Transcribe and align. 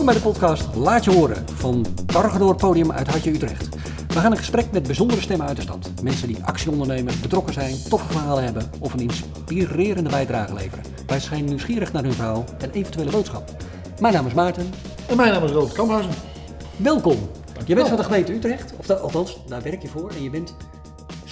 Welkom 0.00 0.20
bij 0.20 0.30
de 0.30 0.38
podcast 0.38 0.74
Laat 0.76 1.04
je 1.04 1.10
horen 1.10 1.48
van 1.48 1.86
Targedoor 2.06 2.54
Podium 2.54 2.92
uit 2.92 3.06
Hartje 3.06 3.30
Utrecht. 3.30 3.68
We 4.08 4.18
gaan 4.18 4.32
in 4.32 4.38
gesprek 4.38 4.72
met 4.72 4.82
bijzondere 4.82 5.20
stemmen 5.20 5.46
uit 5.46 5.56
de 5.56 5.62
stad. 5.62 5.90
Mensen 6.02 6.28
die 6.28 6.44
actie 6.44 6.70
ondernemen, 6.70 7.20
betrokken 7.22 7.54
zijn, 7.54 7.76
toffe 7.88 8.12
verhalen 8.12 8.44
hebben 8.44 8.70
of 8.78 8.92
een 8.92 9.00
inspirerende 9.00 10.10
bijdrage 10.10 10.54
leveren. 10.54 10.84
Wij 11.06 11.20
zijn 11.20 11.44
nieuwsgierig 11.44 11.92
naar 11.92 12.02
hun 12.02 12.12
verhaal 12.12 12.44
en 12.58 12.70
eventuele 12.70 13.10
boodschap. 13.10 13.50
Mijn 14.00 14.14
naam 14.14 14.26
is 14.26 14.34
Maarten. 14.34 14.70
En 15.08 15.16
mijn 15.16 15.32
naam 15.32 15.44
is 15.44 15.50
Robert 15.50 15.72
Kamphuizen. 15.72 16.12
Welkom. 16.76 17.18
Je 17.66 17.74
bent 17.74 17.88
van 17.88 17.96
de 17.96 18.04
gemeente 18.04 18.34
Utrecht, 18.34 18.72
of 18.76 18.90
althans, 18.90 19.38
daar 19.48 19.62
werk 19.62 19.82
je 19.82 19.88
voor. 19.88 20.10
En 20.10 20.22
je 20.22 20.30
bent 20.30 20.54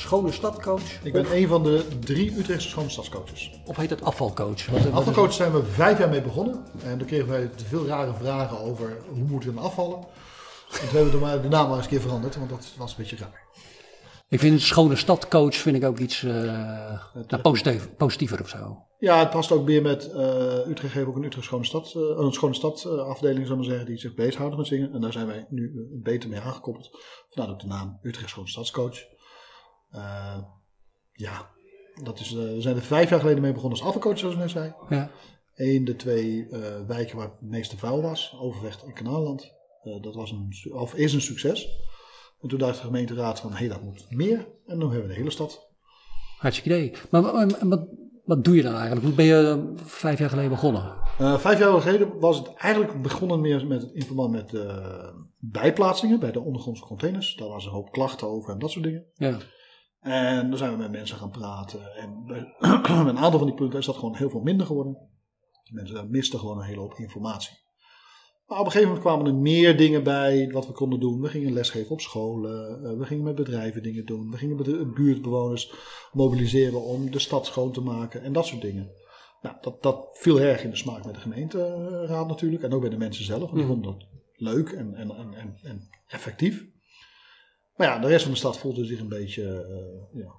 schone 0.08 0.32
stadcoach. 0.32 1.02
Ik 1.02 1.12
ben 1.12 1.20
of, 1.22 1.32
een 1.32 1.48
van 1.48 1.62
de 1.62 1.84
drie 2.00 2.38
Utrechtse 2.38 2.68
schone 2.68 2.88
stadscoaches. 2.88 3.50
of 3.64 3.76
heet 3.76 3.90
het 3.90 4.02
afvalcoach? 4.02 4.66
Wat, 4.66 4.92
Afvalcoach 4.92 5.32
zijn 5.32 5.52
we 5.52 5.64
vijf 5.64 5.98
jaar 5.98 6.08
mee 6.08 6.22
begonnen. 6.22 6.64
En 6.84 6.98
toen 6.98 7.06
kregen 7.06 7.28
wij 7.28 7.50
te 7.56 7.64
veel 7.64 7.86
rare 7.86 8.14
vragen 8.14 8.58
over 8.60 8.96
hoe 9.08 9.24
moet 9.24 9.44
het 9.44 9.54
dan 9.54 9.64
afvallen. 9.64 9.98
En 9.98 10.88
toen 10.88 10.96
hebben 10.96 11.04
we 11.04 11.10
de 11.10 11.24
ma- 11.24 11.36
de 11.36 11.48
naam 11.48 11.66
maar 11.68 11.76
eens 11.76 11.84
een 11.84 11.90
keer 11.90 12.00
veranderd, 12.00 12.36
want 12.36 12.50
dat 12.50 12.72
was 12.76 12.90
een 12.90 12.96
beetje 12.98 13.16
raar. 13.16 13.46
Ik 14.28 14.40
vind 14.40 14.60
schone 14.60 14.96
stadcoach 14.96 15.54
vind 15.54 15.76
ik 15.76 15.84
ook 15.84 15.98
iets 15.98 16.22
eh, 16.22 16.32
nou, 17.28 17.42
positief, 17.42 17.88
positiever 17.96 18.40
of 18.40 18.48
zo. 18.48 18.82
Ja, 18.98 19.18
het 19.18 19.30
past 19.30 19.52
ook 19.52 19.64
meer 19.66 19.82
met, 19.82 20.10
eh, 20.12 20.68
Utrecht 20.68 20.94
heeft 20.94 21.06
ook 21.06 21.16
een 21.16 21.24
Utrecht 21.24 21.46
Schone 21.46 21.64
Stad, 21.64 21.92
eh, 21.94 22.02
een 22.24 22.32
Schone 22.32 22.54
Stad 22.54 22.86
afdeling, 22.86 23.46
zou 23.46 23.58
maar 23.58 23.68
zeggen, 23.68 23.86
die 23.86 23.98
zich 23.98 24.14
bezighoudt 24.14 24.56
met 24.56 24.66
zingen. 24.66 24.92
En 24.92 25.00
daar 25.00 25.12
zijn 25.12 25.26
wij 25.26 25.46
nu 25.48 25.88
beter 26.02 26.28
mee 26.28 26.40
aangekoppeld. 26.40 26.90
Vandaar 27.30 27.52
ook 27.54 27.60
de 27.60 27.66
naam 27.66 27.98
Utrecht 28.02 28.28
Schone 28.28 28.48
Stadscoach. 28.48 28.98
Eh, 29.90 30.38
ja, 31.12 31.50
dat 32.02 32.20
is, 32.20 32.28
eh, 32.34 32.38
we 32.38 32.60
zijn 32.60 32.76
er 32.76 32.82
vijf 32.82 33.10
jaar 33.10 33.20
geleden 33.20 33.42
mee 33.42 33.52
begonnen 33.52 33.78
als 33.78 33.88
afvalcoach, 33.88 34.18
zoals 34.18 34.34
ik 34.34 34.40
net 34.40 34.50
zei. 34.50 34.74
Ja. 34.88 35.10
Eén, 35.54 35.84
de 35.84 35.96
twee 35.96 36.48
eh, 36.48 36.60
wijken 36.86 37.16
waar 37.16 37.26
het 37.26 37.40
meeste 37.40 37.76
vuil 37.76 38.02
was, 38.02 38.36
Overvecht 38.40 38.82
en 38.84 38.92
Kanaalland. 38.92 39.56
Dat 40.00 40.14
was 40.14 40.30
een, 40.30 40.52
of 40.72 40.94
is 40.94 41.12
een 41.12 41.20
succes. 41.20 41.68
En 42.40 42.48
toen 42.48 42.58
dacht 42.58 42.76
de 42.76 42.84
gemeenteraad 42.84 43.40
van, 43.40 43.50
hé, 43.50 43.56
hey, 43.56 43.68
dat 43.68 43.82
moet 43.82 44.06
meer. 44.10 44.46
En 44.66 44.78
nu 44.78 44.84
hebben 44.84 45.02
we 45.02 45.08
de 45.08 45.14
hele 45.14 45.30
stad. 45.30 45.66
Hartstikke 46.38 46.78
idee. 46.78 46.92
Maar 47.10 47.22
wa- 47.22 47.46
wat, 47.68 47.86
wat 48.24 48.44
doe 48.44 48.56
je 48.56 48.62
dan 48.62 48.74
eigenlijk? 48.74 49.02
Hoe 49.06 49.14
ben 49.14 49.24
je 49.24 49.72
vijf 49.76 50.18
jaar 50.18 50.28
geleden 50.28 50.50
begonnen? 50.50 50.96
Vijf 51.18 51.58
jaar 51.58 51.80
geleden 51.80 52.18
was 52.18 52.38
het 52.38 52.54
eigenlijk 52.54 53.02
begonnen 53.02 53.40
meer 53.40 53.66
met, 53.66 53.82
in 53.92 54.02
verband 54.04 54.30
met 54.32 54.52
bijplaatsingen 55.38 56.20
bij 56.20 56.32
de 56.32 56.40
ondergrondse 56.40 56.84
containers. 56.84 57.34
Daar 57.36 57.48
was 57.48 57.64
een 57.64 57.70
hoop 57.72 57.92
klachten 57.92 58.28
over 58.28 58.52
en 58.52 58.58
dat 58.58 58.70
soort 58.70 58.84
dingen. 58.84 59.04
Ja. 59.14 59.36
En 60.00 60.48
dan 60.48 60.58
zijn 60.58 60.70
we 60.72 60.76
met 60.78 60.90
mensen 60.90 61.16
gaan 61.16 61.30
praten. 61.30 61.94
En 61.96 62.24
bij 62.26 62.54
een 63.08 63.18
aantal 63.18 63.38
van 63.38 63.46
die 63.46 63.56
punten 63.56 63.78
is 63.78 63.86
dat 63.86 63.96
gewoon 63.96 64.16
heel 64.16 64.30
veel 64.30 64.40
minder 64.40 64.66
geworden. 64.66 64.96
Mensen 65.72 66.10
misten 66.10 66.38
gewoon 66.38 66.58
een 66.58 66.64
hele 66.66 66.80
hoop 66.80 66.94
informatie. 66.94 67.56
Maar 68.46 68.58
op 68.58 68.64
een 68.64 68.70
gegeven 68.70 68.94
moment 68.94 69.06
kwamen 69.12 69.26
er 69.26 69.40
meer 69.40 69.76
dingen 69.76 70.02
bij 70.02 70.48
wat 70.52 70.66
we 70.66 70.72
konden 70.72 71.00
doen. 71.00 71.20
We 71.20 71.28
gingen 71.28 71.52
lesgeven 71.52 71.90
op 71.90 72.00
scholen. 72.00 72.84
eh, 72.84 72.98
We 72.98 73.04
gingen 73.04 73.24
met 73.24 73.34
bedrijven 73.34 73.82
dingen 73.82 74.06
doen. 74.06 74.30
We 74.30 74.36
gingen 74.36 74.56
met 74.56 74.64
de 74.64 74.90
buurtbewoners 74.94 75.72
mobiliseren 76.12 76.82
om 76.82 77.10
de 77.10 77.18
stad 77.18 77.46
schoon 77.46 77.72
te 77.72 77.80
maken. 77.80 78.22
En 78.22 78.32
dat 78.32 78.46
soort 78.46 78.62
dingen. 78.62 78.90
Nou, 79.42 79.56
dat, 79.60 79.82
dat 79.82 80.08
viel 80.12 80.40
erg 80.40 80.64
in 80.64 80.70
de 80.70 80.76
smaak 80.76 81.02
bij 81.02 81.12
de 81.12 81.18
gemeenteraad 81.20 82.28
natuurlijk. 82.28 82.62
En 82.62 82.72
ook 82.72 82.80
bij 82.80 82.90
de 82.90 82.96
mensen 82.96 83.24
zelf. 83.24 83.40
Want 83.40 83.52
die 83.54 83.62
Mhm. 83.64 83.72
vonden 83.72 83.92
dat 83.92 84.06
leuk 84.34 84.68
en, 84.70 84.94
en, 84.94 85.10
en, 85.10 85.58
en 85.62 85.88
effectief. 86.06 86.66
Maar 87.78 87.86
ja, 87.86 87.98
de 87.98 88.06
rest 88.06 88.22
van 88.22 88.32
de 88.32 88.38
stad 88.38 88.58
voelde 88.58 88.84
zich 88.84 89.00
een 89.00 89.08
beetje... 89.08 89.42
eh, 90.12 90.22
ja, 90.22 90.32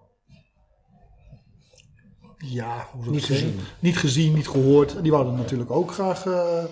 ja, 2.37 2.87
hoe 2.91 3.11
Niet 3.11 3.23
zeggen? 3.23 3.47
gezien. 3.47 3.59
Niet 3.79 3.97
gezien, 3.97 4.33
niet 4.33 4.47
gehoord. 4.47 4.95
En 4.95 5.01
die 5.03 5.11
wouden 5.11 5.35
natuurlijk 5.35 5.71
ook 5.71 5.91
graag 5.91 6.25
eh 6.25 6.63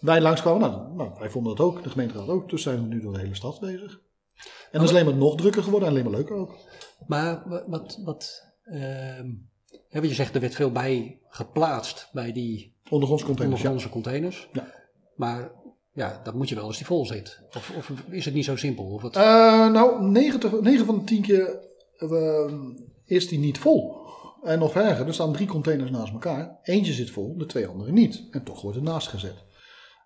wij 0.00 0.20
langskwamen. 0.20 0.70
Nou, 0.70 0.94
nou, 0.94 1.10
wij 1.18 1.30
vonden 1.30 1.56
dat 1.56 1.66
ook, 1.66 1.82
de 1.82 1.90
gemeenteraad 1.90 2.28
ook. 2.28 2.50
Dus 2.50 2.62
zijn 2.62 2.80
we 2.80 2.86
nu 2.94 3.00
door 3.00 3.12
de 3.12 3.18
hele 3.18 3.34
stad 3.34 3.60
bezig. 3.60 4.00
En 4.70 4.80
dat 4.80 4.82
is 4.82 4.90
alleen 4.90 5.04
maar 5.04 5.14
nog 5.14 5.36
drukker 5.36 5.62
geworden 5.62 5.88
en 5.88 5.94
alleen 5.94 6.10
maar 6.10 6.18
leuker 6.18 6.36
ook. 6.36 6.56
Maar 7.06 7.42
wa- 7.48 7.64
wat, 7.66 8.00
wat 8.04 8.42
wat 9.90 10.08
je 10.08 10.14
zegt, 10.14 10.34
er 10.34 10.40
werd 10.40 10.54
veel 10.54 10.72
bij 10.72 11.20
geplaatst 11.28 12.08
bij 12.12 12.32
die 12.32 12.76
Ondergrondse 12.90 13.26
containers, 13.26 13.60
ondergrondse 13.60 13.88
containers. 14.00 14.48
Ja. 14.52 14.66
Maar 15.16 15.52
ja, 15.94 16.20
dat 16.24 16.34
moet 16.34 16.48
je 16.48 16.54
wel 16.54 16.64
als 16.64 16.76
die 16.76 16.86
vol 16.86 17.06
zit. 17.06 17.40
Of, 17.56 17.72
of 17.76 17.92
is 18.10 18.24
het 18.24 18.34
niet 18.34 18.44
zo 18.44 18.56
simpel? 18.56 18.84
Of 18.84 19.02
wat? 19.02 19.16
Eh, 19.16 19.70
nou, 19.70 20.10
9, 20.10 20.62
9 20.62 20.86
van 20.86 20.98
de 20.98 21.04
10 21.04 21.22
keer 21.22 21.58
eh, 21.96 22.52
is 23.04 23.28
die 23.28 23.38
niet 23.38 23.58
vol. 23.58 24.02
En 24.42 24.58
nog 24.58 24.74
erger, 24.74 25.06
er 25.06 25.14
staan 25.14 25.32
drie 25.32 25.46
containers 25.46 25.90
naast 25.90 26.12
elkaar. 26.12 26.58
Eentje 26.62 26.92
zit 26.92 27.10
vol, 27.10 27.36
de 27.36 27.46
twee 27.46 27.66
andere 27.66 27.92
niet. 27.92 28.28
En 28.30 28.44
toch 28.44 28.62
wordt 28.62 28.76
het 28.76 28.86
naast 28.86 29.08
gezet. 29.08 29.44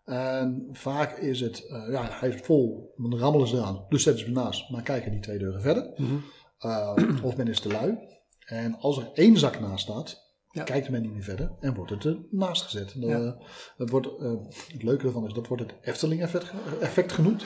En 0.05 0.69
vaak 0.73 1.17
is 1.17 1.41
het, 1.41 1.67
eh, 1.67 1.89
ja, 1.91 2.09
hij 2.11 2.29
is 2.29 2.41
vol, 2.41 2.95
dan 2.97 3.19
rammelen 3.19 3.49
ze 3.49 3.57
eraan. 3.57 3.85
Dus 3.89 4.03
zetten 4.03 4.25
ze 4.25 4.31
naast, 4.31 4.71
maar 4.71 4.83
kijken 4.83 5.11
die 5.11 5.21
twee 5.21 5.39
deuren 5.39 5.61
verder. 5.61 5.91
Mhm. 5.97 6.17
Eh, 6.59 6.97
of 7.23 7.37
men 7.37 7.49
is 7.49 7.61
te 7.61 7.69
lui. 7.69 7.99
En 8.47 8.79
als 8.79 8.99
er 8.99 9.11
één 9.15 9.37
zak 9.37 9.61
naast 9.61 9.83
staat, 9.83 10.28
Ja. 10.59 10.65
kijkt 10.65 10.89
men 10.89 11.03
niet 11.03 11.13
meer 11.13 11.23
verder 11.23 11.53
en 11.61 11.75
wordt 11.75 11.91
het 11.91 12.05
ernaast 12.05 12.63
gezet. 12.63 12.93
En, 12.93 13.01
Ja. 13.01 13.19
eh, 13.19 13.33
dat 13.77 13.91
wordt, 13.91 14.07
eh, 14.07 14.33
het 14.73 14.83
leuke 14.83 15.07
ervan 15.07 15.27
is, 15.27 15.33
dat 15.33 15.47
wordt 15.47 15.63
het 15.63 15.75
Efteling-effect 15.83 16.53
effect 16.81 17.13
genoemd. 17.13 17.45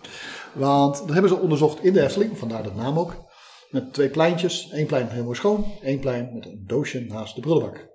Want 0.54 0.98
dat 0.98 1.10
hebben 1.10 1.28
ze 1.30 1.38
onderzocht 1.38 1.84
in 1.84 1.92
de 1.92 2.02
Efteling, 2.02 2.38
vandaar 2.38 2.62
de 2.62 2.70
naam 2.72 2.98
ook. 2.98 3.30
Met 3.70 3.92
twee 3.92 4.08
pleintjes, 4.08 4.70
één 4.70 4.86
plein 4.86 5.08
helemaal 5.08 5.34
schoon, 5.34 5.64
één 5.82 6.00
plein 6.00 6.34
met 6.34 6.46
een 6.46 6.64
doosje 6.66 7.00
naast 7.00 7.34
de 7.34 7.40
prullenbak. 7.40 7.88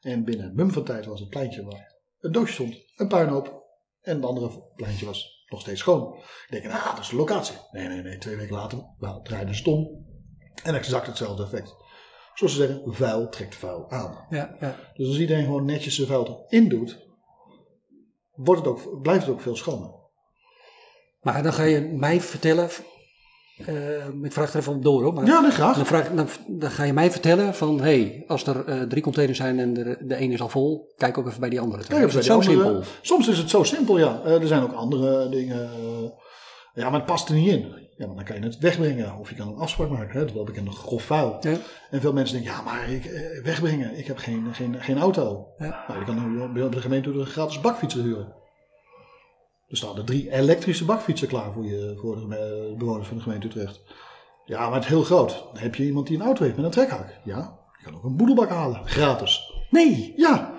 En 0.00 0.24
binnen 0.24 0.46
een 0.46 0.54
mum 0.54 0.70
van 0.70 0.84
tijd 0.84 1.06
was 1.06 1.20
het 1.20 1.28
pleintje 1.28 1.64
waar 1.64 1.94
een 2.20 2.32
doosje 2.32 2.52
stond, 2.52 2.76
een 2.96 3.08
puinhoop. 3.08 3.62
En 4.00 4.16
het 4.16 4.24
andere 4.24 4.62
pleintje 4.74 5.06
was 5.06 5.44
nog 5.46 5.60
steeds 5.60 5.80
schoon. 5.80 6.14
Ik 6.16 6.46
denk, 6.50 6.64
nou, 6.64 6.84
dat 6.90 6.98
is 6.98 7.08
de 7.08 7.16
locatie. 7.16 7.56
Nee, 7.70 7.88
nee, 7.88 8.02
nee, 8.02 8.18
twee 8.18 8.36
weken 8.36 8.54
later 8.54 8.78
nou, 8.98 9.22
draaide 9.22 9.54
ze 9.54 9.70
om. 9.70 10.06
En 10.62 10.74
exact 10.74 11.06
hetzelfde 11.06 11.42
effect. 11.42 11.74
Zoals 12.34 12.52
ze 12.54 12.58
zeggen, 12.66 12.94
vuil 12.94 13.28
trekt 13.28 13.54
vuil 13.54 13.86
aan. 13.90 14.26
Ja, 14.30 14.56
ja. 14.60 14.76
Dus 14.94 15.08
als 15.08 15.18
iedereen 15.18 15.44
gewoon 15.44 15.64
netjes 15.64 15.94
zijn 15.94 16.06
vuil 16.06 16.44
erin 16.48 16.68
doet, 16.68 16.98
wordt 18.34 18.64
het 18.64 18.70
ook, 18.70 19.02
blijft 19.02 19.24
het 19.26 19.34
ook 19.34 19.40
veel 19.40 19.56
schoner. 19.56 19.90
Maar 21.20 21.42
dan 21.42 21.52
ga 21.52 21.62
je 21.62 21.80
mij 21.80 22.20
vertellen. 22.20 22.68
eh, 23.66 24.08
ik 24.22 24.32
vraag 24.32 24.52
er 24.52 24.58
even 24.58 24.72
om 24.72 24.82
door 24.82 25.02
hoor. 25.02 25.12
Maar 25.12 25.26
Ja, 25.26 25.40
nee, 25.40 25.50
graag. 25.50 25.76
dan, 25.76 25.86
vraag, 25.86 26.10
dan, 26.14 26.28
dan 26.48 26.70
ga 26.70 26.84
je 26.84 26.92
mij 26.92 27.10
vertellen 27.10 27.54
van 27.54 27.76
hé, 27.80 27.82
hey, 28.02 28.24
als 28.26 28.46
er 28.46 28.64
eh, 28.64 28.82
drie 28.82 29.02
containers 29.02 29.38
zijn 29.38 29.58
en 29.58 29.72
de, 29.74 29.96
de 30.00 30.16
ene 30.16 30.32
is 30.32 30.40
al 30.40 30.48
vol, 30.48 30.92
kijk 30.96 31.18
ook 31.18 31.26
even 31.26 31.40
bij 31.40 31.48
die 31.48 31.60
andere. 31.60 31.84
Kijk, 31.84 32.06
is 32.06 32.14
het 32.14 32.24
zo 32.24 32.32
andere- 32.32 32.50
simpel? 32.52 32.82
Soms 33.02 33.28
is 33.28 33.38
het 33.38 33.50
zo 33.50 33.62
simpel, 33.62 33.98
ja. 33.98 34.20
Eh, 34.24 34.40
er 34.40 34.46
zijn 34.46 34.62
ook 34.62 34.72
andere 34.72 35.28
dingen. 35.28 35.70
ja, 36.74 36.84
maar 36.90 36.98
het 37.00 37.06
past 37.06 37.28
er 37.28 37.34
niet 37.34 37.48
in. 37.52 37.83
Ja, 37.96 38.06
maar 38.06 38.16
dan 38.16 38.24
kan 38.24 38.36
je 38.36 38.42
het 38.42 38.58
wegbrengen. 38.58 39.18
Of 39.18 39.28
je 39.28 39.34
kan 39.34 39.48
een 39.48 39.58
afspraak 39.58 39.88
maken. 39.88 40.10
Hè, 40.12 40.20
het 40.20 40.32
welbekende 40.32 40.70
grof 40.70 41.02
vuil. 41.02 41.36
Ja. 41.40 41.56
En 41.90 42.00
veel 42.00 42.12
mensen 42.12 42.36
denken, 42.36 42.52
ja, 42.52 42.62
maar 42.62 42.90
ik, 42.90 43.04
eh, 43.04 43.42
wegbrengen. 43.42 43.98
Ik 43.98 44.06
heb 44.06 44.18
geen, 44.18 44.48
geen, 44.52 44.82
geen 44.82 44.98
auto. 44.98 45.48
Ja. 45.58 45.84
Nou, 45.88 45.98
je 45.98 46.04
kan 46.04 46.52
bij 46.52 46.68
de 46.68 46.80
gemeente 46.80 47.10
een 47.10 47.26
gratis 47.26 47.60
bakfietsen 47.60 48.02
huren. 48.02 48.32
Er 49.68 49.76
staan 49.76 49.96
er 49.96 50.04
drie 50.04 50.30
elektrische 50.30 50.84
bakfietsen 50.84 51.28
klaar 51.28 51.52
voor, 51.52 51.64
je, 51.64 51.94
voor 52.00 52.16
de 52.16 52.74
bewoners 52.78 53.08
van 53.08 53.16
de 53.16 53.22
gemeente 53.22 53.46
Utrecht. 53.46 53.80
Ja, 54.44 54.64
maar 54.66 54.74
het 54.74 54.84
is 54.84 54.88
heel 54.88 55.02
groot. 55.02 55.44
Dan 55.52 55.62
heb 55.62 55.74
je 55.74 55.84
iemand 55.84 56.06
die 56.06 56.16
een 56.16 56.24
auto 56.24 56.42
heeft 56.42 56.56
met 56.56 56.64
een 56.64 56.70
trekhak. 56.70 57.20
Ja, 57.24 57.58
je 57.78 57.84
kan 57.84 57.94
ook 57.94 58.04
een 58.04 58.16
boedelbak 58.16 58.48
halen. 58.48 58.80
Gratis. 58.84 59.52
Nee, 59.70 60.12
Ja. 60.16 60.52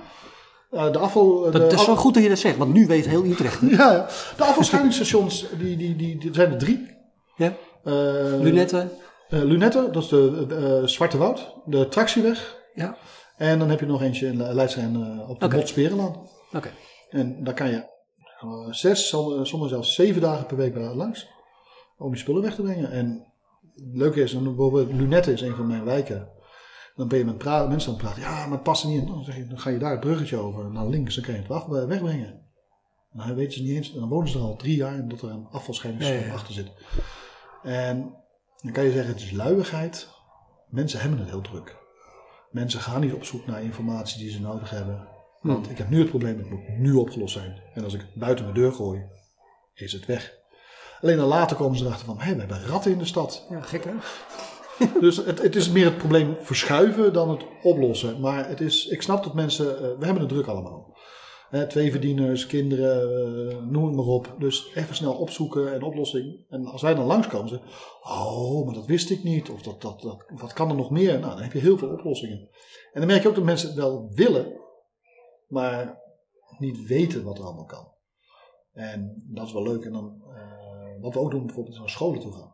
Eh, 0.71 0.91
de 0.91 0.97
afval... 0.97 1.41
dat, 1.41 1.53
de 1.53 1.59
dat 1.59 1.73
is 1.73 1.85
wel 1.85 1.95
goed 1.95 2.13
dat 2.13 2.23
je 2.23 2.29
dat 2.29 2.37
zegt, 2.37 2.57
want 2.57 2.73
nu 2.73 2.87
weet 2.87 3.07
heel 3.07 3.25
Utrecht. 3.25 3.59
ja, 3.69 4.07
de 4.37 4.43
afvalscheidingsstations, 4.43 5.45
die, 5.57 5.77
die, 5.77 5.95
die, 5.95 6.17
die, 6.17 6.33
zijn 6.33 6.51
er 6.51 6.57
drie. 6.57 6.94
Ja? 7.35 7.53
Eh, 7.83 7.93
Lunetten? 8.39 8.91
eh, 9.29 9.41
Lunette, 9.43 9.89
dat 9.91 10.03
is 10.03 10.09
de 10.09 10.45
eh, 10.81 10.87
Zwarte 10.87 11.17
Woud. 11.17 11.53
De 11.65 11.87
Tractieweg. 11.87 12.63
Ja, 12.73 12.97
En 13.37 13.59
dan 13.59 13.69
heb 13.69 13.79
je 13.79 13.85
nog 13.85 14.01
eentje 14.01 14.27
in 14.27 14.53
Leidsrijn 14.53 14.95
eh 14.95 15.29
op 15.29 15.39
de 15.39 15.45
Oké. 15.45 15.55
Botsperenlaan. 15.55 16.29
oké. 16.53 16.71
En 17.09 17.43
daar 17.43 17.53
kan 17.53 17.69
je 17.69 17.93
zes, 18.69 19.07
soms 19.41 19.69
zelfs 19.69 19.95
zeven 19.95 20.21
dagen 20.21 20.45
per 20.45 20.57
week 20.57 20.73
bij 20.73 20.93
langs. 20.93 21.27
Om 21.97 22.11
je 22.11 22.19
spullen 22.19 22.41
weg 22.41 22.55
te 22.55 22.61
brengen. 22.61 22.91
En 22.91 23.25
het 23.75 23.83
leuke 23.93 24.21
is, 24.21 24.33
en 24.33 24.43
bijvoorbeeld 24.43 24.93
Lunette 24.93 25.31
is 25.31 25.41
een 25.41 25.55
van 25.55 25.67
mijn 25.67 25.83
wijken. 25.83 26.29
Dan 26.95 27.07
ben 27.07 27.17
je 27.17 27.25
met 27.25 27.43
mensen 27.43 27.69
aan 27.69 27.77
het 27.77 27.97
praten. 27.97 28.21
Ja, 28.21 28.41
maar 28.43 28.51
het 28.51 28.63
past 28.63 28.83
er 28.83 28.89
niet 28.89 29.01
in. 29.01 29.07
Dan, 29.07 29.23
zeg 29.23 29.35
je, 29.35 29.47
dan 29.47 29.59
ga 29.59 29.69
je 29.69 29.77
daar 29.77 29.91
het 29.91 29.99
bruggetje 29.99 30.37
over 30.37 30.71
naar 30.71 30.87
links. 30.87 31.15
Dan 31.15 31.23
kan 31.23 31.33
je 31.33 31.39
het 31.39 31.51
af, 31.51 31.65
wegbrengen. 31.65 32.27
En 33.11 33.27
dan 33.27 33.35
weten 33.35 33.53
ze 33.53 33.61
niet 33.61 33.75
eens. 33.75 33.93
En 33.93 33.99
dan 33.99 34.09
wonen 34.09 34.29
ze 34.29 34.37
er 34.37 34.43
al 34.43 34.55
drie 34.55 34.75
jaar. 34.75 34.93
En 34.93 35.07
dat 35.07 35.21
er 35.21 35.29
een 35.29 35.47
ja. 35.99 36.33
achter 36.33 36.53
zit. 36.53 36.71
En 37.65 38.15
dan 38.61 38.71
kan 38.71 38.83
je 38.83 38.91
zeggen, 38.91 39.13
het 39.13 39.21
is 39.21 39.31
luiigheid. 39.31 40.07
Mensen 40.69 40.99
hebben 40.99 41.19
het 41.19 41.29
heel 41.29 41.41
druk. 41.41 41.75
Mensen 42.51 42.79
gaan 42.79 43.01
niet 43.01 43.13
op 43.13 43.23
zoek 43.23 43.45
naar 43.45 43.63
informatie 43.63 44.19
die 44.19 44.31
ze 44.31 44.41
nodig 44.41 44.69
hebben. 44.69 45.07
Want 45.41 45.69
ik 45.69 45.77
heb 45.77 45.89
nu 45.89 45.99
het 45.99 46.09
probleem, 46.09 46.37
het 46.37 46.49
moet 46.49 46.67
nu 46.77 46.93
opgelost 46.93 47.33
zijn. 47.33 47.61
En 47.73 47.83
als 47.83 47.93
ik 47.93 48.01
het 48.01 48.13
buiten 48.13 48.45
mijn 48.45 48.57
deur 48.57 48.73
gooi, 48.73 49.05
is 49.73 49.93
het 49.93 50.05
weg. 50.05 50.33
Alleen 51.01 51.17
dan 51.17 51.27
later 51.27 51.57
komen 51.57 51.77
ze 51.77 51.85
erachter 51.85 52.05
van, 52.05 52.19
hé, 52.19 52.33
we 52.33 52.39
hebben 52.39 52.65
ratten 52.65 52.91
in 52.91 52.97
de 52.97 53.05
stad. 53.05 53.45
Ja, 53.49 53.61
gek 53.61 53.83
hè? 53.83 53.93
Dus 54.99 55.17
het, 55.17 55.41
het 55.41 55.55
is 55.55 55.69
meer 55.69 55.85
het 55.85 55.97
probleem 55.97 56.35
verschuiven 56.41 57.13
dan 57.13 57.29
het 57.29 57.45
oplossen. 57.63 58.19
Maar 58.19 58.47
het 58.47 58.61
is, 58.61 58.87
ik 58.87 59.01
snap 59.01 59.23
dat 59.23 59.33
mensen, 59.33 59.75
eh, 59.75 59.81
we 59.99 60.05
hebben 60.05 60.23
het 60.23 60.29
druk 60.29 60.47
allemaal. 60.47 60.97
Hè, 61.49 61.67
twee 61.67 61.91
verdieners, 61.91 62.47
kinderen, 62.47 63.01
eh, 63.49 63.63
noem 63.63 63.85
het 63.85 63.95
maar 63.95 64.05
op. 64.05 64.35
Dus 64.39 64.71
even 64.73 64.95
snel 64.95 65.13
opzoeken 65.13 65.73
en 65.73 65.83
oplossing. 65.83 66.45
En 66.49 66.65
als 66.65 66.81
wij 66.81 66.95
dan 66.95 67.05
langskomen, 67.05 67.49
zeggen 67.49 67.67
oh, 68.01 68.65
maar 68.65 68.73
dat 68.73 68.85
wist 68.85 69.09
ik 69.09 69.23
niet. 69.23 69.49
Of 69.49 69.61
dat, 69.61 69.81
dat, 69.81 70.01
dat, 70.01 70.25
wat 70.27 70.53
kan 70.53 70.69
er 70.69 70.75
nog 70.75 70.89
meer? 70.89 71.19
Nou, 71.19 71.33
dan 71.33 71.41
heb 71.41 71.53
je 71.53 71.59
heel 71.59 71.77
veel 71.77 71.89
oplossingen. 71.89 72.49
En 72.93 72.99
dan 72.99 73.07
merk 73.07 73.21
je 73.21 73.27
ook 73.27 73.35
dat 73.35 73.43
mensen 73.43 73.67
het 73.67 73.77
wel 73.77 74.11
willen, 74.13 74.61
maar 75.47 76.01
niet 76.57 76.87
weten 76.87 77.23
wat 77.23 77.37
er 77.37 77.43
allemaal 77.43 77.65
kan. 77.65 77.93
En 78.73 79.23
dat 79.27 79.47
is 79.47 79.53
wel 79.53 79.63
leuk. 79.63 79.83
En 79.83 79.91
dan, 79.91 80.21
eh, 80.35 81.01
wat 81.01 81.13
we 81.13 81.19
ook 81.19 81.31
doen, 81.31 81.45
bijvoorbeeld 81.45 81.75
is 81.75 81.81
naar 81.81 81.89
scholen 81.89 82.19
toe 82.19 82.33
gaan. 82.33 82.53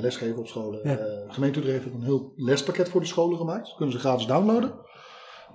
Lesgeven 0.00 0.38
op 0.38 0.46
scholen. 0.46 0.88
Ja. 0.88 0.96
Eh, 0.96 1.32
gemeente 1.32 1.58
Utrecht 1.58 1.82
heeft 1.82 1.94
een 1.94 2.02
heel 2.02 2.32
lespakket 2.36 2.88
voor 2.88 3.00
de 3.00 3.06
scholen 3.06 3.38
gemaakt. 3.38 3.66
Dat 3.66 3.76
kunnen 3.76 3.94
ze 3.94 4.00
gratis 4.00 4.26
downloaden. 4.26 4.74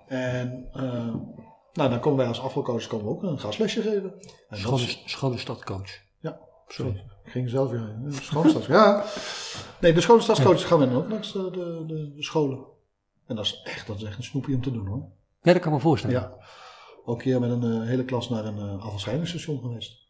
En 0.08 0.70
nou, 1.74 1.90
dan 1.90 2.00
komen 2.00 2.18
wij 2.18 2.28
als 2.28 2.42
afvalcoaches 2.42 2.88
komen 2.88 3.06
we 3.06 3.12
ook 3.12 3.24
een 3.24 3.40
gastlesje 3.40 3.82
geven. 3.82 4.14
En 4.14 4.22
dat 4.50 4.60
Schone, 4.60 4.82
is- 4.82 5.02
schone 5.06 5.38
stadcoach. 5.38 5.90
ja, 6.20 6.40
Sorry. 6.68 7.06
ik 7.24 7.32
ging 7.32 7.50
zelf 7.50 7.70
weer. 7.72 7.96
eh, 8.08 8.68
ja. 8.68 9.04
Nee, 9.82 9.94
de 9.94 10.02
schone 10.02 10.22
gaan 10.22 10.80
we 10.80 10.86
dan 10.86 10.96
ook 10.96 11.10
langs 11.10 11.32
de, 11.34 11.50
de, 11.52 11.84
de, 11.88 12.14
de 12.16 12.24
scholen. 12.24 12.66
En 13.28 13.36
dat 13.36 13.46
is 13.46 13.62
echt, 13.64 13.88
dat 13.88 13.98
is 13.98 14.04
echt 14.04 14.18
een 14.18 14.24
snoepje 14.24 14.56
om 14.56 14.62
te 14.62 14.72
doen 14.72 14.88
hoor. 14.88 15.06
Ja, 15.42 15.54
dat 15.54 15.62
kan 15.62 15.72
me 15.72 15.80
voorstellen. 15.80 16.16
Ja. 16.20 16.34
Ook 17.06 17.16
een 17.18 17.22
keer 17.24 17.40
met 17.40 17.50
een 17.52 17.82
eh, 17.82 17.88
hele 17.88 18.06
klas 18.06 18.30
naar 18.30 18.46
een 18.46 18.58
uh, 18.58 18.84
afvalscheidingsstation 18.84 19.60
geweest. 19.62 20.08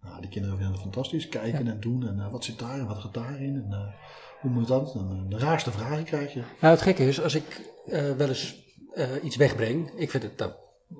Nou, 0.00 0.20
die 0.20 0.30
kinderen 0.30 0.56
vinden 0.56 0.74
het 0.74 0.82
fantastisch. 0.82 1.28
Kijken 1.28 1.66
en 1.68 1.80
doen. 1.80 2.06
En 2.08 2.20
eh, 2.20 2.30
wat 2.32 2.44
zit 2.44 2.58
daar 2.58 2.78
en 2.78 2.86
wat 2.86 2.98
gaat 2.98 3.14
daarin? 3.14 3.54
En 3.56 3.72
eh, 3.72 3.94
hoe 4.40 4.50
moet 4.50 4.68
dat? 4.68 4.94
En, 4.94 5.10
eh, 5.10 5.30
de 5.38 5.44
raarste 5.44 5.70
vragen 5.70 6.04
krijg 6.04 6.32
je. 6.32 6.38
Nou, 6.60 6.74
het 6.74 6.82
gekke 6.82 7.06
is, 7.08 7.22
als 7.22 7.34
ik 7.34 7.70
eh, 7.86 8.10
wel 8.10 8.28
eens 8.28 8.56
eh, 8.94 9.08
iets 9.22 9.36
wegbreng, 9.36 9.90
ik 9.96 10.10
vind 10.10 10.22
het 10.22 10.36
nou, 10.38 10.50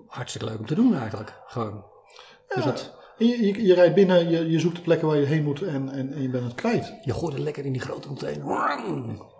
hartstikke 0.06 0.46
leuk 0.46 0.58
om 0.58 0.66
te 0.66 0.74
doen 0.74 0.94
eigenlijk. 0.96 1.32
Gewoon. 1.46 1.84
Dus 2.54 2.64
dat, 2.64 2.92
En 3.18 3.26
je, 3.26 3.46
je, 3.46 3.66
je 3.66 3.74
rijdt 3.74 3.94
binnen, 3.94 4.30
je, 4.30 4.50
je 4.50 4.58
zoekt 4.60 4.76
de 4.76 4.82
plekken 4.82 5.08
waar 5.08 5.16
je 5.16 5.26
heen 5.26 5.42
moet 5.44 5.62
en, 5.62 5.88
en, 5.88 6.12
en 6.12 6.22
je 6.22 6.28
bent 6.28 6.44
het 6.44 6.54
kwijt. 6.54 6.94
je 7.02 7.12
gooit 7.14 7.32
het 7.34 7.42
lekker 7.42 7.64
in 7.64 7.72
die 7.72 7.80
grote 7.80 8.08
container. 8.08 8.44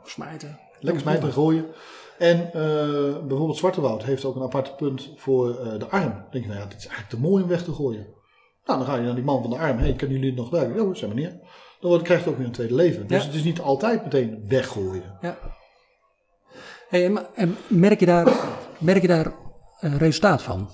Smijten. 0.05 0.59
Lekker 0.81 1.03
smijten 1.03 1.25
en 1.25 1.33
gooien. 1.33 1.67
En 2.19 2.39
eh, 2.47 3.19
bijvoorbeeld 3.27 3.57
Zwartewoud 3.57 4.05
heeft 4.05 4.25
ook 4.25 4.37
een 4.37 4.43
apart 4.43 4.77
punt 4.77 5.13
voor 5.17 5.59
eh, 5.59 5.79
de 5.79 5.87
arm. 5.89 6.11
Dan 6.11 6.25
denk 6.31 6.45
je, 6.45 6.51
nou 6.51 6.63
ja, 6.63 6.67
dit 6.69 6.79
is 6.79 6.87
eigenlijk 6.87 7.09
te 7.15 7.21
mooi 7.29 7.43
om 7.43 7.49
weg 7.49 7.65
te 7.65 7.73
gooien. 7.73 8.07
Nou, 8.65 8.79
dan 8.79 8.89
ga 8.89 8.97
je 8.97 9.03
naar 9.03 9.15
die 9.15 9.25
man 9.25 9.41
van 9.43 9.51
de 9.51 9.59
arm. 9.59 9.77
Hé, 9.79 9.83
hey, 9.85 9.93
kunnen 9.95 10.17
jullie 10.17 10.31
het 10.31 10.39
nog 10.41 10.49
gebruiken? 10.49 10.87
Ja, 10.89 10.95
zeg 10.95 11.09
maar 11.09 11.19
neer. 11.19 11.31
Dan 11.81 11.91
wordt- 11.91 12.05
krijgt 12.05 12.23
het 12.25 12.33
ook 12.33 12.39
weer 12.39 12.49
een 12.49 12.53
tweede 12.53 12.75
leven. 12.75 13.07
Dus 13.07 13.21
Ja. 13.21 13.27
het 13.27 13.35
is 13.37 13.45
niet 13.45 13.61
altijd 13.61 14.03
meteen 14.03 14.45
weggooien. 14.49 15.19
Ja. 15.21 15.39
Hey, 16.93 17.05
en, 17.05 17.35
en 17.35 17.57
merk 17.69 18.01
je 18.01 18.07
daar, 18.07 18.33
merk 18.79 19.01
je 19.03 19.09
daar 19.09 19.35
eh, 19.81 19.97
resultaat 19.97 20.43
van? 20.43 20.71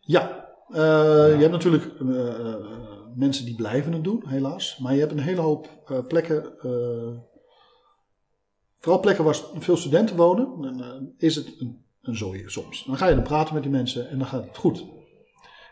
Ja, 0.00 0.48
eh, 0.68 0.78
je 1.34 1.38
hebt 1.38 1.50
natuurlijk 1.50 1.84
eh, 1.84 2.54
mensen 3.14 3.44
die 3.44 3.54
blijven 3.54 3.92
het 3.92 4.04
doen, 4.04 4.22
helaas. 4.26 4.78
Maar 4.78 4.94
je 4.94 5.00
hebt 5.00 5.12
een 5.12 5.18
hele 5.18 5.40
hoop 5.40 5.68
plekken, 6.08 6.52
vooral 8.78 9.00
plekken 9.00 9.24
waar 9.24 9.36
veel 9.58 9.76
studenten 9.76 10.16
wonen, 10.16 10.62
dan 10.62 11.12
is 11.18 11.36
het 11.36 11.54
een, 11.58 11.84
een 12.02 12.16
zooi 12.16 12.42
soms. 12.46 12.84
Dan 12.84 12.96
ga 12.96 13.08
je 13.08 13.14
dan 13.14 13.24
praten 13.24 13.54
met 13.54 13.62
die 13.62 13.72
mensen 13.72 14.08
en 14.08 14.18
dan 14.18 14.26
gaat 14.26 14.44
het 14.44 14.56
goed. 14.56 14.84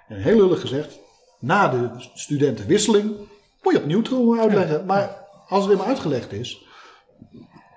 En 0.08 0.16
heel 0.16 0.36
lullig 0.36 0.60
gezegd, 0.60 0.98
na 1.40 1.68
de 1.68 1.90
studentenwisseling 2.14 3.16
moet 3.62 3.72
je 3.72 3.78
opnieuw 3.78 4.38
uitleggen. 4.40 4.86
Maar 4.86 5.26
als 5.48 5.62
het 5.62 5.72
eenmaal 5.72 5.86
uitgelegd 5.86 6.32
is, 6.32 6.66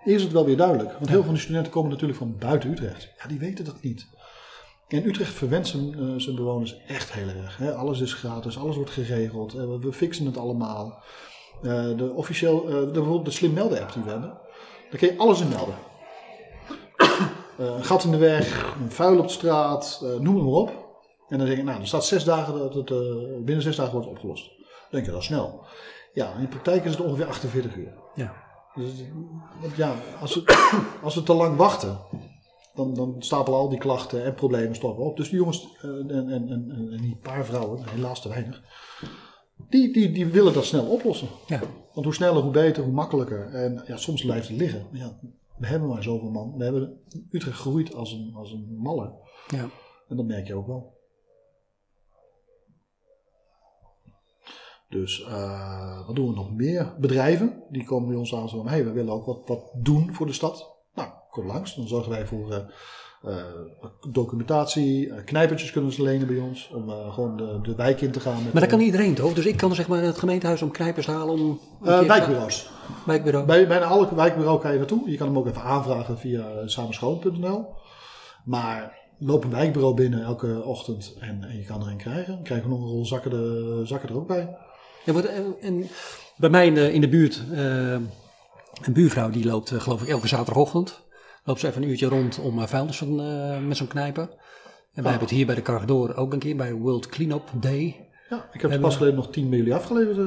is 0.07 0.23
het 0.23 0.31
wel 0.31 0.45
weer 0.45 0.57
duidelijk. 0.57 0.91
Want 0.91 1.05
heel 1.05 1.15
veel 1.15 1.23
van 1.23 1.33
die 1.33 1.43
studenten 1.43 1.71
komen 1.71 1.91
natuurlijk 1.91 2.19
van 2.19 2.35
buiten 2.39 2.71
Utrecht. 2.71 3.09
Ja, 3.17 3.27
die 3.27 3.39
weten 3.39 3.65
dat 3.65 3.81
niet. 3.81 4.07
En 4.87 5.07
Utrecht 5.07 5.33
verwent 5.33 5.67
zijn, 5.67 5.93
eh, 5.93 6.13
zijn 6.17 6.35
bewoners 6.35 6.77
echt 6.87 7.11
heel 7.13 7.27
erg. 7.27 7.57
Hè? 7.57 7.73
Alles 7.73 7.99
is 7.99 8.13
gratis, 8.13 8.57
alles 8.57 8.75
wordt 8.75 8.91
geregeld. 8.91 9.53
eh, 9.53 9.63
we, 9.79 9.93
fixen 9.93 10.25
het 10.25 10.37
allemaal. 10.37 11.03
Eh, 11.61 11.97
de 11.97 12.11
officieel, 12.15 12.65
de, 12.65 12.89
bijvoorbeeld 12.93 13.25
de 13.25 13.31
slim 13.31 13.53
melden 13.53 13.81
app 13.81 13.93
die 13.93 14.03
we 14.03 14.09
hebben. 14.09 14.29
Daar 14.89 14.99
kun 14.99 15.07
je 15.07 15.17
alles 15.17 15.41
in 15.41 15.49
melden. 15.49 15.75
Een 17.57 17.83
gat 17.85 18.03
in 18.03 18.11
de 18.11 18.17
weg, 18.17 18.75
een 18.81 18.91
vuil 18.91 19.19
op 19.19 19.27
de 19.27 19.33
straat, 19.33 20.05
noem 20.19 20.35
het 20.35 20.43
maar 20.43 20.53
op. 20.53 20.69
En 21.29 21.37
dan 21.37 21.47
denk 21.47 21.57
je, 21.57 21.63
nou, 21.63 21.79
er 21.79 21.87
staat 21.87 22.05
zes 22.05 22.23
dagen 22.23 22.57
dat 22.57 22.73
het 22.73 22.89
binnen 23.45 23.61
zes 23.61 23.75
dagen 23.75 23.93
wordt 23.93 24.07
opgelost. 24.07 24.45
Dan 24.57 24.67
denk 24.89 25.05
je, 25.05 25.11
dat 25.11 25.23
snel. 25.23 25.65
Ja, 26.13 26.33
in 26.33 26.41
de 26.41 26.47
praktijk 26.47 26.85
is 26.85 26.91
het 26.91 27.01
ongeveer 27.01 27.25
48 27.25 27.75
uur. 27.75 27.93
Ja. 28.15 28.46
Dus, 28.77 29.03
want 29.61 29.75
ja, 29.75 29.95
als 30.21 30.35
we, 30.35 30.43
als 31.03 31.15
we 31.15 31.23
te 31.23 31.33
lang 31.33 31.57
wachten, 31.57 31.99
dan, 32.75 32.93
dan 32.93 33.15
stapelen 33.19 33.59
al 33.59 33.69
die 33.69 33.79
klachten 33.79 34.23
en 34.23 34.33
problemen 34.33 34.75
stoppen 34.75 35.05
op. 35.05 35.17
Dus 35.17 35.29
die 35.29 35.37
jongens 35.37 35.67
eh, 35.81 35.89
en, 35.89 36.09
en, 36.09 36.29
en, 36.29 36.49
en 36.49 36.91
en 36.91 37.01
die 37.01 37.15
paar 37.21 37.45
vrouwen, 37.45 37.89
helaas 37.89 38.21
te 38.21 38.29
weinig, 38.29 38.63
die, 39.69 39.93
die, 39.93 40.11
die 40.11 40.25
willen 40.25 40.53
dat 40.53 40.65
snel 40.65 40.85
oplossen. 40.85 41.27
Ja. 41.47 41.59
Want 41.93 42.05
hoe 42.05 42.15
sneller, 42.15 42.41
hoe 42.41 42.51
beter, 42.51 42.83
hoe 42.83 42.93
makkelijker. 42.93 43.53
En 43.53 43.83
ja, 43.87 43.97
soms 43.97 44.21
blijft 44.21 44.47
het 44.47 44.57
liggen. 44.57 44.85
Maar 44.91 44.99
ja, 44.99 45.19
we 45.57 45.67
hebben 45.67 45.89
maar 45.89 46.03
zoveel 46.03 46.29
man. 46.29 46.57
We 46.57 46.63
hebben 46.63 46.99
Utrecht 47.31 47.55
gegroeid 47.55 47.95
als 47.95 48.11
een, 48.11 48.33
als 48.35 48.51
een 48.51 48.77
malle. 48.77 49.13
ja. 49.47 49.69
En 50.07 50.15
dat 50.15 50.25
merk 50.25 50.47
je 50.47 50.55
ook 50.55 50.67
wel. 50.67 50.96
Dus 54.89 55.23
eh, 55.23 56.05
wat 56.05 56.15
doen 56.15 56.27
we 56.27 56.35
nog 56.35 56.51
meer? 56.51 56.93
Bedrijven, 56.99 57.63
die 57.69 57.85
komen 57.85 58.07
bij 58.07 58.17
ons 58.17 58.35
aan 58.35 58.49
van, 58.49 58.67
hey, 58.67 58.83
we 58.83 58.91
willen 58.91 59.13
ook 59.13 59.25
wat, 59.25 59.41
wat 59.45 59.71
doen 59.73 60.13
voor 60.13 60.25
de 60.25 60.33
stad. 60.33 60.75
Nou, 60.95 61.09
kom 61.29 61.45
langs. 61.45 61.75
Dan 61.75 61.87
zorgen 61.87 62.11
wij 62.11 62.25
voor 62.25 62.51
eh, 62.51 62.63
eh, 63.23 63.43
documentatie. 64.11 65.13
Knijpertjes 65.23 65.71
kunnen 65.71 65.91
ze 65.91 66.01
lenen 66.01 66.27
bij 66.27 66.37
ons. 66.37 66.71
Om 66.73 66.89
gewoon 66.89 67.37
de, 67.37 67.59
de 67.61 67.75
wijk 67.75 68.01
in 68.01 68.11
te 68.11 68.19
gaan. 68.19 68.43
Met, 68.43 68.53
Maar 68.53 68.61
dat 68.61 68.71
kan 68.71 68.79
iedereen 68.79 69.13
toch? 69.13 69.33
Dus 69.33 69.45
ik 69.45 69.57
kan 69.57 69.75
zeg 69.75 69.87
maar 69.87 70.01
het 70.01 70.17
gemeentehuis 70.17 70.61
om 70.61 70.71
knijpers 70.71 71.07
halen 71.07 71.33
om... 71.33 71.59
wijkbureaus. 71.81 72.69
Wijkbureau. 73.05 73.45
Bij 73.45 73.67
bijna 73.67 73.85
alle 73.85 74.15
wijkbureau 74.15 74.59
kan 74.59 74.71
je 74.71 74.77
naartoe. 74.77 75.09
Je 75.09 75.17
kan 75.17 75.27
hem 75.27 75.37
ook 75.37 75.47
even 75.47 75.61
aanvragen 75.61 76.17
via 76.17 76.67
samenschoon.nl. 76.67 77.65
Maar 78.45 78.97
loop 79.19 79.43
een 79.43 79.49
wijkbureau 79.49 79.95
binnen 79.95 80.23
elke 80.23 80.63
ochtend 80.63 81.15
en, 81.19 81.43
en 81.43 81.57
je 81.57 81.65
kan 81.65 81.81
er 81.81 81.87
een 81.87 81.97
krijgen. 81.97 82.33
Dan 82.33 82.43
krijgen 82.43 82.69
we 82.69 82.75
nog 82.75 82.83
een 82.83 82.91
rol 82.91 83.05
zakken, 83.05 83.31
de, 83.31 83.81
zakken 83.83 84.09
er 84.09 84.15
ook 84.15 84.27
bij. 84.27 84.57
Ja, 85.13 85.21
en, 85.21 85.55
en 85.61 85.87
bij 86.37 86.49
mij 86.49 86.65
in 86.67 86.73
de, 86.73 86.93
in 86.93 87.01
de 87.01 87.09
buurt, 87.09 87.43
eh, 87.51 87.91
een 88.81 88.93
buurvrouw 88.93 89.29
die 89.29 89.45
loopt 89.45 89.71
eh, 89.71 89.79
geloof 89.79 90.01
ik 90.01 90.07
elke 90.07 90.27
zaterdagochtend. 90.27 91.05
Loopt 91.43 91.59
ze 91.59 91.67
even 91.67 91.83
een 91.83 91.89
uurtje 91.89 92.07
rond 92.07 92.39
om 92.39 92.67
vuilnis 92.67 92.97
van, 92.97 93.21
eh, 93.21 93.57
met 93.67 93.77
zo'n 93.77 93.87
knijper. 93.87 94.23
En 94.93 95.03
wij 95.03 95.11
hebben 95.11 95.27
het 95.29 95.37
hier 95.37 95.45
bij 95.45 95.55
de 95.55 95.61
Cargador 95.61 96.15
ook 96.15 96.33
een 96.33 96.39
keer 96.39 96.55
bij 96.55 96.73
World 96.73 97.07
Cleanup 97.07 97.43
Day. 97.53 98.07
Ja, 98.29 98.45
ik 98.51 98.61
heb 98.61 98.71
er 98.71 98.79
pas 98.79 98.95
geleden 98.95 99.15
nog 99.15 99.29
10 99.31 99.49
bij 99.49 99.57
jullie 99.57 99.73
afgeleverd. 99.75 100.17
eh, 100.17 100.23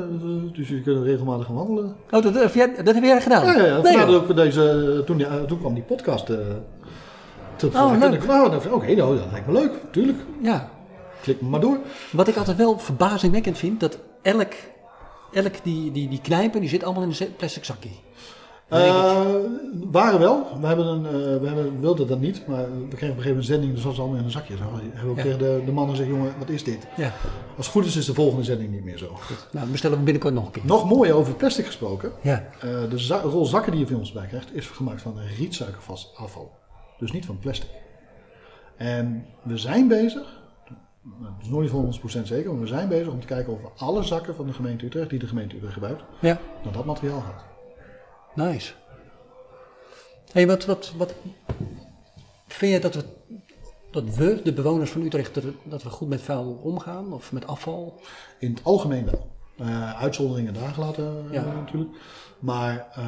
Dus 0.53 0.69
jullie 0.69 0.83
kunnen 0.83 1.05
regelmatig 1.05 1.47
gaan 1.47 1.55
wandelen. 1.55 1.97
Oh, 2.11 2.23
dat, 2.23 2.35
heb 2.35 2.55
jij, 2.55 2.75
dat 2.85 2.95
heb 2.95 3.05
jij 3.05 3.21
gedaan? 3.21 3.45
Ja, 3.47 3.57
ja, 3.57 3.65
ja. 3.65 3.81
Nee, 3.81 4.17
ook 4.17 4.37
deze, 4.37 5.03
toen, 5.07 5.17
die, 5.17 5.27
eh, 5.27 5.43
toen 5.43 5.59
kwam 5.59 5.75
die 5.75 5.83
podcast 5.83 6.29
eh 6.29 6.37
te 7.57 7.67
Oh, 7.67 7.97
leuk. 7.99 8.27
nou, 8.27 8.73
oké, 8.73 8.95
nou, 8.95 9.17
dat 9.19 9.27
lijkt 9.31 9.47
me 9.47 9.53
leuk. 9.53 9.73
Tuurlijk. 9.93 10.19
ja. 10.43 10.71
Klik 11.23 11.41
maar 11.41 11.61
door. 11.61 11.79
Wat 12.13 12.29
ik 12.29 12.37
altijd 12.37 12.57
wel 12.57 12.79
verbazingwekkend 12.79 13.59
vind, 13.59 13.81
dat 13.81 13.99
elk, 14.23 14.53
elk 15.33 15.55
die, 15.65 15.93
die, 15.93 16.09
die 16.09 16.21
knijper, 16.21 16.61
die 16.61 16.69
zit 16.69 16.85
allemaal 16.85 17.03
in 17.03 17.15
een 17.19 17.37
plastic 17.37 17.65
zakje. 17.65 17.89
Eh, 18.69 19.27
waren 19.91 20.19
wel. 20.21 20.47
We, 20.61 20.67
hebben 20.67 20.87
een, 20.87 21.07
eh, 21.07 21.13
we 21.41 21.47
hebben, 21.47 21.81
wilden 21.81 22.07
dat 22.07 22.21
niet, 22.21 22.47
maar 22.47 22.63
we 22.65 22.67
kregen 22.69 22.85
op 22.87 22.91
een 22.91 22.99
gegeven 23.01 23.19
moment 23.29 23.37
een 23.37 23.43
zending, 23.45 23.75
dus 23.75 23.83
was 23.83 23.93
het 23.93 24.01
allemaal 24.01 24.19
in 24.19 24.25
een 24.25 24.31
zakje. 24.31 24.57
Zo 24.57 24.63
hebben 24.63 24.93
we 25.05 25.09
ook 25.11 25.17
Ja. 25.17 25.23
tegen 25.23 25.39
de, 25.39 25.63
de 25.65 25.73
mannen 25.73 25.97
gezegd, 25.97 26.15
jongen, 26.15 26.33
wat 26.39 26.49
is 26.49 26.65
dit? 26.65 26.87
ja, 26.97 27.13
Als 27.57 27.67
het 27.67 27.75
goed 27.75 27.85
is, 27.85 27.97
is 27.97 28.05
de 28.07 28.15
volgende 28.15 28.45
zending 28.45 28.71
niet 28.71 28.85
meer 28.85 28.99
zo. 28.99 29.07
nou, 29.09 29.19
dan 29.51 29.71
bestellen 29.71 29.97
we 29.99 30.03
binnenkort 30.05 30.35
nog 30.35 30.45
een 30.47 30.51
keer. 30.51 30.63
Nog 30.67 30.89
mooier 30.89 31.15
over 31.15 31.35
plastic 31.35 31.67
gesproken. 31.67 32.13
Ja, 32.23 32.49
Eh, 32.61 32.91
de 32.91 32.99
za- 32.99 33.21
rol 33.21 33.45
zakken 33.47 33.73
die 33.73 33.81
je 33.81 33.87
van 33.87 33.97
ons 33.97 34.13
bij 34.13 34.27
krijgt, 34.27 34.55
is 34.55 34.67
gemaakt 34.67 35.03
van 35.03 35.15
rietsuikervast 35.39 36.11
afval. 36.17 36.51
Dus 36.99 37.13
niet 37.13 37.27
van 37.27 37.39
plastic. 37.39 37.69
En 38.77 39.27
we 39.43 39.57
zijn 39.59 39.89
bezig, 39.89 40.40
nou, 41.03 41.33
het 41.33 41.43
is 41.43 41.49
nooit 41.49 41.71
voor 41.71 41.85
100% 41.85 42.23
zeker, 42.23 42.51
maar 42.51 42.61
we 42.61 42.67
zijn 42.67 42.89
bezig 42.89 43.13
om 43.13 43.21
te 43.21 43.27
kijken 43.27 43.53
of 43.53 43.61
we 43.63 43.69
alle 43.77 44.03
zakken 44.03 44.35
van 44.35 44.47
de 44.47 44.53
gemeente 44.53 44.85
Utrecht, 44.87 45.11
die 45.11 45.19
de 45.19 45.27
gemeente 45.27 45.55
Utrecht 45.57 45.73
gebruikt, 45.73 46.03
ja, 46.21 46.39
naar 46.65 46.73
dat 46.73 46.85
materiaal 46.85 47.21
gaat. 47.21 47.45
nice. 48.35 48.73
hey, 50.33 50.47
wat, 50.47 50.65
wat, 50.65 50.93
wat 50.97 51.15
vind 52.47 52.73
je 52.73 52.81
dat 52.81 52.95
we, 52.95 53.05
dat 53.91 54.15
we, 54.17 54.41
de 54.45 54.53
bewoners 54.53 54.91
van 54.91 55.03
Utrecht, 55.03 55.35
dat 55.35 55.45
we, 55.45 55.53
dat 55.65 55.83
we 55.83 55.91
goed 55.91 56.09
met 56.09 56.21
vuil 56.23 56.61
omgaan? 56.63 57.13
Of 57.13 57.33
met 57.33 57.47
afval? 57.47 58.01
In 58.39 58.51
het 58.51 58.65
algemeen 58.65 59.05
wel. 59.05 59.29
Eh, 59.59 60.01
uitzonderingen 60.01 60.55
daar 60.55 60.73
gelaten 60.73 61.25
eh, 61.29 61.33
Ja. 61.33 61.45
natuurlijk. 61.53 61.91
Maar 62.39 62.89
eh, 62.95 63.05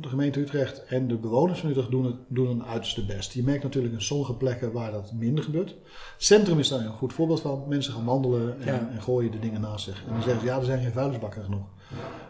de 0.00 0.08
gemeente 0.08 0.40
Utrecht 0.40 0.84
en 0.84 1.08
de 1.08 1.16
bewoners 1.16 1.60
van 1.60 1.70
Utrecht 1.70 1.90
doen, 1.90 2.04
het, 2.04 2.16
doen 2.28 2.46
hun 2.46 2.64
uiterste 2.64 3.04
best. 3.04 3.32
Je 3.32 3.42
merkt 3.42 3.62
natuurlijk 3.62 3.94
in 3.94 4.02
sommige 4.02 4.34
plekken 4.34 4.72
waar 4.72 4.92
dat 4.92 5.12
minder 5.12 5.44
gebeurt. 5.44 5.74
Centrum 6.16 6.58
is 6.58 6.68
daar 6.68 6.80
een 6.80 6.92
goed 6.92 7.12
voorbeeld 7.12 7.40
van. 7.40 7.64
Mensen 7.68 7.92
gaan 7.92 8.04
wandelen 8.04 8.60
en, 8.60 8.66
Ja. 8.66 8.88
en 8.92 9.02
gooien 9.02 9.30
de 9.30 9.38
dingen 9.38 9.60
naast 9.60 9.84
zich. 9.84 10.04
En 10.06 10.12
dan 10.12 10.22
zeggen 10.22 10.40
ze, 10.40 10.46
ja, 10.46 10.58
er 10.58 10.64
zijn 10.64 10.82
geen 10.82 10.92
vuilnisbakken 10.92 11.44
genoeg. 11.44 11.66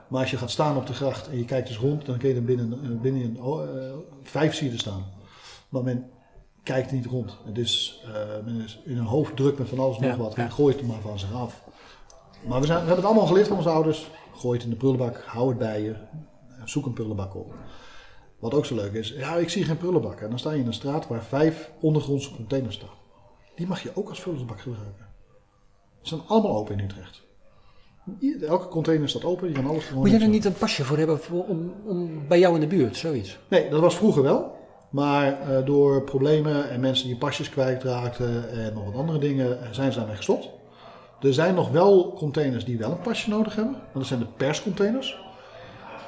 Maar 0.08 0.20
als 0.20 0.30
je 0.30 0.36
gaat 0.36 0.50
staan 0.50 0.76
op 0.76 0.86
de 0.86 0.92
gracht 0.92 1.28
en 1.28 1.38
je 1.38 1.44
kijkt 1.44 1.68
eens 1.68 1.78
rond, 1.78 2.06
dan 2.06 2.18
kun 2.18 2.28
je 2.28 2.34
er 2.34 2.44
binnen, 2.44 2.72
eh, 2.72 3.00
binnen 3.00 3.22
een, 3.22 3.36
eh, 3.36 3.92
vijf 4.22 4.62
staan. 4.76 5.04
Maar 5.68 5.82
men 5.82 6.10
kijkt 6.62 6.92
niet 6.92 7.06
rond. 7.06 7.36
Het 7.44 7.58
is, 7.58 8.02
uh, 8.06 8.44
men 8.44 8.60
is 8.60 8.80
in 8.84 8.96
hun 8.96 9.04
hoofd 9.04 9.36
druk 9.36 9.58
met 9.58 9.68
van 9.68 9.78
alles 9.78 9.98
nog 9.98 10.16
wat 10.16 10.34
en 10.34 10.50
gooit 10.50 10.76
het 10.76 10.86
maar 10.86 11.00
van 11.00 11.18
zich 11.18 11.32
af. 11.34 11.62
Maar 12.46 12.60
we, 12.60 12.66
zijn, 12.66 12.78
we 12.78 12.86
hebben 12.86 12.96
het 12.96 13.04
allemaal 13.04 13.26
geleerd 13.26 13.48
van 13.48 13.56
onze 13.56 13.68
ouders. 13.68 14.10
Gooi 14.34 14.54
het 14.54 14.64
in 14.64 14.70
de 14.70 14.76
prullenbak, 14.76 15.22
hou 15.26 15.48
het 15.48 15.58
bij 15.58 15.82
je, 15.82 15.94
zoek 16.64 16.86
een 16.86 16.92
prullenbak 16.92 17.34
op. 17.34 17.54
Wat 18.38 18.54
ook 18.54 18.66
zo 18.66 18.74
leuk 18.74 18.92
is, 18.92 19.08
ja, 19.08 19.34
ik 19.36 19.50
zie 19.50 19.64
geen 19.64 19.76
prullenbak. 19.76 20.20
En 20.20 20.28
dan 20.28 20.38
sta 20.38 20.52
je 20.52 20.60
in 20.60 20.66
een 20.66 20.74
straat 20.74 21.08
waar 21.08 21.24
vijf 21.24 21.70
ondergrondse 21.80 22.34
containers 22.34 22.74
staan. 22.74 22.88
Die 23.54 23.66
mag 23.66 23.82
je 23.82 23.90
ook 23.94 24.08
als 24.08 24.20
vullersbak 24.20 24.60
gebruiken. 24.60 25.06
Ze 26.00 26.08
zijn 26.08 26.20
allemaal 26.26 26.56
open 26.56 26.78
in 26.78 26.84
Utrecht. 26.84 27.22
Elke 28.40 28.68
container 28.68 29.08
staat 29.08 29.24
open, 29.24 29.48
je 29.48 29.54
kan 29.54 29.66
alles 29.66 29.84
gewoon. 29.84 30.02
Moet 30.02 30.10
je 30.10 30.18
er 30.18 30.28
niet 30.28 30.44
een 30.44 30.54
pasje 30.54 30.84
voor 30.84 30.98
hebben 30.98 31.18
voor, 31.18 31.44
om, 31.44 31.74
om, 31.84 32.28
bij 32.28 32.38
jou 32.38 32.54
in 32.54 32.60
de 32.60 32.66
buurt, 32.66 32.96
zoiets? 32.96 33.38
Nee, 33.48 33.70
dat 33.70 33.80
was 33.80 33.96
vroeger 33.96 34.22
wel. 34.22 34.52
Maar 34.90 35.50
uh, 35.50 35.66
door 35.66 36.02
problemen 36.02 36.70
en 36.70 36.80
mensen 36.80 37.06
die 37.06 37.16
pasjes 37.16 37.50
kwijtraakten 37.50 38.50
en 38.50 38.74
nog 38.74 38.84
wat 38.84 38.94
andere 38.94 39.18
dingen, 39.18 39.62
eh, 39.62 39.68
zijn 39.70 39.92
ze 39.92 39.98
daarmee 39.98 40.16
gestopt. 40.16 40.50
Er 41.20 41.34
zijn 41.34 41.54
nog 41.54 41.70
wel 41.70 42.12
containers 42.12 42.64
die 42.64 42.78
wel 42.78 42.90
een 42.90 43.00
pasje 43.00 43.30
nodig 43.30 43.54
hebben. 43.54 43.76
Dat 43.94 44.06
zijn 44.06 44.20
de 44.20 44.26
perscontainers. 44.36 45.23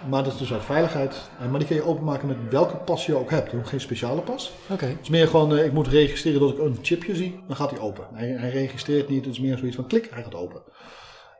Maar 0.08 0.24
dat 0.24 0.32
is 0.32 0.38
dus 0.38 0.52
uit 0.52 0.64
veiligheid. 0.64 1.30
Maar 1.50 1.58
die 1.58 1.68
kun 1.68 1.76
je 1.76 1.86
openmaken 1.86 2.28
met 2.28 2.36
welke 2.50 2.76
pas 2.76 3.06
je 3.06 3.14
ook 3.14 3.30
hebt. 3.30 3.50
Je 3.50 3.64
geen 3.64 3.80
speciale 3.80 4.20
pas. 4.20 4.52
Oké. 4.70 4.86
Het 4.86 4.98
is 5.02 5.08
meer 5.08 5.28
gewoon, 5.28 5.52
uh, 5.52 5.64
ik 5.64 5.72
moet 5.72 5.88
registreren 5.88 6.40
dat 6.40 6.50
ik 6.50 6.58
een 6.58 6.78
chipje 6.82 7.14
zie. 7.14 7.40
Dan 7.46 7.56
gaat 7.56 7.70
hij 7.70 7.80
open. 7.80 8.06
Hij, 8.12 8.28
hij 8.28 8.50
registreert 8.50 9.08
niet. 9.08 9.24
Het 9.24 9.34
is 9.34 9.40
meer 9.40 9.58
zoiets 9.58 9.76
van 9.76 9.86
klik, 9.86 10.08
hij 10.10 10.22
gaat 10.22 10.34
open. 10.34 10.62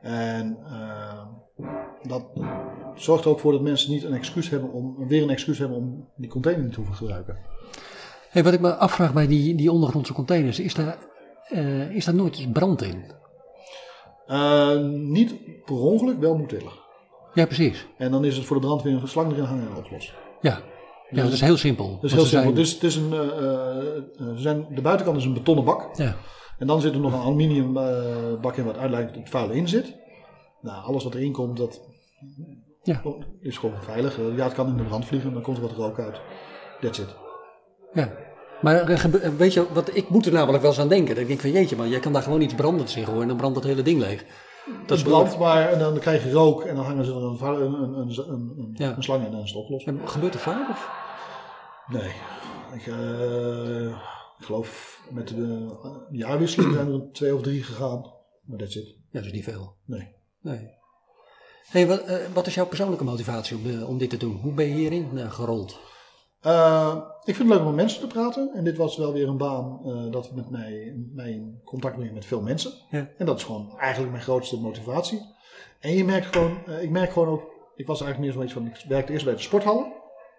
En 0.01 0.57
uh, 0.63 1.21
dat 2.01 2.23
zorgt 2.95 3.23
er 3.23 3.29
ook 3.29 3.39
voor 3.39 3.51
dat 3.51 3.61
mensen 3.61 3.91
niet 3.91 4.03
een 4.03 4.13
excuus 4.13 4.49
hebben 4.49 4.71
om, 4.71 5.07
weer 5.07 5.23
een 5.23 5.29
excuus 5.29 5.57
hebben 5.57 5.77
om 5.77 6.09
die 6.15 6.29
container 6.29 6.63
niet 6.63 6.73
te 6.73 6.77
hoeven 6.77 6.95
gebruiken. 6.95 7.37
Hey, 8.29 8.43
wat 8.43 8.53
ik 8.53 8.59
me 8.59 8.75
afvraag 8.75 9.13
bij 9.13 9.27
die, 9.27 9.55
die 9.55 9.71
ondergrondse 9.71 10.13
containers, 10.13 10.59
is 10.59 10.73
daar, 10.73 10.97
uh, 11.49 11.95
is 11.95 12.05
daar 12.05 12.15
nooit 12.15 12.53
brand 12.53 12.81
in? 12.81 13.03
Uh, 14.27 14.79
niet 14.91 15.35
per 15.65 15.75
ongeluk, 15.75 16.19
wel 16.19 16.37
moedwillig. 16.37 16.86
Ja, 17.37 17.45
precies. 17.45 17.87
En 17.97 18.11
dan 18.11 18.25
is 18.25 18.35
het 18.37 18.45
voor 18.45 18.59
de 18.59 18.65
brandweer 18.65 18.93
een 18.93 19.07
slang 19.07 19.31
erin 19.31 19.43
hangen 19.43 19.67
en 19.69 19.75
oplossen. 19.75 20.13
Ja. 20.41 20.61
Ja, 21.09 21.23
dat 21.23 21.31
is 21.31 21.41
heel 21.41 21.57
simpel. 21.57 21.97
Dat 22.01 22.03
is 22.03 22.11
heel 22.11 22.25
simpel. 22.25 22.43
Zijn... 22.43 22.55
Dus 22.55 22.73
het 22.73 22.83
is 22.83 22.95
een, 22.95 23.13
uh, 23.13 24.27
zijn, 24.35 24.67
de 24.69 24.81
buitenkant 24.81 25.17
is 25.17 25.25
een 25.25 25.33
betonnen 25.33 25.65
bak. 25.65 25.95
Ja. 25.95 26.15
En 26.57 26.67
dan 26.67 26.81
zit 26.81 26.93
er 26.93 26.99
nog 26.99 27.13
een 27.13 27.19
aluminium 27.19 27.77
uh, 27.77 27.83
bak 28.41 28.55
in 28.55 28.65
wat 28.65 28.75
dat 28.75 28.91
het 28.91 29.29
vuil 29.29 29.49
in 29.49 29.67
zit. 29.67 29.95
Nou, 30.61 30.85
alles 30.85 31.03
wat 31.03 31.13
erin 31.13 31.31
komt, 31.31 31.57
dat 31.57 31.81
ja. 32.83 33.01
is 33.39 33.57
gewoon 33.57 33.83
veilig. 33.83 34.19
Ja, 34.35 34.43
het 34.43 34.53
kan 34.53 34.67
in 34.67 34.77
de 34.77 34.83
brand 34.83 35.05
vliegen, 35.05 35.33
dan 35.33 35.41
komt 35.41 35.57
er 35.57 35.63
wat 35.63 35.71
rook 35.71 35.99
uit. 35.99 36.21
That's 36.81 36.99
it. 36.99 37.15
Ja. 37.93 38.11
Maar 38.61 38.85
weet 39.37 39.53
je, 39.53 39.65
wat, 39.73 39.95
ik 39.95 40.09
moet 40.09 40.25
er 40.25 40.33
namelijk 40.33 40.61
wel 40.61 40.71
eens 40.71 40.79
aan 40.79 40.89
denken. 40.89 41.13
Dat 41.13 41.23
ik 41.23 41.27
denk 41.27 41.39
van 41.39 41.51
jeetje 41.51 41.75
man, 41.75 41.89
jij 41.89 41.99
kan 41.99 42.13
daar 42.13 42.23
gewoon 42.23 42.41
iets 42.41 42.55
brandends 42.55 42.95
in 42.95 43.05
gooien 43.05 43.21
en 43.21 43.27
dan 43.27 43.37
brandt 43.37 43.55
dat 43.55 43.63
hele 43.63 43.81
ding 43.81 43.99
leeg. 43.99 44.25
Dat 44.85 44.97
is 44.97 45.03
brandt, 45.03 45.37
maar 45.37 45.71
en 45.71 45.79
dan 45.79 45.99
krijg 45.99 46.23
je 46.23 46.31
rook 46.31 46.63
en 46.63 46.75
dan 46.75 46.85
hangen 46.85 47.05
ze 47.05 47.11
er 47.11 47.23
een, 47.23 47.73
een, 47.73 47.97
een, 47.97 48.29
een, 48.29 48.71
ja. 48.73 48.95
een 48.95 49.03
slang 49.03 49.19
in 49.19 49.25
en 49.25 49.31
dan 49.31 49.41
is 49.41 49.49
het 49.49 49.59
opgelost. 49.59 49.87
En 49.87 50.09
gebeurt 50.09 50.33
er 50.33 50.39
vaak? 50.39 50.69
Of? 50.69 50.89
Nee. 51.87 52.11
Ik, 52.73 52.85
uh, 52.85 53.87
ik 54.37 54.45
geloof 54.45 55.01
met 55.11 55.27
de 55.27 55.77
jaarwisseling 56.11 56.73
zijn 56.73 56.91
er 56.91 57.11
twee 57.11 57.35
of 57.35 57.41
drie 57.41 57.63
gegaan. 57.63 58.13
Maar 58.41 58.57
dat 58.57 58.71
zit. 58.71 58.85
Ja, 58.85 58.95
dat 59.11 59.25
is 59.25 59.31
niet 59.31 59.43
veel. 59.43 59.75
Nee. 59.85 60.15
Nee. 60.41 60.75
Hey, 61.67 61.87
wat, 61.87 62.09
uh, 62.09 62.15
wat 62.33 62.47
is 62.47 62.55
jouw 62.55 62.65
persoonlijke 62.65 63.03
motivatie 63.03 63.57
om, 63.57 63.65
uh, 63.65 63.89
om 63.89 63.97
dit 63.97 64.09
te 64.09 64.17
doen? 64.17 64.35
Hoe 64.35 64.53
ben 64.53 64.67
je 64.67 64.73
hierin 64.73 65.09
uh, 66.47 66.89
gerold? 66.89 67.03
ik 67.23 67.35
vind 67.35 67.49
het 67.49 67.57
leuk 67.57 67.59
om 67.59 67.65
met 67.65 67.75
mensen 67.75 67.99
te 67.99 68.07
praten. 68.07 68.51
En 68.53 68.63
dit 68.63 68.77
was 68.77 68.97
wel 68.97 69.13
weer 69.13 69.27
een 69.27 69.37
baan 69.37 69.79
dat 70.11 70.31
met 70.31 70.49
mij, 70.49 70.93
mij 71.13 71.31
in 71.31 71.61
contact 71.63 71.95
brengt 71.95 72.13
met 72.13 72.25
veel 72.25 72.41
mensen. 72.41 72.71
Ja. 72.89 73.09
En 73.17 73.25
dat 73.25 73.37
is 73.37 73.43
gewoon 73.43 73.77
eigenlijk 73.77 74.11
mijn 74.11 74.23
grootste 74.23 74.59
motivatie. 74.59 75.35
En 75.79 75.91
je 75.91 76.03
merkt 76.03 76.35
gewoon, 76.35 76.57
ik 76.81 76.89
merk 76.89 77.11
gewoon 77.11 77.27
ook, 77.27 77.41
ik 77.75 77.87
was 77.87 78.01
eigenlijk 78.01 78.19
meer 78.19 78.31
zoiets 78.31 78.53
van, 78.53 78.65
ik 78.65 78.85
werkte 78.87 79.11
eerst 79.11 79.25
bij 79.25 79.33
de 79.33 79.41
sporthallen. 79.41 79.93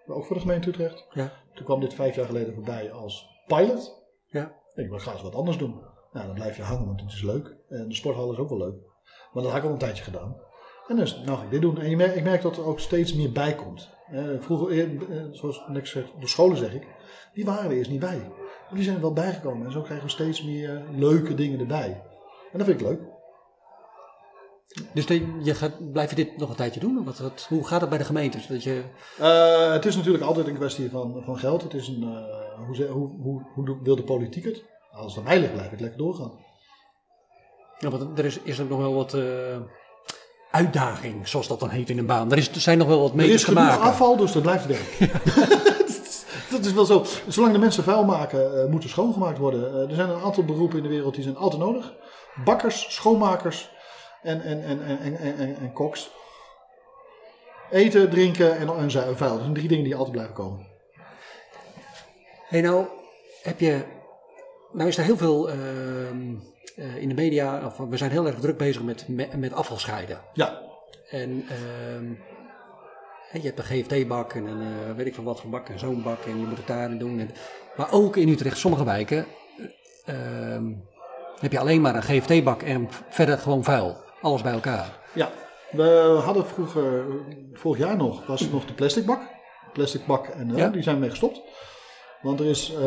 Ook 0.07 0.25
voor 0.25 0.35
de 0.35 0.41
gemeente 0.41 0.69
Utrecht. 0.69 1.07
Ja. 1.11 1.31
Toen 1.53 1.65
kwam 1.65 1.79
dit 1.79 1.93
vijf 1.93 2.15
jaar 2.15 2.25
geleden 2.25 2.53
voorbij 2.53 2.91
als 2.91 3.43
pilot. 3.47 3.97
Ja. 4.25 4.53
Ik 4.75 4.89
wil 4.89 4.99
ga 4.99 5.11
eens 5.11 5.21
wat 5.21 5.35
anders 5.35 5.57
doen. 5.57 5.81
Nou, 6.11 6.25
dan 6.25 6.35
blijf 6.35 6.57
je 6.57 6.63
hangen, 6.63 6.85
want 6.85 7.01
het 7.01 7.11
is 7.11 7.21
leuk. 7.21 7.55
En 7.69 7.89
de 7.89 7.95
sporthal 7.95 8.31
is 8.31 8.37
ook 8.37 8.49
wel 8.49 8.57
leuk. 8.57 8.75
Maar 9.33 9.43
dat 9.43 9.51
had 9.51 9.61
ik 9.61 9.65
al 9.67 9.71
een 9.71 9.77
tijdje 9.77 10.03
gedaan. 10.03 10.37
En 10.87 10.95
dus, 10.95 11.21
nou 11.25 11.37
ga 11.37 11.43
ik 11.43 11.51
dit 11.51 11.61
doen. 11.61 11.79
En 11.79 11.89
je 11.89 11.95
merkt, 11.95 12.15
ik 12.15 12.23
merk 12.23 12.41
dat 12.41 12.57
er 12.57 12.65
ook 12.65 12.79
steeds 12.79 13.13
meer 13.13 13.31
bij 13.31 13.55
komt. 13.55 13.89
Eh, 14.11 14.23
vroeger, 14.39 14.79
eh, 14.79 15.19
zoals 15.31 15.63
ik 15.73 15.85
zeg, 15.85 16.03
de 16.19 16.27
scholen 16.27 16.57
zeg 16.57 16.73
ik, 16.73 16.87
die 17.33 17.45
waren 17.45 17.69
er 17.69 17.77
eerst 17.77 17.91
niet 17.91 17.99
bij. 17.99 18.17
Maar 18.37 18.75
die 18.75 18.83
zijn 18.83 18.95
er 18.95 19.01
wel 19.01 19.13
bijgekomen. 19.13 19.65
En 19.65 19.71
zo 19.71 19.81
krijgen 19.81 20.05
we 20.05 20.11
steeds 20.11 20.43
meer 20.43 20.83
leuke 20.91 21.35
dingen 21.35 21.59
erbij. 21.59 22.03
En 22.51 22.57
dat 22.57 22.67
vind 22.67 22.81
ik 22.81 22.87
leuk. 22.87 22.99
Dus 24.93 25.05
je 25.43 25.55
gaat, 25.55 25.91
blijf 25.91 26.09
je 26.09 26.15
dit 26.15 26.37
nog 26.37 26.49
een 26.49 26.55
tijdje 26.55 26.79
doen? 26.79 27.03
Wat, 27.03 27.19
wat, 27.19 27.45
hoe 27.49 27.67
gaat 27.67 27.81
het 27.81 27.89
bij 27.89 27.97
de 27.97 28.03
gemeentes? 28.03 28.47
Dat 28.47 28.63
je... 28.63 28.83
Uh, 29.19 29.71
het 29.71 29.85
is 29.85 29.95
natuurlijk 29.95 30.23
altijd 30.23 30.47
een 30.47 30.55
kwestie 30.55 30.89
van, 30.89 31.23
van 31.23 31.37
geld. 31.37 31.63
Het 31.63 31.73
is 31.73 31.87
een, 31.87 32.03
uh, 32.03 32.67
hoe, 32.67 32.87
hoe, 32.87 33.21
hoe, 33.21 33.45
hoe, 33.53 33.79
wil 33.83 33.95
de 33.95 34.03
politiek 34.03 34.45
het? 34.45 34.63
Als 34.91 35.15
het 35.15 35.17
aan 35.17 35.29
mij 35.29 35.39
ligt, 35.39 35.53
blijf 35.53 35.71
ik 35.71 35.79
lekker 35.79 35.99
doorgaan. 35.99 36.31
Ja, 37.79 37.89
want 37.89 38.19
er 38.19 38.25
is, 38.25 38.39
is 38.39 38.59
er 38.59 38.65
nog 38.65 38.79
wel 38.79 38.93
wat 38.93 39.13
uh, 39.13 39.57
uitdaging, 40.51 41.27
zoals 41.27 41.47
dat 41.47 41.59
dan 41.59 41.69
heet 41.69 41.89
in 41.89 41.97
een 41.97 42.05
baan. 42.05 42.31
Er, 42.31 42.37
is, 42.37 42.49
er 42.49 42.61
zijn 42.61 42.77
nog 42.77 42.87
wel 42.87 43.01
wat 43.01 43.13
meters 43.13 43.43
te 43.43 43.53
maken. 43.53 43.73
Er 43.73 43.81
is 43.81 43.87
afval, 43.87 44.17
dus 44.17 44.31
dat 44.31 44.41
blijft 44.41 44.65
werk. 44.65 44.97
dat 46.51 46.65
is 46.65 46.73
wel 46.73 46.85
zo. 46.85 47.05
Zolang 47.27 47.53
de 47.53 47.59
mensen 47.59 47.83
vuil 47.83 48.05
maken, 48.05 48.69
moet 48.69 48.83
er 48.83 48.89
schoongemaakt 48.89 49.37
worden. 49.37 49.89
er 49.89 49.95
zijn 49.95 50.09
een 50.09 50.21
aantal 50.21 50.45
beroepen 50.45 50.77
in 50.77 50.83
de 50.83 50.89
wereld 50.89 51.13
die 51.13 51.23
zijn 51.23 51.37
altijd 51.37 51.61
nodig. 51.61 51.93
Bakkers, 52.45 52.85
schoonmakers 52.89 53.69
en, 54.21 54.41
en, 54.41 54.63
en, 54.63 54.99
en, 54.99 55.17
en, 55.17 55.57
en, 55.57 55.73
koks. 55.73 56.11
Eten, 57.71 58.09
drinken 58.09 58.57
en, 58.57 58.67
en 58.67 58.91
vuil. 58.91 59.33
Dat 59.33 59.39
zijn 59.39 59.53
drie 59.53 59.67
dingen 59.67 59.83
die 59.83 59.95
altijd 59.95 60.11
blijven 60.11 60.35
komen. 60.35 60.67
Hey, 62.47 62.61
nou 62.61 62.85
heb 63.43 63.59
je. 63.59 63.83
Nou 64.71 64.87
is 64.87 64.97
er 64.97 65.03
heel 65.03 65.17
veel 65.17 65.49
uh, 65.49 65.55
in 66.99 67.09
de 67.09 67.15
media. 67.15 67.65
Of, 67.65 67.77
we 67.77 67.97
zijn 67.97 68.11
heel 68.11 68.27
erg 68.27 68.39
druk 68.39 68.57
bezig 68.57 68.83
met, 68.83 69.07
met, 69.07 69.39
met 69.39 69.53
afvalscheiden. 69.53 70.19
Ja. 70.33 70.61
En 71.09 71.29
uh, 71.29 72.17
je 73.33 73.47
hebt 73.47 73.59
een 73.59 73.65
GFT-bak 73.65 74.33
en 74.33 74.45
een 74.45 74.61
uh, 74.61 74.95
weet 74.95 75.05
ik 75.05 75.15
van 75.15 75.23
wat 75.23 75.41
voor 75.41 75.49
bak 75.49 75.69
en 75.69 75.79
zo'n 75.79 76.03
bak 76.03 76.23
en 76.23 76.39
je 76.39 76.45
moet 76.45 76.57
het 76.57 76.67
daarin 76.67 76.97
doen. 76.97 77.19
En, 77.19 77.29
maar 77.75 77.91
ook 77.91 78.15
in 78.15 78.29
Utrecht, 78.29 78.57
sommige 78.57 78.83
wijken, 78.83 79.25
ehm, 80.05 80.63
heb 81.39 81.51
je 81.51 81.59
alleen 81.59 81.81
maar 81.81 81.95
een 81.95 82.03
GFT-bak 82.03 82.61
en 82.61 82.87
verder 83.09 83.37
gewoon 83.37 83.63
vuil. 83.63 83.97
Alles 84.21 84.41
bij 84.41 84.53
elkaar. 84.53 84.97
Ja, 85.13 85.29
we 85.71 86.19
hadden 86.23 86.45
vroeger, 86.45 87.05
vorig 87.53 87.79
jaar 87.79 87.97
nog, 87.97 88.25
was 88.25 88.41
het 88.41 88.51
nog 88.51 88.65
de 88.65 88.73
plastic 88.73 89.05
bak. 89.05 89.21
Plastic 89.73 90.05
bak 90.05 90.27
en 90.27 90.49
uh, 90.49 90.71
die 90.71 90.83
zijn 90.83 90.99
mee 90.99 91.09
gestopt. 91.09 91.41
Want 92.21 92.39
er 92.39 92.45
is, 92.45 92.71
uh, 92.71 92.79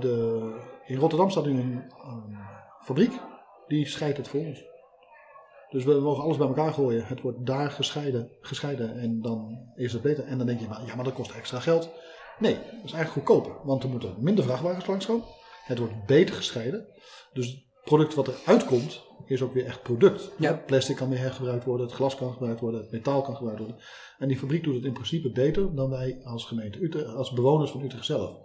de, 0.00 0.50
in 0.86 0.98
Rotterdam 0.98 1.30
staat 1.30 1.44
nu 1.44 1.50
een, 1.50 1.82
een, 2.04 2.36
fabriek, 2.84 3.12
die 3.68 3.86
scheidt 3.86 4.16
het 4.16 4.28
voor 4.28 4.40
ons. 4.40 4.64
Dus 5.70 5.84
we 5.84 5.94
mogen 5.94 6.22
alles 6.22 6.36
bij 6.36 6.46
elkaar 6.46 6.72
gooien. 6.72 7.06
Het 7.06 7.20
wordt 7.20 7.46
daar 7.46 7.70
gescheiden, 7.70 8.30
gescheiden 8.40 8.98
en 8.98 9.20
dan 9.20 9.72
is 9.74 9.92
het 9.92 10.02
beter. 10.02 10.24
En 10.24 10.38
dan 10.38 10.46
denk 10.46 10.60
je, 10.60 10.68
maar, 10.68 10.86
ja, 10.86 10.94
maar 10.94 11.04
dat 11.04 11.14
kost 11.14 11.32
extra 11.32 11.60
geld. 11.60 11.90
Nee, 12.38 12.54
dat 12.54 12.84
is 12.84 12.92
eigenlijk 12.92 13.10
goedkoper. 13.10 13.52
Want 13.64 13.82
er 13.82 13.88
moeten 13.88 14.14
minder 14.18 14.44
vrachtwagens 14.44 14.86
langskomen. 14.86 15.26
Het 15.64 15.78
wordt 15.78 16.06
beter 16.06 16.34
gescheiden. 16.34 16.86
Dus 17.32 17.46
het 17.46 17.62
product 17.84 18.14
wat 18.14 18.26
er 18.26 18.34
uitkomt, 18.46 19.02
is 19.26 19.42
ook 19.42 19.52
weer 19.52 19.66
echt 19.66 19.82
product. 19.82 20.30
Ja. 20.38 20.62
Plastic 20.66 20.96
kan 20.96 21.08
weer 21.08 21.18
hergebruikt 21.18 21.64
worden, 21.64 21.86
het 21.86 21.94
glas 21.94 22.16
kan 22.16 22.32
gebruikt 22.32 22.60
worden, 22.60 22.80
het 22.80 22.90
metaal 22.90 23.22
kan 23.22 23.36
gebruikt 23.36 23.60
worden. 23.60 23.78
En 24.18 24.28
die 24.28 24.38
fabriek 24.38 24.64
doet 24.64 24.74
het 24.74 24.84
in 24.84 24.92
principe 24.92 25.30
beter 25.30 25.74
dan 25.74 25.90
wij 25.90 26.20
als 26.24 26.44
gemeente 26.44 26.82
Utrecht, 26.82 27.14
als 27.14 27.32
bewoners 27.32 27.70
van 27.70 27.82
Utrecht 27.82 28.04
zelf. 28.04 28.36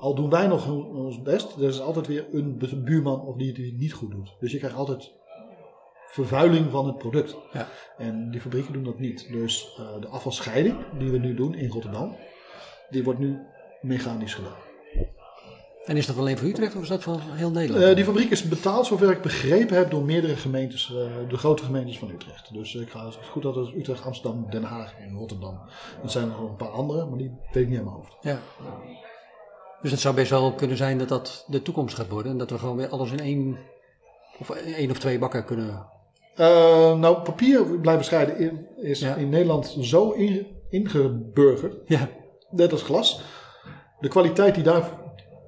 Al 0.00 0.14
doen 0.14 0.30
wij 0.30 0.46
nog 0.46 0.70
ons 0.94 1.22
best, 1.22 1.56
er 1.56 1.68
is 1.68 1.80
altijd 1.80 2.06
weer 2.06 2.26
een 2.32 2.84
buurman 2.84 3.20
of 3.20 3.36
die 3.36 3.52
het 3.52 3.78
niet 3.78 3.92
goed 3.92 4.10
doet. 4.10 4.36
Dus 4.40 4.52
je 4.52 4.58
krijgt 4.58 4.76
altijd 4.76 5.12
vervuiling 6.06 6.70
van 6.70 6.86
het 6.86 6.98
product. 6.98 7.36
Ja. 7.52 7.68
En 7.98 8.30
die 8.30 8.40
fabrieken 8.40 8.72
doen 8.72 8.84
dat 8.84 8.98
niet. 8.98 9.32
Dus 9.32 9.78
uh, 9.80 10.00
de 10.00 10.08
afvalscheiding 10.08 10.76
die 10.98 11.10
we 11.10 11.18
nu 11.18 11.34
doen 11.34 11.54
in 11.54 11.70
Rotterdam, 11.70 12.16
die 12.90 13.04
wordt 13.04 13.18
nu 13.18 13.38
mechanisch 13.80 14.34
gedaan. 14.34 14.56
En 15.84 15.96
is 15.96 16.06
dat 16.06 16.18
alleen 16.18 16.38
voor 16.38 16.48
Utrecht 16.48 16.76
of 16.76 16.82
is 16.82 16.88
dat 16.88 17.02
van 17.02 17.20
heel 17.20 17.50
Nederland? 17.50 17.84
Uh, 17.84 17.94
die 17.94 18.04
fabriek 18.04 18.30
is 18.30 18.48
betaald, 18.48 18.86
zover 18.86 19.10
ik 19.10 19.22
begrepen 19.22 19.76
heb, 19.76 19.90
door 19.90 20.02
meerdere 20.02 20.36
gemeentes, 20.36 20.92
uh, 20.92 21.28
de 21.28 21.36
grote 21.36 21.64
gemeentes 21.64 21.98
van 21.98 22.10
Utrecht. 22.10 22.52
Dus 22.52 22.74
ik 22.74 22.90
ga, 22.90 23.04
het 23.04 23.16
goed 23.16 23.42
dat 23.42 23.54
het 23.54 23.74
Utrecht, 23.74 24.04
Amsterdam, 24.04 24.50
Den 24.50 24.62
Haag 24.62 24.94
en 24.98 25.14
Rotterdam. 25.14 25.60
Er 26.02 26.10
zijn 26.10 26.24
er 26.24 26.40
nog 26.40 26.50
een 26.50 26.56
paar 26.56 26.68
andere, 26.68 27.06
maar 27.06 27.18
die 27.18 27.30
weet 27.52 27.62
ik 27.62 27.68
niet 27.68 27.78
aan 27.78 27.84
mijn 27.84 27.96
hoofd. 27.96 28.16
Ja. 28.20 28.38
Dus 29.82 29.90
het 29.90 30.00
zou 30.00 30.14
best 30.14 30.30
wel 30.30 30.54
kunnen 30.54 30.76
zijn 30.76 30.98
dat 30.98 31.08
dat 31.08 31.44
de 31.48 31.62
toekomst 31.62 31.94
gaat 31.94 32.08
worden. 32.08 32.32
En 32.32 32.38
dat 32.38 32.50
we 32.50 32.58
gewoon 32.58 32.76
weer 32.76 32.88
alles 32.88 33.10
in 33.10 33.20
één 33.20 33.58
of 34.38 34.50
één 34.50 34.90
of 34.90 34.98
twee 34.98 35.18
bakken 35.18 35.44
kunnen. 35.44 35.86
Uh, 36.36 36.98
nou, 36.98 37.22
papier 37.22 37.80
blijven 37.80 38.04
scheiden 38.04 38.66
is 38.76 39.00
ja. 39.00 39.14
in 39.14 39.28
Nederland 39.28 39.76
zo 39.80 40.10
in, 40.10 40.46
ingeburgerd. 40.68 41.76
Ja. 41.86 42.08
Net 42.50 42.72
als 42.72 42.82
glas. 42.82 43.22
De 44.00 44.08
kwaliteit 44.08 44.54
die 44.54 44.64
daar 44.64 44.98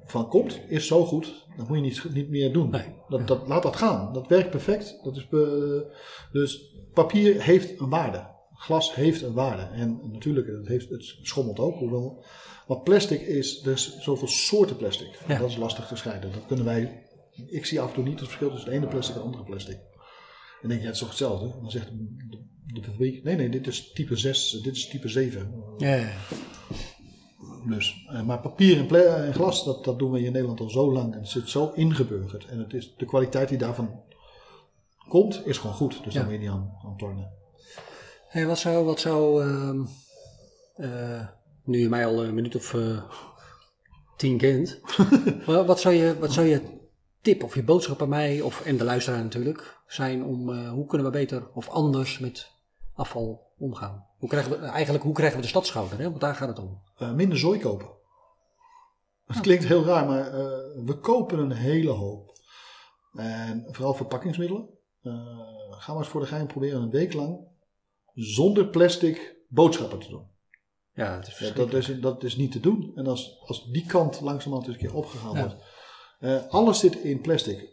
van 0.05 0.27
komt, 0.27 0.59
is 0.67 0.87
zo 0.87 1.05
goed, 1.05 1.45
dat 1.57 1.67
moet 1.67 1.77
je 1.77 1.83
niet, 1.83 2.13
niet 2.13 2.29
meer 2.29 2.53
doen. 2.53 2.69
Nee. 2.69 2.95
Dat, 3.07 3.27
dat, 3.27 3.47
laat 3.47 3.63
dat 3.63 3.75
gaan. 3.75 4.13
Dat 4.13 4.27
werkt 4.27 4.49
perfect. 4.49 4.99
Dat 5.03 5.15
is, 5.15 5.27
be- 5.27 5.93
dus 6.31 6.75
papier 6.93 7.41
heeft 7.41 7.79
een 7.79 7.89
waarde. 7.89 8.31
Glas 8.53 8.95
heeft 8.95 9.21
een 9.21 9.33
waarde. 9.33 9.61
En 9.61 9.99
natuurlijk, 10.11 10.47
het, 10.47 10.67
heeft, 10.67 10.89
het 10.89 11.15
schommelt 11.21 11.59
ook. 11.59 11.77
Hoewel, 11.77 12.23
maar 12.67 12.79
plastic 12.79 13.21
is, 13.21 13.65
er 13.65 13.71
is 13.71 13.97
zoveel 13.99 14.27
soorten 14.27 14.75
plastic. 14.75 15.19
Ja. 15.27 15.37
Dat 15.39 15.49
is 15.49 15.55
lastig 15.57 15.87
te 15.87 15.95
scheiden. 15.95 16.31
Dat 16.31 16.45
kunnen 16.47 16.65
wij, 16.65 17.03
ik 17.47 17.65
zie 17.65 17.81
af 17.81 17.87
en 17.87 17.93
toe 17.93 18.03
niet 18.03 18.19
het 18.19 18.27
verschil 18.27 18.49
tussen 18.49 18.71
het 18.71 18.79
ene 18.79 18.87
plastic 18.89 19.15
en 19.15 19.21
het 19.21 19.29
andere 19.29 19.49
plastic. 19.49 19.75
En 19.75 20.69
dan 20.69 20.69
denk 20.69 20.81
je, 20.81 20.81
ja, 20.81 20.85
het 20.85 20.93
is 20.93 20.99
toch 20.99 21.09
hetzelfde? 21.09 21.45
En 21.45 21.61
dan 21.61 21.71
zegt 21.71 21.87
de, 22.29 22.43
de 22.73 22.83
fabriek, 22.83 23.23
nee, 23.23 23.35
nee, 23.35 23.49
dit 23.49 23.67
is 23.67 23.91
type 23.91 24.15
6, 24.15 24.49
dit 24.63 24.75
is 24.75 24.87
type 24.87 25.07
7. 25.07 25.53
Ja, 25.77 25.95
ja. 25.95 26.11
Dus, 27.67 28.05
eh, 28.09 28.21
maar 28.21 28.39
papier 28.39 28.95
en, 28.95 29.33
glas, 29.33 29.65
dat, 29.65 29.83
dat 29.83 29.99
doen 29.99 30.11
we 30.11 30.19
in 30.23 30.31
Nederland 30.31 30.59
al 30.59 30.69
zo 30.69 30.91
lang. 30.93 31.13
En 31.13 31.19
het 31.19 31.29
zit 31.29 31.49
zo 31.49 31.71
ingeburgerd. 31.75 32.45
En 32.45 32.59
het 32.59 32.73
is, 32.73 32.93
de 32.97 33.05
kwaliteit 33.05 33.49
die 33.49 33.57
daarvan 33.57 34.01
komt, 35.07 35.41
is 35.45 35.57
gewoon 35.57 35.75
goed. 35.75 36.03
Dus 36.03 36.13
Ja. 36.13 36.19
daar 36.19 36.23
moet 36.23 36.33
je 36.33 36.39
niet 36.39 36.49
aan, 36.49 36.77
aan 36.85 36.97
tornen. 36.97 37.31
Hey, 38.27 38.45
wat 38.45 38.57
zou, 38.57 38.85
wat 38.85 38.99
zou 38.99 39.43
ehm, 39.43 39.85
eh, 40.75 41.27
nu 41.63 41.79
je 41.79 41.89
mij 41.89 42.05
al 42.05 42.23
een 42.23 42.33
minuut 42.33 42.55
of 42.55 42.73
eh, 42.73 43.03
tien 44.17 44.37
kent, 44.37 44.79
wa- 45.45 45.65
wat, 45.65 45.79
zou 45.79 45.95
je, 45.95 46.19
wat 46.19 46.31
zou 46.33 46.47
je 46.47 46.81
tip 47.21 47.43
of 47.43 47.55
je 47.55 47.63
boodschap 47.63 48.01
aan 48.01 48.09
mij 48.09 48.41
of 48.41 48.65
en 48.65 48.77
de 48.77 48.83
luisteraar 48.83 49.23
natuurlijk 49.23 49.81
zijn 49.87 50.23
om 50.23 50.49
eh, 50.49 50.69
hoe 50.71 50.85
kunnen 50.85 51.07
we 51.07 51.13
beter 51.17 51.49
of 51.53 51.69
anders 51.69 52.19
met 52.19 52.51
afval 52.95 53.51
omgaan? 53.57 54.05
Hoe 54.17 54.29
krijgen 54.29 54.51
we, 54.51 54.57
eigenlijk 54.57 55.03
hoe 55.03 55.13
krijgen 55.13 55.35
we 55.37 55.43
de 55.43 55.49
stadschouder? 55.49 55.97
Hè? 55.97 56.09
Want 56.09 56.21
daar 56.21 56.35
gaat 56.35 56.47
het 56.47 56.59
om. 56.59 56.81
Eh, 56.97 57.13
minder 57.13 57.37
zooi 57.37 57.59
kopen. 57.59 57.87
Het 59.25 59.39
klinkt 59.39 59.63
heel 59.65 59.85
raar, 59.85 60.07
maar 60.07 60.31
we 60.85 60.97
kopen 61.01 61.39
een 61.39 61.51
hele 61.51 61.89
hoop. 61.89 62.31
En 63.13 63.67
vooral 63.71 63.93
verpakkingsmiddelen. 63.93 64.69
Eh, 65.01 65.13
ga 65.69 65.91
maar 65.93 66.01
eens 66.01 66.11
voor 66.11 66.21
de 66.21 66.27
gein 66.27 66.47
proberen 66.47 66.81
een 66.81 66.89
week 66.89 67.13
lang 67.13 67.39
zonder 68.13 68.67
plastic 68.67 69.35
boodschappen 69.47 69.99
te 69.99 70.09
doen. 70.09 70.27
Ja, 70.93 71.15
het 71.15 71.27
is 71.27 71.31
Ja, 71.31 71.35
verschrikkelijk. 71.37 71.71
dat, 71.71 71.95
is, 71.95 72.01
dat 72.01 72.23
is 72.23 72.35
niet 72.35 72.51
te 72.51 72.59
doen. 72.59 72.91
En 72.95 73.07
als, 73.07 73.37
als 73.45 73.69
die 73.71 73.85
kant 73.85 74.21
langzamerhand 74.21 74.67
eens 74.67 74.75
een 74.81 74.87
keer 74.87 74.95
opgegaan 74.97 75.33
Ja. 75.33 75.39
wordt. 75.39 75.55
Eh, 76.19 76.45
alles 76.49 76.79
zit 76.79 76.95
in 76.95 77.21
plastic. 77.21 77.69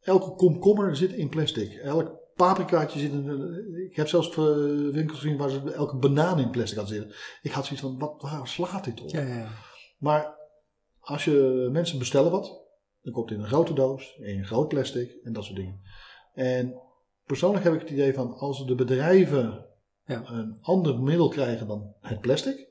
Elke 0.00 0.30
komkommer 0.34 0.96
zit 0.96 1.12
in 1.12 1.28
plastic. 1.28 1.72
Elk 1.72 2.12
paprikaatje 2.36 2.98
zit 2.98 3.12
in... 3.12 3.86
Ik 3.90 3.96
heb 3.96 4.08
zelfs 4.08 4.28
eh, 4.30 4.34
winkels 4.90 5.18
gezien 5.18 5.36
waar 5.36 5.50
ze 5.50 5.72
elke 5.72 5.96
banaan 5.96 6.38
in 6.38 6.50
plastic 6.50 6.78
had 6.78 6.88
zitten. 6.88 7.14
Ik 7.42 7.50
had 7.50 7.64
zoiets 7.66 7.82
van, 7.84 7.98
wat, 7.98 8.14
waar 8.22 8.48
slaat 8.48 8.84
dit 8.84 9.00
op? 9.00 9.08
Ja. 9.08 9.48
Maar 9.98 10.36
als 11.00 11.24
je 11.24 11.68
mensen 11.72 11.98
bestellen 11.98 12.30
wat, 12.30 12.62
dan 13.02 13.12
komt 13.12 13.28
het 13.28 13.38
in 13.38 13.44
een 13.44 13.50
grote 13.50 13.72
doos, 13.72 14.16
in 14.20 14.38
een 14.38 14.46
groot 14.46 14.68
plastic 14.68 15.10
en 15.22 15.32
dat 15.32 15.44
soort 15.44 15.56
dingen. 15.56 15.80
En 16.34 16.74
persoonlijk 17.26 17.64
heb 17.64 17.74
ik 17.74 17.80
het 17.80 17.90
idee 17.90 18.14
van 18.14 18.34
als 18.34 18.66
de 18.66 18.74
bedrijven 18.74 19.66
Ja. 20.06 20.30
een 20.30 20.58
ander 20.60 21.00
middel 21.00 21.28
krijgen 21.28 21.66
dan 21.66 21.94
het 22.00 22.20
plastic, 22.20 22.68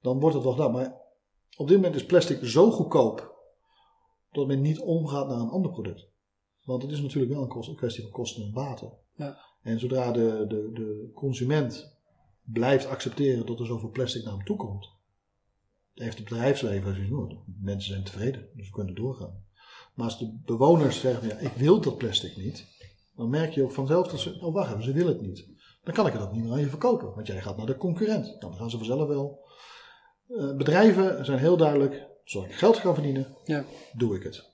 dan 0.00 0.20
wordt 0.20 0.34
het 0.34 0.44
wel 0.44 0.52
gedaan. 0.52 0.72
Maar 0.72 0.94
op 1.56 1.68
dit 1.68 1.76
moment 1.76 1.94
is 1.94 2.06
plastic 2.06 2.44
zo 2.44 2.70
goedkoop 2.70 3.36
dat 4.32 4.46
men 4.46 4.60
niet 4.60 4.78
omgaat 4.80 5.28
naar 5.28 5.38
een 5.38 5.48
ander 5.50 5.70
product. 5.70 6.06
Want 6.64 6.82
het 6.82 6.90
is 6.90 7.00
natuurlijk 7.00 7.32
wel 7.32 7.42
een, 7.42 7.48
kost- 7.48 7.68
een 7.68 7.76
kwestie 7.76 8.02
van 8.02 8.12
kosten 8.12 8.42
en 8.42 8.52
water. 8.52 8.90
Ja. 9.16 9.38
En 9.62 9.80
zodra 9.80 10.12
de, 10.12 10.44
de, 10.48 10.70
de 10.72 11.10
consument 11.14 11.96
blijft 12.42 12.86
accepteren 12.86 13.46
dat 13.46 13.60
er 13.60 13.66
zoveel 13.66 13.90
plastic 13.90 14.24
naar 14.24 14.34
hem 14.34 14.44
toe 14.44 14.56
komt, 14.56 14.90
heeft 15.94 16.18
het 16.18 16.28
bedrijfsleven 16.28 16.94
zoiets 16.94 17.12
van, 17.12 17.44
mensen 17.60 17.92
zijn 17.92 18.04
tevreden, 18.04 18.48
dus 18.54 18.66
we 18.66 18.74
kunnen 18.74 18.94
doorgaan. 18.94 19.44
Maar 19.94 20.06
als 20.06 20.18
de 20.18 20.38
bewoners 20.44 21.00
zeggen, 21.00 21.28
ja, 21.28 21.36
ik 21.36 21.52
wil 21.52 21.80
dat 21.80 21.98
plastic 21.98 22.36
niet, 22.36 22.66
dan 23.16 23.28
merk 23.30 23.52
je 23.52 23.62
ook 23.62 23.72
vanzelf 23.72 24.08
dat 24.08 24.20
ze, 24.20 24.38
oh 24.40 24.54
wacht 24.54 24.70
even, 24.70 24.82
ze 24.82 24.92
willen 24.92 25.12
het 25.12 25.26
niet. 25.26 25.48
Dan 25.88 25.96
kan 25.96 26.06
ik 26.06 26.12
het 26.12 26.22
ook 26.22 26.32
niet 26.32 26.42
meer 26.42 26.52
aan 26.52 26.60
je 26.60 26.68
verkopen, 26.68 27.14
want 27.14 27.26
jij 27.26 27.40
gaat 27.40 27.56
naar 27.56 27.66
de 27.66 27.76
concurrent. 27.76 28.24
Nou, 28.26 28.38
dan 28.40 28.54
gaan 28.54 28.70
ze 28.70 28.76
vanzelf 28.76 29.08
wel. 29.08 29.46
Eh, 30.28 30.56
bedrijven 30.56 31.24
zijn 31.24 31.38
heel 31.38 31.56
duidelijk, 31.56 32.06
zoals 32.24 32.46
ik 32.46 32.54
geld 32.54 32.80
kan 32.80 32.94
verdienen, 32.94 33.36
Ja. 33.44 33.64
doe 33.92 34.16
ik 34.16 34.22
het. 34.22 34.50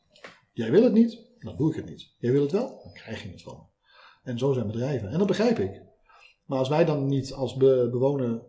Jij 0.52 0.70
wil 0.70 0.82
het 0.82 0.92
niet, 0.92 1.20
dan 1.38 1.56
doe 1.56 1.70
ik 1.70 1.76
het 1.76 1.84
niet. 1.88 2.14
Jij 2.18 2.32
wil 2.32 2.42
het 2.42 2.52
wel, 2.52 2.80
dan 2.82 2.92
krijg 2.92 3.22
je 3.22 3.28
het 3.30 3.42
van. 3.42 3.66
En 4.22 4.38
zo 4.38 4.52
zijn 4.52 4.66
bedrijven. 4.66 5.08
En 5.08 5.18
dat 5.18 5.26
begrijp 5.26 5.58
ik. 5.58 5.82
Maar 6.44 6.58
als 6.58 6.68
wij 6.68 6.84
dan 6.84 7.06
niet 7.06 7.32
als 7.32 7.54
be- 7.56 7.88
bewoner 7.90 8.42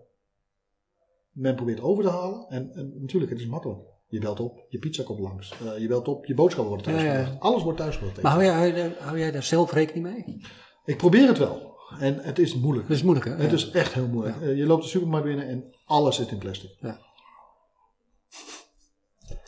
men 1.31 1.55
probeert 1.55 1.81
over 1.81 2.03
te 2.03 2.09
halen. 2.09 2.45
En, 2.49 2.71
en 2.73 2.93
natuurlijk, 3.01 3.31
het 3.31 3.41
is 3.41 3.47
makkelijk. 3.47 3.79
Je 4.07 4.19
belt 4.19 4.39
op, 4.39 4.65
je 4.69 4.79
pizza 4.79 5.03
komt 5.03 5.19
langs. 5.19 5.53
eh, 5.65 5.77
je 5.79 5.87
belt 5.87 6.07
op, 6.07 6.25
je 6.25 6.33
boodschappen 6.33 6.73
worden 6.75 6.93
Ja, 6.93 6.99
ja. 6.99 7.05
thuisgebracht. 7.05 7.43
Alles 7.43 7.63
wordt 7.63 7.77
thuisgebracht. 7.79 8.21
Maar 8.21 8.43
jij- 8.43 8.95
hou 8.99 9.19
jij 9.19 9.31
daar 9.31 9.43
zelf 9.43 9.71
rekening 9.73 10.05
mee? 10.05 10.41
Ik 10.85 10.97
probeer 10.97 11.27
het 11.27 11.37
wel. 11.37 11.73
En 11.99 12.17
het 12.19 12.39
is 12.39 12.55
moeilijk. 12.55 12.87
Dat 12.87 12.97
is 12.97 13.03
moeilijk, 13.03 13.25
hè? 13.25 13.31
Het 13.35 13.49
Ja. 13.49 13.51
is 13.51 13.69
echt 13.71 13.93
heel 13.93 14.07
moeilijk. 14.07 14.41
Eh, 14.41 14.57
je 14.57 14.65
loopt 14.65 14.83
de 14.83 14.89
supermarkt 14.89 15.27
binnen 15.27 15.47
en 15.47 15.75
alles 15.85 16.15
zit 16.15 16.31
in 16.31 16.37
plastic. 16.37 16.71
Ja. 16.79 16.99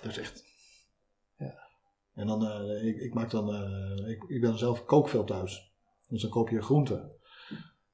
Dat 0.01 0.11
is 0.11 0.17
echt. 0.17 0.43
Ja. 1.37 1.53
En 2.13 2.27
dan, 2.27 2.47
eh, 2.47 2.87
ik, 2.87 2.97
ik 2.97 3.13
maak 3.13 3.29
dan, 3.31 3.53
eh, 3.53 4.09
ik, 4.09 4.23
ik 4.27 4.41
ben 4.41 4.57
zelf 4.57 4.85
kookveel 4.85 5.23
thuis. 5.23 5.71
Dus 6.07 6.21
dan 6.21 6.31
koop 6.31 6.49
je 6.49 6.61
groenten. 6.61 7.11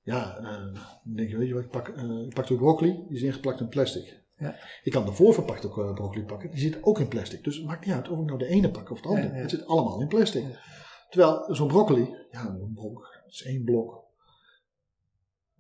Ja, 0.02 0.42
dan 0.42 0.78
denk 1.16 1.30
je, 1.30 1.38
weet 1.38 1.48
je 1.48 1.54
wat, 1.54 1.64
ik 1.64 1.70
pak, 1.70 1.88
ik 2.28 2.34
pak 2.34 2.48
de 2.48 2.56
broccoli, 2.56 3.06
die 3.08 3.18
is 3.18 3.22
ingeplakt 3.24 3.60
in 3.60 3.70
plastic. 3.70 4.22
Ja. 4.38 4.56
Ik 4.84 4.92
kan 4.92 5.06
de 5.06 5.12
voorverpakte 5.14 5.68
broccoli 5.68 6.24
pakken, 6.26 6.50
die 6.50 6.60
zit 6.60 6.84
ook 6.84 7.00
in 7.00 7.08
plastic. 7.08 7.44
Dus 7.44 7.56
het 7.56 7.66
maakt 7.66 7.86
niet 7.86 7.96
uit 7.96 8.10
of 8.10 8.20
ik 8.20 8.26
nou 8.26 8.38
de 8.38 8.48
ene 8.48 8.72
pak 8.72 8.90
of 8.92 9.02
de 9.02 9.08
andere. 9.08 9.28
Het 9.34 9.50
zit 9.50 9.66
allemaal 9.66 10.02
in 10.02 10.08
plastic. 10.08 10.46
Terwijl 11.10 11.56
zo'n 11.56 11.68
broccoli, 11.68 12.16
ja, 12.32 12.46
een 12.48 12.72
blok, 12.74 13.22
het 13.24 13.34
is 13.34 13.44
één 13.44 13.64
blok. 13.64 14.03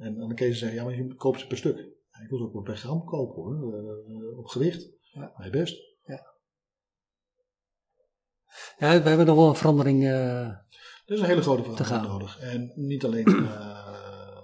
En, 0.03 0.15
dan 0.17 0.35
kun 0.35 0.47
je 0.47 0.53
zeggen, 0.53 0.77
ja, 0.77 0.83
maar 0.83 0.95
je 0.95 1.15
koopt 1.15 1.39
ze 1.39 1.47
per 1.47 1.57
stuk. 1.57 1.77
Ja, 2.11 2.23
ik 2.23 2.29
wil 2.29 2.37
ze 2.37 2.43
ook 2.43 2.53
wel 2.53 2.61
per 2.61 2.77
gram 2.77 3.03
kopen 3.05 3.43
hoor, 3.43 3.73
eh, 3.73 4.37
op 4.37 4.45
gewicht. 4.47 4.89
Ja. 5.13 5.33
Maar 5.37 5.49
best. 5.49 5.91
Ja, 8.77 9.01
we 9.01 9.09
hebben 9.09 9.25
nog 9.25 9.35
wel 9.35 9.47
een 9.47 9.55
verandering. 9.55 10.03
eh, 10.03 10.47
Er 10.47 10.65
is 11.05 11.19
een 11.19 11.25
hele 11.25 11.41
grote 11.41 11.63
verandering 11.63 12.07
nodig. 12.07 12.39
En 12.39 12.71
niet 12.75 13.03
alleen. 13.05 13.25
eh, 13.25 14.37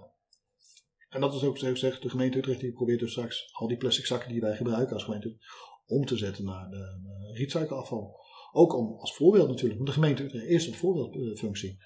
en 1.10 1.22
dat 1.22 1.34
is 1.34 1.44
ook 1.44 1.58
zoals 1.58 1.74
ik 1.74 1.80
zeg, 1.80 2.00
de 2.00 2.10
gemeente 2.10 2.38
Utrecht 2.38 2.60
die 2.60 2.74
probeert 2.74 3.00
dus 3.00 3.12
straks 3.12 3.50
al 3.54 3.68
die 3.68 3.78
plastic 3.78 4.06
zakken 4.06 4.30
die 4.32 4.42
wij 4.42 4.56
gebruiken 4.56 4.94
als 4.94 5.04
gemeente 5.04 5.38
om 5.86 6.06
te 6.06 6.18
zetten 6.18 6.46
naar 6.46 6.70
de, 6.70 6.78
de 7.04 7.32
recycleafval. 7.34 8.20
Ook 8.52 8.76
om, 8.76 8.98
als 9.00 9.16
voorbeeld 9.16 9.48
natuurlijk, 9.48 9.76
want 9.80 9.88
de 9.88 9.96
gemeente 10.02 10.24
Utrecht 10.24 10.46
is 10.46 10.68
een 10.68 10.74
voorbeeldfunctie. 10.74 11.78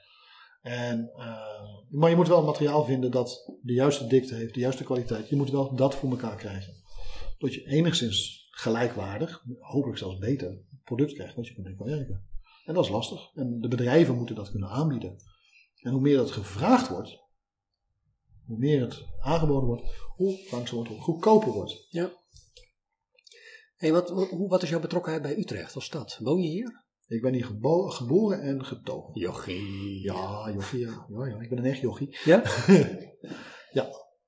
En, 0.64 1.12
eh, 1.16 1.70
maar 1.90 2.10
je 2.10 2.16
moet 2.16 2.28
wel 2.28 2.44
materiaal 2.44 2.86
vinden 2.86 3.12
dat 3.12 3.54
de 3.62 3.74
juiste 3.74 4.08
dikte 4.08 4.36
heeft, 4.36 4.54
de 4.54 4.60
juiste 4.60 4.84
kwaliteit. 4.84 5.30
Je 5.30 5.36
moet 5.36 5.50
wel 5.50 5.76
dat 5.76 5.96
voor 5.96 6.10
elkaar 6.10 6.36
krijgen. 6.36 6.74
Dat 7.38 7.54
je 7.54 7.66
enigszins 7.66 8.48
gelijkwaardig, 8.52 9.44
hopelijk 9.60 9.98
zelfs 9.98 10.18
beter, 10.18 10.62
product 10.84 11.14
krijgt 11.14 11.36
wat 11.36 11.48
je 11.48 11.56
ermee 11.56 11.76
kan 11.76 11.86
werken. 11.88 12.28
En 12.66 12.74
dat 12.74 12.84
is 12.86 12.90
lastig. 12.92 13.32
En 13.34 13.60
de 13.62 13.68
bedrijven 13.68 14.16
moeten 14.16 14.36
dat 14.36 14.52
kunnen 14.52 14.70
aanbieden. 14.70 15.16
En 15.82 15.92
hoe 15.92 16.02
meer 16.02 16.18
dat 16.18 16.32
gevraagd 16.32 16.90
wordt, 16.90 17.20
hoe 18.46 18.58
meer 18.58 18.82
het 18.82 19.06
aangeboden 19.20 19.68
wordt, 19.68 19.84
hoe 20.16 20.48
langzamer 20.52 20.90
het 20.90 21.00
goedkoper 21.00 21.52
wordt. 21.52 21.88
hey, 23.76 23.92
wat, 23.92 24.10
hoe- 24.10 24.48
wat 24.48 24.64
is 24.64 24.70
jouw 24.70 24.80
betrokkenheid 24.80 25.24
bij 25.24 25.38
Utrecht 25.38 25.76
als 25.76 25.86
stad? 25.86 26.20
Woon 26.22 26.42
je 26.42 26.50
hier? 26.50 26.83
Ik 27.14 27.22
ben 27.22 27.34
hier 27.34 27.46
gebo- 27.46 27.90
geboren 27.90 28.42
en 28.42 28.66
getogen. 28.66 29.20
Jochie. 29.20 30.02
Ja, 30.04 30.52
jochie, 30.54 30.80
ja. 30.80 31.06
Ja, 31.10 31.26
ja, 31.28 31.40
ik 31.42 31.50
ben 31.50 31.58
een 31.58 31.66
echt 31.66 31.80
jochie. 31.82 32.18
Ja? 32.24 32.42
Ja. 33.72 33.84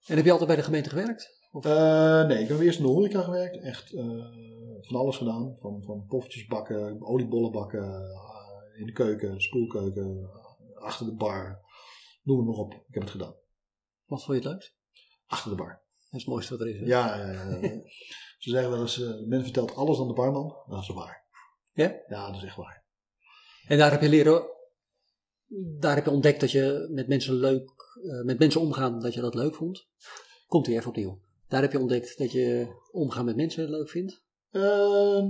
En 0.05 0.15
heb 0.15 0.25
je 0.25 0.31
altijd 0.31 0.47
bij 0.47 0.57
de 0.57 0.63
gemeente 0.63 0.89
gewerkt? 0.89 1.39
Of? 1.51 1.65
Eh, 1.65 2.25
nee, 2.27 2.43
ik 2.43 2.47
heb 2.47 2.59
eerst 2.59 2.77
in 2.79 2.85
de 2.85 2.91
horeca 2.91 3.21
gewerkt. 3.21 3.57
Echt 3.61 3.93
eh, 3.93 4.05
van 4.81 4.95
alles 4.99 5.17
gedaan. 5.17 5.55
Van, 5.59 5.83
van 5.83 6.05
poffertjes 6.07 6.45
bakken, 6.45 7.01
oliebollen 7.05 7.51
bakken, 7.51 7.83
eh, 7.83 8.79
in 8.79 8.85
de 8.85 8.91
keuken, 8.91 9.41
spoelkeuken, 9.41 10.29
achter 10.75 11.05
de 11.05 11.13
bar. 11.15 11.61
Noem 12.23 12.37
het 12.37 12.47
maar 12.47 12.55
op. 12.55 12.73
Ik 12.73 12.93
heb 12.93 13.01
het 13.03 13.11
gedaan. 13.11 13.35
Wat 14.05 14.23
vond 14.23 14.37
je 14.37 14.43
het 14.43 14.51
leukst? 14.53 14.75
Achter 15.27 15.49
de 15.49 15.57
bar. 15.57 15.69
Dat 15.69 16.19
is 16.19 16.19
het 16.19 16.27
mooiste 16.27 16.57
wat 16.57 16.67
er 16.67 16.73
is. 16.73 16.79
hè? 16.79 16.85
Ja, 16.85 17.15
ja, 17.17 17.31
ja, 17.31 17.49
ja. 17.49 17.69
ze 18.39 18.49
zeggen 18.49 18.71
wel 18.71 18.81
eens, 18.81 18.97
men 19.25 19.43
vertelt 19.43 19.75
alles 19.75 19.99
aan 19.99 20.07
de 20.07 20.13
barman. 20.13 20.55
Dat 20.67 20.81
is 20.81 20.87
waar. 20.87 21.24
Ja? 21.75 21.95
Ja, 22.07 22.27
dat 22.27 22.35
is 22.35 22.43
echt 22.43 22.55
waar. 22.55 22.83
En 23.67 23.77
daar 23.77 23.91
heb 23.91 24.01
je 24.01 24.09
leren, 24.09 24.47
daar 25.79 25.95
heb 25.95 26.05
je 26.05 26.11
ontdekt 26.11 26.39
dat 26.39 26.51
je 26.51 26.87
met 26.91 27.07
mensen 27.07 27.33
leuk, 27.33 27.71
eh, 28.03 28.23
met 28.23 28.39
mensen 28.39 28.61
omgaan, 28.61 28.99
dat 28.99 29.13
je 29.13 29.21
dat 29.21 29.35
leuk 29.35 29.55
vond. 29.55 29.87
Komt 30.47 30.65
hier 30.65 30.77
even 30.77 30.89
opnieuw. 30.89 31.21
Daar 31.47 31.61
heb 31.61 31.71
je 31.71 31.79
ontdekt 31.79 32.17
dat 32.17 32.31
je 32.31 32.67
omgaan 32.91 33.25
met 33.25 33.35
mensen 33.35 33.69
leuk 33.69 33.89
vindt. 33.89 34.23
Ehm, 34.51 35.27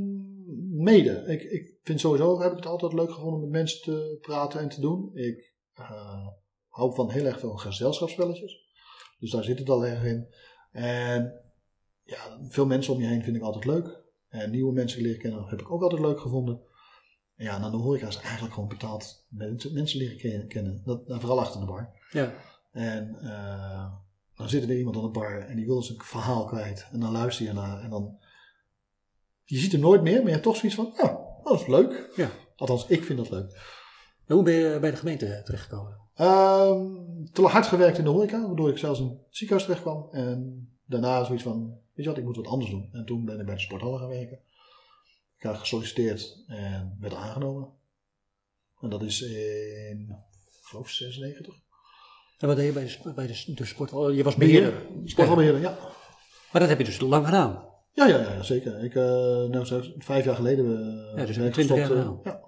mede. 0.83 1.23
Ik, 1.27 1.41
ik 1.41 1.79
vind 1.83 1.99
sowieso, 1.99 2.41
heb 2.41 2.51
ik 2.51 2.57
het 2.57 2.65
altijd 2.65 2.93
leuk 2.93 3.11
gevonden 3.11 3.39
met 3.39 3.49
mensen 3.49 3.81
te 3.81 4.17
praten 4.21 4.59
en 4.59 4.69
te 4.69 4.81
doen. 4.81 5.09
Ik 5.13 5.53
eh, 5.73 6.27
hou 6.67 6.95
van 6.95 7.09
heel 7.11 7.25
erg 7.25 7.39
veel 7.39 7.55
gezelschapsspelletjes. 7.55 8.63
Dus 9.19 9.31
daar 9.31 9.43
zit 9.43 9.59
het 9.59 9.69
al 9.69 9.85
erg 9.85 10.03
in. 10.03 10.27
En 10.71 11.41
ja, 12.03 12.47
veel 12.49 12.65
mensen 12.65 12.93
om 12.93 13.01
je 13.01 13.07
heen 13.07 13.23
vind 13.23 13.35
ik 13.35 13.41
altijd 13.41 13.65
leuk. 13.65 14.03
En 14.41 14.51
nieuwe 14.51 14.73
mensen 14.73 15.01
leren 15.01 15.19
kennen 15.19 15.47
heb 15.47 15.61
ik 15.61 15.71
ook 15.71 15.81
altijd 15.81 16.01
leuk 16.01 16.19
gevonden. 16.19 16.59
En 17.35 17.45
ja, 17.45 17.59
dan 17.59 17.71
de 17.71 17.77
horeca 17.77 18.07
is 18.07 18.17
eigenlijk 18.17 18.53
gewoon 18.53 18.69
betaald 18.69 19.25
mensen, 19.29 19.73
mensen 19.73 19.99
leren 19.99 20.17
ken- 20.17 20.47
kennen. 20.47 20.81
Dat, 20.85 21.07
en 21.07 21.19
vooral 21.19 21.39
achter 21.39 21.59
de 21.59 21.65
bar. 21.65 21.89
Ja. 22.11 22.33
En 22.71 23.15
eh, 23.21 23.91
dan 24.35 24.49
zit 24.49 24.61
er 24.61 24.67
weer 24.67 24.77
iemand 24.77 24.95
aan 24.95 25.01
de 25.01 25.09
bar 25.09 25.39
en 25.39 25.55
die 25.55 25.65
wil 25.65 25.83
zijn 25.83 26.01
verhaal 26.01 26.45
kwijt. 26.45 26.87
En 26.91 26.99
dan 26.99 27.11
luister 27.11 27.45
je 27.45 27.53
naar 27.53 27.81
en 27.81 27.89
dan... 27.89 28.17
Je 29.43 29.57
ziet 29.57 29.73
er 29.73 29.79
nooit 29.79 30.01
meer, 30.01 30.15
maar 30.15 30.25
je 30.25 30.31
hebt 30.31 30.43
toch 30.43 30.55
zoiets 30.55 30.77
van, 30.77 30.93
ja, 30.97 31.19
dat 31.43 31.59
is 31.59 31.67
leuk. 31.67 32.13
Ja. 32.15 32.29
Althans, 32.55 32.87
ik 32.87 33.03
vind 33.03 33.17
dat 33.17 33.29
leuk. 33.29 33.51
En 34.25 34.35
hoe 34.35 34.43
ben 34.43 34.53
je 34.53 34.79
bij 34.79 34.91
de 34.91 34.97
gemeente 34.97 35.41
terechtgekomen? 35.43 35.97
Ehm 36.15 37.05
te 37.31 37.41
hard 37.41 37.67
gewerkt 37.67 37.97
in 37.97 38.03
de 38.03 38.09
horeca, 38.09 38.45
waardoor 38.47 38.69
ik 38.69 38.77
zelfs 38.77 38.99
in 38.99 39.05
het 39.05 39.19
ziekenhuis 39.29 39.67
terecht 39.67 39.81
kwam. 39.83 40.07
En 40.11 40.69
daarna 40.85 41.23
zoiets 41.23 41.43
van, 41.43 41.77
weet 41.95 42.05
je 42.05 42.11
wat, 42.11 42.17
ik 42.17 42.23
moet 42.23 42.35
wat 42.35 42.47
anders 42.47 42.71
doen. 42.71 42.89
En 42.91 43.05
toen 43.05 43.25
ben 43.25 43.39
ik 43.39 43.45
bij 43.45 43.55
de 43.55 43.61
sporthallen 43.61 43.99
gaan 43.99 44.09
werken. 44.09 44.39
Ik 45.37 45.43
had 45.43 45.57
gesolliciteerd 45.57 46.43
en 46.47 46.97
werd 46.99 47.13
aangenomen. 47.13 47.69
En 48.81 48.89
dat 48.89 49.03
is 49.03 49.21
in, 49.21 50.15
ik 50.45 50.63
geloof 50.63 50.89
96. 50.89 51.55
En 52.37 52.47
wat 52.47 52.55
deed 52.55 52.65
je 52.65 52.71
bij 52.71 52.85
de, 53.03 53.13
bij 53.13 53.27
de, 53.27 53.53
de 53.53 53.65
sport? 53.65 53.93
oh, 53.93 54.15
Je 54.15 54.23
was 54.23 54.35
beheerder. 54.35 54.85
Sporthalbeheerder, 55.03 55.61
ja. 55.61 55.77
Maar 56.51 56.61
dat 56.61 56.69
heb 56.69 56.77
je 56.77 56.85
dus 56.85 56.99
lang 56.99 57.25
gedaan. 57.25 57.63
Ja, 57.91 58.07
ja, 58.07 58.17
ja, 58.17 58.43
zeker. 58.43 58.83
Ik, 58.83 58.95
eh 58.95 59.03
nou, 59.03 59.93
vijf 59.97 60.25
jaar 60.25 60.35
geleden 60.35 60.65
eh, 60.65 61.17
Ja, 61.17 61.25
dus 61.25 61.37
ben 61.37 61.45
ik 61.45 61.53
20 61.53 61.75
jaar 61.75 61.85
gestopt, 61.85 62.25
eh, 62.25 62.31
ja. 62.33 62.41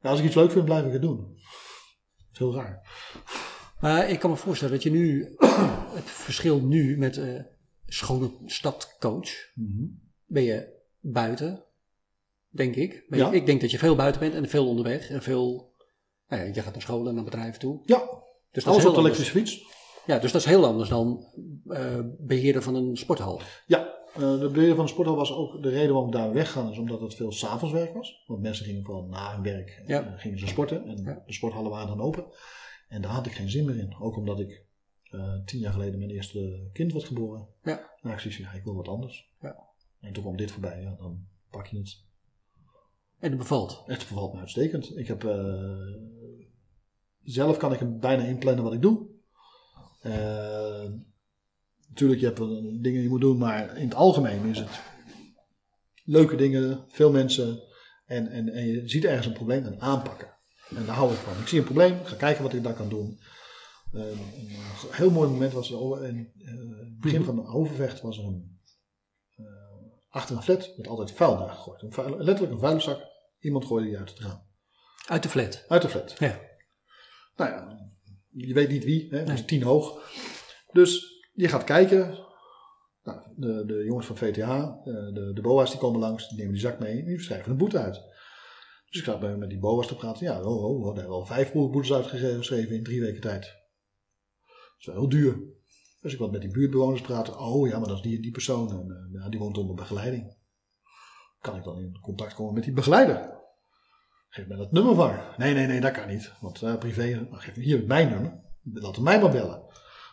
ja, 0.00 0.10
als 0.10 0.18
ik 0.18 0.24
iets 0.24 0.34
leuk 0.34 0.50
vind, 0.50 0.64
blijf 0.64 0.86
ik 0.86 0.92
het 0.92 1.02
doen. 1.02 1.16
Dat 1.16 2.32
is 2.32 2.38
heel 2.38 2.54
raar. 2.54 2.88
Maar 3.80 4.08
ik 4.08 4.18
kan 4.18 4.30
me 4.30 4.36
voorstellen 4.36 4.74
dat 4.74 4.82
je 4.82 4.90
nu, 4.90 5.34
het 6.00 6.10
verschil 6.10 6.60
nu 6.60 6.98
met 6.98 7.20
schone 7.88 8.30
stadcoach, 8.46 9.30
Mhm. 9.54 9.84
ben 10.26 10.42
je 10.42 10.76
buiten, 11.00 11.64
denk 12.48 12.74
ik. 12.74 13.04
Ben 13.08 13.18
je- 13.18 13.24
Ja. 13.24 13.32
Ik 13.32 13.46
denk 13.46 13.60
dat 13.60 13.70
je 13.70 13.78
veel 13.78 13.96
buiten 13.96 14.20
bent 14.20 14.34
en 14.34 14.48
veel 14.48 14.68
onderweg 14.68 15.10
en 15.10 15.22
veel, 15.22 15.74
nou 16.28 16.42
ja, 16.42 16.54
je 16.54 16.62
gaat 16.62 16.72
naar 16.72 16.82
school 16.82 17.08
en 17.08 17.14
naar 17.14 17.24
bedrijven 17.24 17.60
toe. 17.60 17.80
Ja, 17.84 18.08
Dus 18.50 18.66
alles 18.66 18.86
op 18.86 18.94
de 18.94 19.00
elektrische 19.00 19.32
fiets. 19.32 19.66
Ja, 20.06 20.18
dus 20.18 20.32
dat 20.32 20.40
is 20.40 20.46
heel 20.46 20.64
anders 20.66 20.88
dan 20.88 21.24
eh, 21.66 22.00
beheerder 22.18 22.62
van 22.62 22.74
een 22.74 22.96
sporthal. 22.96 23.40
Ja, 23.66 23.94
eh, 24.14 24.38
de 24.40 24.48
beheerder 24.52 24.74
van 24.76 24.84
de 24.84 24.90
sporthal 24.90 25.16
was 25.16 25.32
ook 25.32 25.62
de 25.62 25.68
reden 25.68 25.88
waarom 25.92 26.06
ik 26.06 26.12
daar 26.16 26.32
weggaan, 26.32 26.70
is 26.70 26.78
omdat 26.78 27.00
het 27.00 27.14
veel 27.14 27.32
s'avondswerk 27.32 27.94
was. 27.94 28.24
Want 28.26 28.40
mensen 28.42 28.64
gingen 28.64 28.84
vooral 28.84 29.06
na 29.06 29.32
hun 29.34 29.42
werk 29.42 29.82
Ja. 29.86 30.14
gingen 30.16 30.38
ze 30.38 30.46
sporten 30.46 30.84
en 30.86 31.22
de 31.26 31.32
sporthallen 31.32 31.70
waren 31.70 31.88
dan 31.88 32.00
open. 32.00 32.24
En 32.88 33.02
daar 33.02 33.10
had 33.10 33.26
ik 33.26 33.32
geen 33.32 33.50
zin 33.50 33.64
meer 33.64 33.78
in. 33.78 33.96
Ook 34.00 34.16
omdat 34.16 34.40
ik 34.40 34.64
eh, 35.10 35.44
tien 35.44 35.60
jaar 35.60 35.72
geleden 35.72 35.98
mijn 35.98 36.10
eerste 36.10 36.68
kind 36.72 36.92
was 36.92 37.04
geboren. 37.04 37.46
Ja. 37.62 37.90
Nou, 38.02 38.14
ik 38.14 38.20
zoiets 38.20 38.40
ja, 38.40 38.52
ik 38.52 38.64
wil 38.64 38.74
wat 38.74 38.88
anders. 38.88 39.32
Ja. 39.40 39.56
En 40.00 40.12
toen 40.12 40.22
kwam 40.22 40.36
dit 40.36 40.50
voorbij, 40.50 40.80
ja, 40.80 40.94
dan 40.98 41.26
pak 41.50 41.66
je 41.66 41.78
het. 41.78 42.06
En 43.18 43.30
dat 43.30 43.38
bevalt. 43.38 43.82
Het 43.86 43.98
bevalt 43.98 44.32
me 44.32 44.40
uitstekend. 44.40 44.96
Ik 44.96 45.06
heb, 45.06 45.24
eh, 45.24 45.92
zelf 47.22 47.56
kan 47.56 47.72
ik 47.72 47.78
hem 47.78 48.00
bijna 48.00 48.22
inplannen 48.22 48.64
wat 48.64 48.72
ik 48.72 48.82
doe. 48.82 49.06
Eh, 50.00 50.90
natuurlijk, 51.88 52.20
je 52.20 52.26
hebt 52.26 52.38
wel 52.38 52.62
dingen 52.62 52.82
die 52.82 53.02
je 53.02 53.08
moet 53.08 53.20
doen, 53.20 53.38
maar 53.38 53.76
in 53.76 53.84
het 53.84 53.94
algemeen 53.94 54.44
is 54.44 54.58
het 54.58 54.80
leuke 56.04 56.36
dingen, 56.36 56.84
veel 56.88 57.10
mensen. 57.10 57.62
En, 58.06 58.28
en, 58.28 58.48
en 58.48 58.66
je 58.66 58.88
ziet 58.88 59.04
ergens 59.04 59.26
een 59.26 59.32
probleem 59.32 59.64
en 59.64 59.80
aanpakken. 59.80 60.36
En 60.76 60.86
daar 60.86 60.94
hou 60.94 61.12
ik 61.12 61.18
van. 61.18 61.40
Ik 61.40 61.48
zie 61.48 61.58
een 61.58 61.64
probleem, 61.64 62.04
ga 62.04 62.16
kijken 62.16 62.42
wat 62.42 62.52
ik 62.52 62.62
daar 62.62 62.74
kan 62.74 62.88
doen. 62.88 63.20
Eh, 63.92 64.00
een 64.00 64.92
heel 64.92 65.10
mooi 65.10 65.30
moment 65.30 65.52
was 65.52 65.70
er 65.70 66.04
in 66.04 66.32
eh, 66.38 66.78
het 66.78 67.00
begin 67.00 67.24
van 67.24 67.36
de 67.36 67.46
overvecht 67.46 68.00
was 68.00 68.18
er 68.18 68.24
een 68.24 68.60
eh, 69.36 69.44
achter 70.08 70.36
een 70.36 70.42
flat 70.42 70.72
werd 70.76 70.88
altijd 70.88 71.12
vuil 71.12 71.38
daar 71.38 71.48
gegooid. 71.48 71.82
Een 71.82 71.92
vuil- 71.92 72.16
letterlijk 72.18 72.52
een 72.52 72.58
vuilniszak. 72.60 73.00
Iemand 73.40 73.64
gooide 73.64 73.88
die 73.88 73.98
uit 73.98 74.08
het 74.10 74.18
raam. 74.18 74.46
Uit 75.06 75.22
de 75.22 75.28
flat. 75.28 75.64
Uit 75.68 75.82
de 75.82 75.88
flat. 75.88 76.16
Ja. 76.18 76.40
Nou 77.36 77.50
ja, 77.50 77.90
je 78.30 78.54
weet 78.54 78.68
niet 78.68 78.84
wie, 78.84 79.08
hè? 79.10 79.18
het 79.18 79.28
is 79.28 79.44
tien 79.44 79.62
hoog. 79.62 80.10
Dus 80.72 81.06
je 81.32 81.48
gaat 81.48 81.64
kijken. 81.64 82.26
Nou, 83.02 83.20
de, 83.36 83.64
de 83.66 83.84
jongens 83.84 84.06
van 84.06 84.16
VTH, 84.16 84.38
eh, 84.40 84.74
de, 84.84 85.30
de 85.34 85.40
BOA's 85.40 85.70
die 85.70 85.78
komen 85.80 86.00
langs, 86.00 86.28
die 86.28 86.36
nemen 86.38 86.52
die 86.52 86.60
zak 86.62 86.78
mee 86.78 86.98
en 86.98 87.04
die 87.04 87.20
schrijven 87.20 87.50
een 87.50 87.56
boete 87.56 87.78
uit. 87.78 87.94
Dus 88.90 88.98
ik 89.00 89.04
zat 89.04 89.20
bij- 89.20 89.36
met 89.36 89.48
die 89.48 89.58
BOA's 89.58 89.86
te 89.86 89.96
praten. 89.96 90.26
Ja, 90.26 90.42
oh, 90.42 90.64
oh, 90.64 90.84
daar 90.86 90.94
hebben 90.94 91.12
we 91.12 91.18
al 91.20 91.26
vijf 91.26 91.52
boetes 91.52 91.92
uitgeschreven 91.92 92.76
in 92.76 92.84
drie 92.84 93.00
weken 93.00 93.20
tijd. 93.20 93.56
Dat 94.78 94.80
is 94.80 94.86
wel 94.86 94.94
heel 94.96 95.08
duur. 95.08 95.38
Dus 96.00 96.12
ik 96.12 96.18
wat 96.18 96.30
met 96.32 96.40
die 96.40 96.50
buurtbewoners 96.50 97.00
praten. 97.00 97.38
Oh 97.38 97.68
ja, 97.68 97.78
maar 97.78 97.88
dat 97.88 97.96
is 97.96 98.02
die 98.02 98.20
die 98.20 98.30
persoon. 98.30 98.70
En, 98.70 99.10
eh, 99.14 99.20
ja, 99.22 99.28
die 99.28 99.38
woont 99.38 99.58
onder 99.58 99.74
begeleiding. 99.74 100.36
Kan 101.40 101.56
ik 101.56 101.64
dan 101.64 101.78
in 101.78 101.98
contact 102.00 102.34
komen 102.34 102.54
met 102.54 102.64
die 102.64 102.72
begeleider? 102.72 103.36
Geef 104.28 104.46
mij 104.46 104.56
dat 104.56 104.72
nummer 104.72 104.94
van. 104.94 105.14
Nee, 105.36 105.54
nee, 105.54 105.66
nee, 105.66 105.80
dat 105.80 105.92
kan 105.92 106.08
niet. 106.08 106.32
Want 106.40 106.62
eh, 106.62 106.78
privé, 106.78 107.06
nou, 107.14 107.36
geef 107.36 107.56
me 107.56 107.62
hier 107.62 107.84
mijn 107.86 108.08
nummer. 108.08 108.40
Laat 108.62 108.94
hem 108.94 109.04
mij 109.04 109.20
maar 109.20 109.30
bellen. 109.30 109.62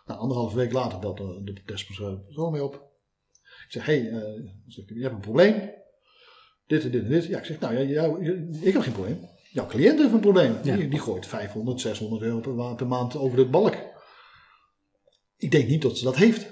Nou, 0.05 0.19
anderhalve 0.19 0.55
week 0.55 0.71
later 0.71 0.99
belt 0.99 1.17
de, 1.17 1.61
de 1.65 2.23
zo 2.29 2.51
mee 2.51 2.63
op. 2.63 2.73
Ik 3.65 3.71
zeg, 3.71 3.85
hé, 3.85 3.93
hey, 3.99 4.03
je 4.85 5.01
hebt 5.01 5.13
een 5.15 5.19
probleem. 5.19 5.71
Dit 6.67 6.83
en 6.83 6.91
dit 6.91 7.03
en 7.03 7.09
dit. 7.09 7.25
Ja, 7.25 7.37
ik 7.37 7.45
zeg, 7.45 7.59
nou, 7.59 7.73
ja, 7.73 7.81
jou- 7.81 8.23
je- 8.23 8.59
ik 8.61 8.73
heb 8.73 8.81
geen 8.81 8.93
probleem. 8.93 9.19
Jouw 9.51 9.65
cliënt 9.67 9.99
heeft 9.99 10.13
een 10.13 10.19
probleem. 10.19 10.55
Ja. 10.63 10.75
Die, 10.75 10.87
die 10.87 10.99
gooit 10.99 11.25
500, 11.25 11.81
600 11.81 12.21
euro 12.21 12.39
per, 12.39 12.75
per 12.75 12.87
maand 12.87 13.15
over 13.15 13.37
de 13.37 13.45
balk. 13.45 13.75
Ik 15.45 15.51
denk 15.51 15.67
niet 15.67 15.81
dat 15.81 15.97
ze 15.97 16.03
dat 16.03 16.15
heeft. 16.15 16.51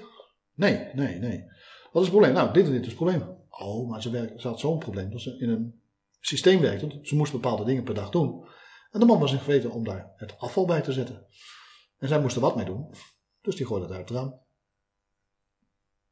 Nee, 0.54 0.88
nee, 0.92 1.18
nee. 1.18 1.44
Wat 1.92 2.02
is 2.02 2.08
het 2.08 2.10
probleem? 2.10 2.32
Nou, 2.32 2.52
dit 2.52 2.66
en 2.66 2.72
dit 2.72 2.80
is 2.80 2.86
het 2.86 2.96
probleem. 2.96 3.22
Oh, 3.50 3.88
maar 3.88 4.02
ze, 4.02 4.10
werkt, 4.10 4.40
ze 4.40 4.48
had 4.48 4.60
zo'n 4.60 4.78
probleem 4.78 5.10
dat 5.10 5.20
ze 5.20 5.38
in 5.38 5.48
een 5.48 5.80
systeem 6.20 6.60
werkte. 6.60 6.98
Ze 7.02 7.16
moest 7.16 7.32
bepaalde 7.32 7.64
dingen 7.64 7.84
per 7.84 7.94
dag 7.94 8.10
doen. 8.10 8.46
En 8.90 9.00
de 9.00 9.06
man 9.06 9.18
was 9.18 9.32
in 9.32 9.38
geweten 9.38 9.70
om 9.70 9.84
daar 9.84 10.12
het 10.16 10.38
afval 10.38 10.64
bij 10.64 10.80
te 10.80 10.92
zetten. 10.92 11.26
En 11.98 12.08
zij 12.08 12.20
moest 12.20 12.36
er 12.36 12.42
wat 12.42 12.56
mee 12.56 12.64
doen. 12.64 12.94
Dus 13.42 13.56
die 13.56 13.66
gooide 13.66 13.86
het 13.86 13.96
uit 13.96 14.08
het 14.08 14.18
raam. 14.18 14.40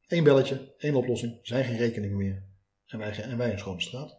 Eén 0.07 0.25
belletje, 0.25 0.75
één 0.79 0.95
oplossing. 0.95 1.39
Zijn 1.43 1.65
geen 1.65 1.77
rekeningen 1.77 2.17
meer. 2.17 2.45
En 2.87 2.99
wij, 2.99 3.23
en 3.23 3.39
wij 3.39 3.53
een 3.53 3.59
schone 3.59 3.81
straat. 3.81 4.19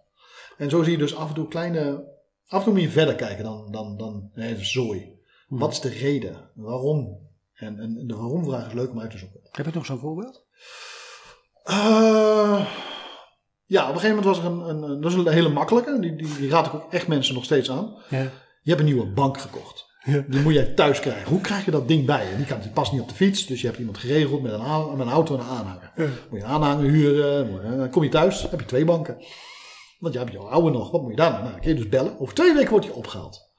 En 0.58 0.69
zo 0.69 0.84
zie 0.84 0.91
je 0.91 0.97
dus 0.97 1.15
af 1.15 1.30
en 1.30 1.36
toe 1.36 1.47
kleine... 1.47 2.12
Af 2.47 2.60
en 2.60 2.63
toe 2.63 2.73
moet 2.73 2.82
je 2.82 2.89
verder 2.89 3.15
kijken 3.15 3.43
dan, 3.43 3.71
dan, 3.71 3.97
dan 3.97 4.32
nee, 4.34 4.63
zooi. 4.63 5.19
Hm. 5.47 5.58
Wat 5.58 5.71
is 5.71 5.80
de 5.80 5.89
reden? 5.89 6.52
Waarom? 6.54 7.32
En, 7.53 7.79
en 7.79 8.03
de 8.07 8.15
waarom-vraag 8.15 8.67
is 8.67 8.73
leuk 8.73 8.91
om 8.91 8.99
uit 8.99 9.11
te 9.11 9.17
zoeken. 9.17 9.39
Heb 9.51 9.65
je 9.65 9.71
nog 9.73 9.85
zo'n 9.85 9.99
voorbeeld? 9.99 10.45
Eh, 11.63 12.65
ja, 13.65 13.81
op 13.89 13.93
een 13.93 13.99
gegeven 13.99 14.15
moment 14.15 14.25
was 14.25 14.37
er 14.39 14.45
een, 14.45 14.83
een, 14.89 15.01
dat 15.01 15.11
is 15.11 15.17
een 15.17 15.27
hele 15.27 15.49
makkelijke, 15.49 15.99
die, 15.99 16.15
die, 16.15 16.37
die 16.37 16.49
raad 16.49 16.65
ik 16.65 16.73
ook 16.73 16.93
echt 16.93 17.07
mensen 17.07 17.33
nog 17.33 17.43
steeds 17.43 17.71
aan. 17.71 17.95
Ja. 18.09 18.21
Je 18.61 18.69
hebt 18.69 18.79
een 18.79 18.85
nieuwe 18.85 19.05
bank 19.13 19.37
gekocht. 19.39 19.91
Die 20.27 20.39
moet 20.41 20.53
jij 20.53 20.65
thuis 20.65 20.99
krijgen. 20.99 21.29
Hoe 21.29 21.41
krijg 21.41 21.65
je 21.65 21.71
dat 21.71 21.87
ding 21.87 22.05
bij 22.05 22.29
je? 22.29 22.35
Die, 22.37 22.45
kan, 22.45 22.59
die 22.61 22.69
past 22.71 22.91
niet 22.91 23.01
op 23.01 23.07
de 23.09 23.15
fiets, 23.15 23.45
dus 23.45 23.61
je 23.61 23.67
hebt 23.67 23.79
iemand 23.79 23.97
geregeld 23.97 24.41
met 24.41 24.51
een, 24.51 24.61
aan- 24.61 24.97
met 24.97 25.05
een 25.07 25.13
auto 25.13 25.33
en 25.35 25.39
een 25.41 25.47
aanhanger. 25.47 25.91
Moet 26.29 26.39
je 26.39 26.45
een 26.45 26.51
aanhanger 26.51 26.89
huren, 26.89 27.77
dan 27.77 27.89
kom 27.89 28.03
je 28.03 28.09
thuis, 28.09 28.49
heb 28.49 28.59
je 28.59 28.65
twee 28.65 28.85
banken. 28.85 29.17
Want 29.99 30.13
je 30.13 30.19
hebt 30.19 30.31
jouw 30.31 30.47
oude 30.49 30.71
nog, 30.77 30.91
wat 30.91 31.01
moet 31.01 31.09
je 31.11 31.15
daar 31.17 31.29
nou? 31.31 31.41
Nou, 31.41 31.53
dan 31.53 31.61
kun 31.63 31.69
je 31.71 31.77
dus 31.79 31.89
bellen. 31.89 32.19
Over 32.19 32.33
twee 32.33 32.53
weken 32.53 32.69
wordt 32.69 32.85
je 32.85 32.93
opgehaald. 32.93 33.51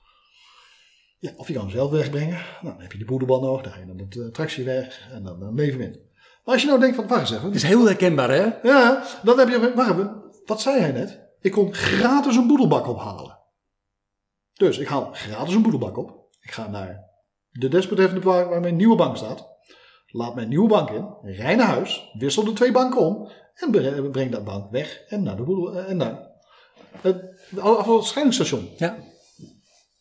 Ja, 1.25 1.31
of 1.37 1.47
je 1.47 1.53
kan 1.53 1.63
hem 1.63 1.71
zelf 1.71 1.91
wegbrengen. 1.91 2.35
Nou, 2.63 2.75
dan 2.75 2.81
heb 2.81 2.93
je 2.93 2.99
die 2.99 3.07
boedelband 3.07 3.43
nog, 3.43 3.63
dan 3.63 3.73
ga 3.73 3.79
je 3.79 3.87
dan 3.87 4.07
de 4.09 4.25
attractie 4.29 4.65
weg 4.65 5.09
en 5.13 5.23
dan, 5.23 5.41
dan 5.41 5.55
leven 5.55 5.81
in. 5.81 5.91
Maar 6.45 6.55
als 6.55 6.63
je 6.63 6.69
nou 6.69 6.81
denkt 6.81 6.97
van, 6.97 7.07
wacht 7.07 7.21
eens 7.21 7.31
even, 7.31 7.45
Het 7.47 7.55
is 7.55 7.63
heel 7.63 7.87
herkenbaar, 7.87 8.31
hè? 8.31 8.69
ja, 8.69 9.05
dan 9.23 9.39
heb 9.39 9.49
je. 9.49 9.73
Wacht 9.75 9.91
even, 9.91 10.23
wat 10.47 10.61
zei 10.61 10.81
hij 10.81 10.93
net? 10.93 11.21
Ik 11.41 11.53
kon 11.53 11.75
gratis 11.75 12.37
een 12.37 12.47
boedelbak 12.47 12.87
ophalen. 12.89 13.39
Dus 14.55 14.79
ik 14.79 14.89
haal 14.89 15.09
gratis 15.13 15.55
een 15.55 15.63
boedelbak 15.63 15.97
op. 15.99 16.29
Ik 16.41 16.51
ga 16.51 16.69
naar 16.69 17.05
de 17.51 17.69
desbetreffende 17.69 18.25
waar, 18.25 18.49
waar 18.49 18.61
mijn 18.61 18.77
nieuwe 18.77 18.97
bank 18.97 19.17
staat. 19.17 19.47
Laat 20.07 20.35
mijn 20.35 20.49
nieuwe 20.49 20.69
bank 20.69 20.91
in. 20.91 21.09
Rij 21.23 21.55
naar 21.55 21.67
huis. 21.67 22.11
Wissel 22.19 22.45
de 22.45 22.53
twee 22.53 22.73
banken 22.73 23.01
om. 23.01 23.31
En 23.55 23.71
bre- 23.71 24.11
breng 24.11 24.31
dat 24.31 24.45
bank 24.45 24.71
weg. 24.71 25.03
En 25.09 25.23
naar 25.23 25.37
de 25.37 25.43
boedel. 25.43 25.75
En 25.81 25.97
naar 25.97 26.31
het 27.01 27.17
afvalscheidingsstation. 27.61 28.69
Ja. 28.77 28.97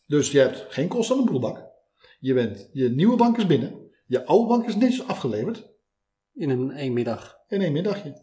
Dus 0.06 0.30
je 0.30 0.38
hebt 0.38 0.66
geen 0.68 0.88
kosten 0.88 1.14
aan 1.14 1.20
een 1.20 1.30
boedelbak. 1.30 1.64
Je, 2.20 2.34
bent, 2.34 2.68
je 2.72 2.88
nieuwe 2.88 3.16
bank 3.16 3.36
is 3.38 3.46
binnen. 3.46 3.74
Je 4.06 4.26
oude 4.26 4.48
bank 4.48 4.66
is 4.66 4.76
netjes 4.76 5.06
afgeleverd. 5.06 5.72
In 6.34 6.50
een 6.50 6.70
één 6.70 6.92
middag. 6.92 7.36
In 7.48 7.60
één 7.60 7.72
middagje. 7.72 8.22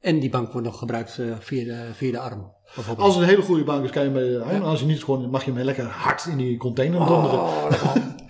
En 0.00 0.18
die 0.18 0.30
bank 0.30 0.52
wordt 0.52 0.66
nog 0.66 0.78
gebruikt 0.78 1.18
eh, 1.18 1.38
via, 1.38 1.64
de, 1.64 1.94
via 1.94 2.10
de 2.10 2.18
arm. 2.18 2.52
Bijvoorbeeld. 2.74 3.06
Als 3.06 3.14
het 3.14 3.22
een 3.22 3.28
hele 3.30 3.42
goede 3.42 3.64
bank 3.64 3.84
is, 3.84 3.90
kan 3.90 4.04
je 4.04 4.10
mee 4.10 4.38
huilen. 4.38 4.68
Als 4.68 4.80
je 4.80 4.86
niet 4.86 5.04
gewoon, 5.04 5.30
mag 5.30 5.44
je 5.44 5.52
hem 5.52 5.62
lekker 5.62 5.84
hard 5.84 6.26
in 6.26 6.36
die 6.36 6.56
container 6.56 7.06
donderen. 7.06 7.38
Oh, 7.38 7.96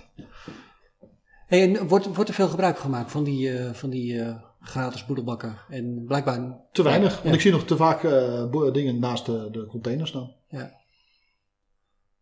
Hey, 1.50 1.62
en 1.62 1.88
wordt, 1.88 2.14
wordt 2.14 2.28
er 2.28 2.34
veel 2.34 2.48
gebruik 2.48 2.78
gemaakt 2.78 3.10
van 3.10 3.24
die, 3.24 3.58
eh, 3.58 3.72
van 3.72 3.90
die 3.90 4.20
eh, 4.20 4.34
gratis 4.60 5.06
boedelbakken? 5.06 5.58
En 5.68 6.04
blijkbaar... 6.06 6.56
Te 6.72 6.82
weinig, 6.82 7.16
Ja. 7.16 7.22
want 7.22 7.34
ik 7.34 7.40
zie 7.40 7.50
nog 7.50 7.64
te 7.64 7.76
vaak 7.76 8.04
eh, 8.04 8.72
dingen 8.72 8.98
naast 8.98 9.26
de, 9.26 9.48
de 9.50 9.66
container 9.66 10.06
staan. 10.06 10.34
Ja. 10.48 10.79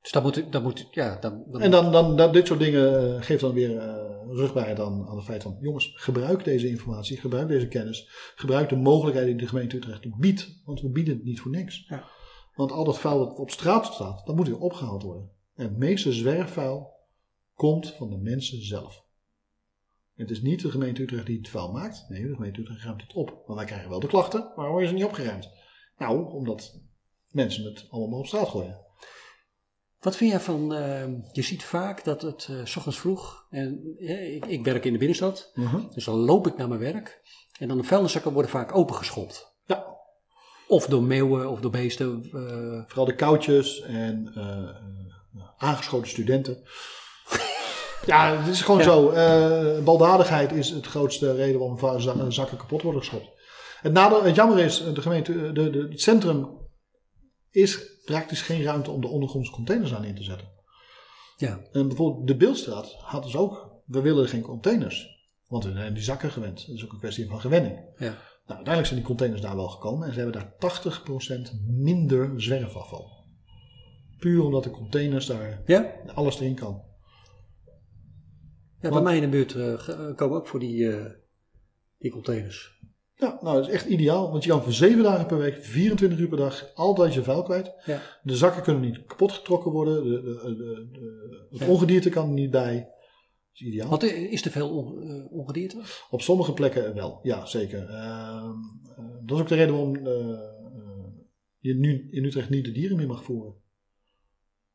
Dus 0.08 0.22
dat 0.22 0.22
moet, 0.22 0.52
dat 0.52 0.62
moet 0.62 0.88
ja, 0.90 1.20
En 1.20 1.70
dan, 1.70 1.92
dan, 1.92 2.16
dat, 2.16 2.32
dit 2.32 2.46
soort 2.46 2.60
dingen 2.60 3.14
eh, 3.16 3.22
geeft 3.22 3.40
dan 3.40 3.52
weer 3.52 3.78
eh 3.78 4.08
rugbaarheid 4.30 4.80
aan, 4.80 5.06
aan 5.08 5.16
het 5.16 5.24
feit 5.24 5.42
van, 5.42 5.56
jongens, 5.60 5.92
gebruik 5.94 6.44
deze 6.44 6.68
informatie, 6.68 7.16
gebruik 7.16 7.48
deze 7.48 7.68
kennis, 7.68 8.08
gebruik 8.34 8.68
de 8.68 8.76
mogelijkheden 8.76 9.30
die 9.30 9.38
de 9.38 9.48
gemeente 9.48 9.76
Utrecht 9.76 10.18
biedt, 10.18 10.60
want 10.64 10.80
we 10.80 10.88
bieden 10.88 11.14
het 11.14 11.24
niet 11.24 11.40
voor 11.40 11.50
niks. 11.50 11.84
Ja. 11.88 12.08
Want 12.54 12.72
al 12.72 12.84
dat 12.84 12.98
vuil 12.98 13.18
dat 13.18 13.38
op 13.38 13.50
straat 13.50 13.86
staat, 13.86 14.26
dat 14.26 14.36
moet 14.36 14.46
weer 14.46 14.58
opgehaald 14.58 15.02
worden. 15.02 15.30
En 15.54 15.64
het 15.64 15.76
meeste 15.76 16.12
zwerfvuil 16.12 16.90
komt 17.54 17.94
van 17.94 18.10
de 18.10 18.18
mensen 18.18 18.64
zelf. 18.64 19.04
Het 20.14 20.30
is 20.30 20.42
niet 20.42 20.60
de 20.60 20.70
gemeente 20.70 21.02
Utrecht 21.02 21.26
die 21.26 21.38
het 21.38 21.48
vuil 21.48 21.72
maakt, 21.72 22.06
nee, 22.08 22.22
de 22.22 22.34
gemeente 22.34 22.60
Utrecht 22.60 22.82
ruimt 22.82 23.02
het 23.02 23.14
op. 23.14 23.42
Maar 23.46 23.56
wij 23.56 23.64
krijgen 23.64 23.88
wel 23.88 24.00
de 24.00 24.06
klachten, 24.06 24.40
maar 24.40 24.54
waarom 24.54 24.80
is 24.80 24.86
het 24.86 24.96
niet 24.96 25.06
opgeruimd? 25.06 25.50
Nou, 25.98 26.32
omdat 26.32 26.80
mensen 27.30 27.64
het 27.64 27.86
allemaal 27.90 28.18
op 28.18 28.26
straat 28.26 28.48
gooien. 28.48 28.86
Wat 30.00 30.16
vind 30.16 30.30
jij 30.30 30.40
van, 30.40 30.74
eh, 30.74 31.06
je 31.32 31.42
ziet 31.42 31.64
vaak 31.64 32.04
dat 32.04 32.22
het 32.22 32.46
eh, 32.50 32.56
s 32.64 32.76
ochtends 32.76 32.98
vroeg, 32.98 33.46
en 33.50 33.94
ik, 34.34 34.46
ik 34.46 34.64
werk 34.64 34.84
in 34.84 34.92
de 34.92 34.98
binnenstad, 34.98 35.52
dus 35.94 36.04
dan 36.04 36.14
loop 36.14 36.46
ik 36.46 36.56
naar 36.56 36.68
mijn 36.68 36.80
werk 36.80 37.20
en 37.58 37.68
dan 37.68 37.76
de 37.76 37.82
vuilniszakken 37.84 38.32
worden 38.32 38.50
vaak 38.50 38.74
opengeschopt. 38.76 39.56
Ja, 39.66 39.84
Of 40.68 40.86
door 40.86 41.02
meeuwen 41.02 41.50
of 41.50 41.60
door 41.60 41.70
beesten. 41.70 42.22
eh, 42.32 42.82
Vooral 42.86 43.04
de 43.04 43.14
koudjes 43.14 43.80
en 43.82 44.32
eh, 44.34 45.42
aangeschoten 45.56 46.08
studenten. 46.08 46.62
ja, 48.06 48.36
het 48.36 48.46
is 48.48 48.62
gewoon 48.62 48.80
Ja. 48.80 48.84
zo. 48.84 49.82
Baldadigheid 49.82 50.52
is 50.52 50.70
het 50.70 50.86
grootste 50.86 51.34
reden 51.34 51.58
waarom 51.60 52.00
za- 52.00 52.30
zakken 52.30 52.56
kapot 52.58 52.82
worden 52.82 53.00
geschopt. 53.00 53.28
Het, 53.80 53.92
nadeel, 53.92 54.22
het 54.24 54.34
jammer 54.34 54.58
is, 54.58 54.84
de 54.94 55.00
gemeente, 55.02 55.52
de, 55.52 55.70
de, 55.70 55.86
het 55.90 56.00
centrum 56.00 56.48
is 57.50 57.96
praktisch 58.12 58.42
geen 58.42 58.62
ruimte 58.62 58.90
om 58.90 59.00
de 59.00 59.08
ondergrondse 59.08 59.52
containers 59.52 59.94
aan 59.94 60.04
in 60.04 60.14
te 60.14 60.22
zetten. 60.22 60.48
ja, 61.36 61.60
En 61.72 61.88
bijvoorbeeld 61.88 62.26
de 62.26 62.36
Beeldstraat 62.36 62.94
had 62.94 63.22
dus 63.22 63.36
ook, 63.36 63.70
we 63.86 64.00
willen 64.00 64.28
geen 64.28 64.42
containers. 64.42 65.16
Want 65.46 65.64
we 65.64 65.72
zijn 65.72 65.94
die 65.94 66.02
zakken 66.02 66.30
gewend. 66.30 66.66
Dat 66.66 66.76
is 66.76 66.84
ook 66.84 66.92
een 66.92 66.98
kwestie 66.98 67.26
van 67.26 67.40
gewenning. 67.40 67.74
ja. 67.98 68.04
Nou, 68.46 68.60
uiteindelijk 68.60 68.86
zijn 68.86 68.98
die 68.98 69.08
containers 69.08 69.40
daar 69.42 69.56
wel 69.56 69.68
gekomen 69.68 70.06
en 70.06 70.14
ze 70.14 70.20
hebben 70.20 70.40
daar 70.40 70.72
80% 71.58 71.66
minder 71.66 72.42
zwerfafval. 72.42 73.24
Puur 74.18 74.44
omdat 74.44 74.64
de 74.64 74.70
containers 74.70 75.26
daar 75.26 75.62
Ja? 75.66 75.92
alles 76.14 76.40
erin 76.40 76.54
kan. 76.54 76.82
Ja, 78.80 78.90
bij 78.90 79.02
mij 79.02 79.14
in 79.16 79.20
de 79.22 79.28
buurt 79.28 79.54
eh, 79.54 79.88
eh, 79.88 80.16
komen 80.16 80.36
ook 80.36 80.46
voor 80.46 80.60
die, 80.60 80.92
eh, 80.92 81.12
die 81.98 82.10
containers. 82.10 82.80
Ja, 83.20 83.38
nou 83.40 83.56
dat 83.56 83.66
is 83.68 83.72
echt 83.74 83.86
ideaal, 83.86 84.30
want 84.30 84.44
je 84.44 84.50
kan 84.50 84.62
voor 84.62 84.72
7 84.72 85.02
dagen 85.02 85.26
per 85.26 85.38
week, 85.38 85.64
24 85.64 86.18
uur 86.18 86.28
per 86.28 86.36
dag, 86.38 86.70
altijd 86.74 87.14
je 87.14 87.22
vuil 87.22 87.42
kwijt. 87.42 87.72
Ja. 87.84 88.00
De 88.22 88.36
zakken 88.36 88.62
kunnen 88.62 88.82
niet 88.82 89.04
kapot 89.06 89.32
getrokken 89.32 89.70
worden, 89.72 90.02
de, 90.04 90.22
de, 90.22 90.56
de, 90.92 91.46
het 91.50 91.60
Ja. 91.60 91.66
ongedierte 91.66 92.08
kan 92.08 92.26
er 92.26 92.32
niet 92.34 92.50
bij. 92.50 92.74
Dat 92.74 92.90
is 93.52 93.60
ideaal. 93.60 93.88
Want 93.88 94.02
eh, 94.02 94.32
is 94.32 94.44
er 94.44 94.50
veel 94.50 94.98
eh, 95.02 95.32
ongedierte? 95.32 95.80
Op 96.10 96.20
sommige 96.22 96.52
plekken 96.52 96.94
wel, 96.94 97.20
ja 97.22 97.46
zeker. 97.46 97.88
Ehm, 97.88 98.50
eh, 98.96 99.04
dat 99.24 99.36
is 99.36 99.42
ook 99.42 99.48
de 99.48 99.54
reden 99.54 99.74
waarom 99.74 99.96
eh, 99.96 100.38
je 101.58 101.74
nu 101.74 102.08
in 102.10 102.24
Utrecht 102.24 102.50
niet 102.50 102.64
de 102.64 102.72
dieren 102.72 102.96
meer 102.96 103.06
mag 103.06 103.24
voeren. 103.24 103.54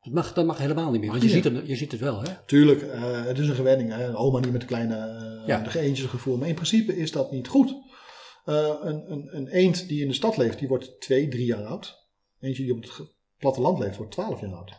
Dat 0.00 0.12
mag, 0.12 0.32
dat 0.32 0.46
mag 0.46 0.58
helemaal 0.58 0.90
niet 0.90 1.00
meer, 1.00 1.10
want 1.10 1.22
je 1.22 1.28
ziet, 1.28 1.44
het, 1.44 1.66
je 1.66 1.76
ziet 1.76 1.92
het 1.92 2.00
wel, 2.00 2.22
hè? 2.22 2.30
Tuurlijk, 2.46 2.80
het 3.26 3.38
is 3.38 3.48
een 3.48 3.54
gewenning. 3.54 3.90
Hè? 3.92 4.16
Oma 4.16 4.40
niet 4.40 4.52
met 4.52 4.60
de 4.60 4.66
kleine 4.66 4.94
eh 4.94 5.46
Ja. 5.46 5.60
de 5.60 5.94
gevoerd. 6.08 6.38
Maar 6.40 6.48
in 6.48 6.54
principe 6.54 6.96
is 6.96 7.12
dat 7.12 7.30
niet 7.30 7.48
goed. 7.48 7.74
Eh, 8.44 8.74
een, 8.80 9.12
een, 9.12 9.36
een 9.36 9.48
eend 9.48 9.88
die 9.88 10.02
in 10.02 10.08
de 10.08 10.14
stad 10.14 10.36
leeft, 10.36 10.58
die 10.58 10.68
wordt 10.68 11.00
twee, 11.00 11.28
drie 11.28 11.46
jaar 11.46 11.64
oud. 11.64 12.08
Eentje 12.40 12.62
die 12.62 12.72
op 12.72 12.82
het 12.82 13.14
platteland 13.38 13.78
leeft, 13.78 13.96
wordt 13.96 14.12
twaalf 14.12 14.40
jaar 14.40 14.54
oud. 14.54 14.70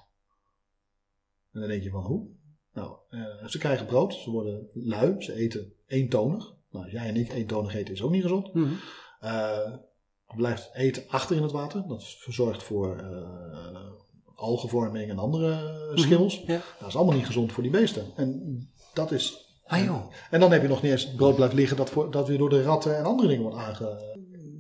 En 1.52 1.60
dan 1.60 1.70
denk 1.70 1.84
je 1.84 1.90
van 1.90 2.04
hoe? 2.04 2.28
Nou, 2.74 2.98
eh, 3.10 3.48
ze 3.48 3.58
krijgen 3.58 3.86
brood, 3.86 4.14
ze 4.14 4.30
worden 4.30 4.70
lui, 4.74 5.22
ze 5.22 5.34
eten 5.34 5.74
eentonig. 5.88 6.54
Nou, 6.72 6.84
als 6.84 6.94
jij 6.94 7.08
en 7.08 7.16
ik 7.16 7.34
eentonig 7.34 7.76
eten 7.76 7.94
is 7.94 8.02
ook 8.02 8.12
niet 8.12 8.22
gezond. 8.22 8.54
Mhm. 8.54 8.74
Er 9.20 10.36
blijft 10.36 10.70
eten 10.74 11.04
achter 11.08 11.36
in 11.36 11.42
het 11.42 11.52
water. 11.52 11.88
Dat 11.88 12.04
verzorgt 12.04 12.64
voor 12.64 13.04
algenvorming 14.36 15.10
en 15.10 15.20
andere 15.20 15.92
schimmels. 15.96 16.44
Ja. 16.46 16.62
Dat 16.80 16.88
is 16.88 16.96
allemaal 16.96 17.16
niet 17.16 17.26
gezond 17.26 17.52
voor 17.52 17.64
die 17.64 17.72
beesten. 17.72 18.06
En 18.16 18.70
dat 18.94 19.12
is. 19.12 19.45
Ah 19.66 19.84
joh. 19.84 20.12
En 20.30 20.40
dan 20.40 20.52
heb 20.52 20.62
je 20.62 20.68
nog 20.68 20.82
niet 20.82 20.92
eens 20.92 21.04
het 21.04 21.16
brood 21.16 21.36
blijft 21.36 21.54
liggen 21.54 21.78
dat, 21.78 21.90
voor, 21.90 22.12
dat 22.12 22.28
weer 22.28 22.38
door 22.38 22.50
de 22.50 22.64
ratten 22.64 22.98
en 22.98 23.04
andere 23.04 23.28
dingen 23.28 23.44
wordt 23.44 23.58
aange. 23.58 24.16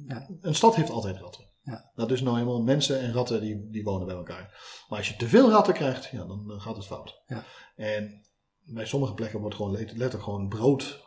Ja. 0.08 0.30
Een 0.41 0.56
stad 0.56 0.76
heeft 0.76 0.89
altijd 0.89 1.18
ratten. 1.18 1.44
Ja. 1.62 1.91
Dat 1.96 2.12
is 2.12 2.22
nou 2.22 2.39
eenmaal 2.39 2.62
mensen 2.62 3.00
en 3.00 3.13
ratten 3.13 3.41
die, 3.41 3.70
die 3.70 3.84
wonen 3.84 4.08
bij 4.08 4.15
elkaar. 4.15 4.84
Maar 4.89 4.98
als 4.98 5.08
je 5.10 5.15
te 5.15 5.28
veel 5.28 5.50
ratten 5.50 5.74
krijgt, 5.74 6.06
ja, 6.06 6.26
dan, 6.26 6.54
gaat 6.58 6.76
het 6.76 6.86
fout. 6.86 7.24
Ja. 7.28 7.44
En 7.76 8.26
bij 8.63 8.86
sommige 8.86 9.13
plekken 9.13 9.39
wordt 9.39 9.56
gewoon 9.56 9.72
let- 9.72 9.91
letterlijk 9.91 10.24
gewoon 10.24 10.48
brood 10.48 11.05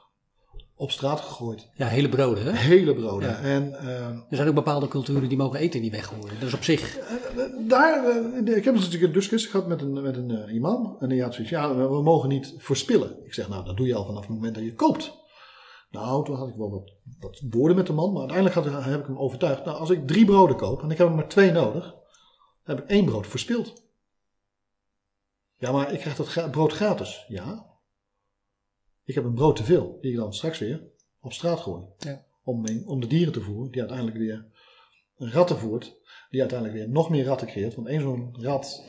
op 0.79 0.91
straat 0.91 1.21
gegooid. 1.21 1.69
Ja, 1.75 1.87
hele 1.87 2.09
broden, 2.09 2.45
hè? 2.45 2.53
Hele 2.53 2.95
broden. 2.95 3.29
Ja. 3.29 3.41
En 3.41 3.75
ehm, 3.79 4.17
Er 4.29 4.37
zijn 4.37 4.49
ook 4.49 4.55
bepaalde 4.55 4.89
culturen 4.89 5.29
die 5.29 5.39
mogen 5.39 5.59
eten 5.59 5.81
niet 5.81 5.93
weggooien. 5.93 6.41
Dat 6.41 6.49
is 6.49 6.55
op 6.55 6.63
zich. 6.63 6.99
Daar, 7.69 8.05
eh, 8.05 8.57
ik 8.57 8.65
heb 8.65 8.75
dus 8.75 8.85
natuurlijk 8.85 9.13
een 9.13 9.19
discussie 9.19 9.51
gehad 9.51 9.67
met 9.67 9.81
een, 9.81 10.03
met 10.03 10.17
een 10.17 10.31
eh, 10.31 10.55
imam. 10.55 10.97
En 11.01 11.09
die 11.09 11.23
had 11.23 11.35
zoiets, 11.35 11.53
ja, 11.53 11.75
we, 11.75 11.89
we 11.89 12.03
mogen 12.03 12.29
niet 12.29 12.55
verspillen. 12.59 13.25
Ik 13.25 13.35
zeg, 13.35 13.49
nou, 13.49 13.65
dat 13.65 13.77
doe 13.77 13.87
je 13.87 13.95
al 13.95 14.05
vanaf 14.05 14.21
het 14.21 14.35
moment 14.35 14.55
dat 14.55 14.65
je 14.65 14.75
koopt. 14.75 15.17
Nou, 15.91 16.25
toen 16.25 16.37
had 16.37 16.49
ik 16.49 16.55
wel 16.55 16.71
wat, 16.71 16.93
wat 17.21 17.43
woorden 17.51 17.77
met 17.77 17.87
de 17.87 17.93
man, 17.93 18.13
maar 18.13 18.21
uiteindelijk 18.21 18.57
had, 18.57 18.85
heb 18.85 19.01
ik 19.01 19.07
hem 19.07 19.19
overtuigd. 19.19 19.65
Nou, 19.65 19.79
als 19.79 19.91
ik 19.91 20.07
drie 20.07 20.25
broden 20.25 20.57
koop 20.57 20.83
en 20.83 20.91
ik 20.91 20.99
heb 20.99 21.09
er 21.09 21.15
maar 21.15 21.29
twee 21.29 21.53
nodig, 21.53 21.85
dan 22.65 22.77
heb 22.77 22.81
ik 22.85 22.91
één 22.91 23.05
brood 23.05 23.27
verspild. 23.27 23.83
Ja, 25.57 25.73
maar 25.73 25.93
ik 25.93 26.01
krijg 26.01 26.17
dat 26.17 26.51
brood 26.51 26.73
gratis. 26.73 27.25
Ja. 27.29 27.68
Ik 29.09 29.15
heb 29.15 29.25
een 29.25 29.35
brood 29.35 29.57
te 29.57 29.65
veel, 29.65 29.99
die 30.01 30.11
ik 30.11 30.17
dan 30.17 30.35
straks 30.35 30.59
weer 30.59 30.83
op 31.21 31.33
straat 31.33 31.61
gooi. 31.61 31.83
Ja. 31.99 32.25
Om, 32.45 32.65
om 32.87 33.01
de 33.01 33.07
dieren 33.07 33.33
te 33.33 33.41
voeren, 33.41 33.71
die 33.71 33.81
uiteindelijk 33.81 34.19
weer 34.19 34.47
ratten 35.17 35.59
voert, 35.59 35.95
die 36.31 36.41
uiteindelijk 36.41 36.79
weer 36.79 36.89
nog 36.91 37.11
meer 37.11 37.25
ratten 37.25 37.47
creëert. 37.47 37.75
Want 37.75 37.87
één 37.89 38.01
zo'n 38.01 38.37
rat, 38.41 38.85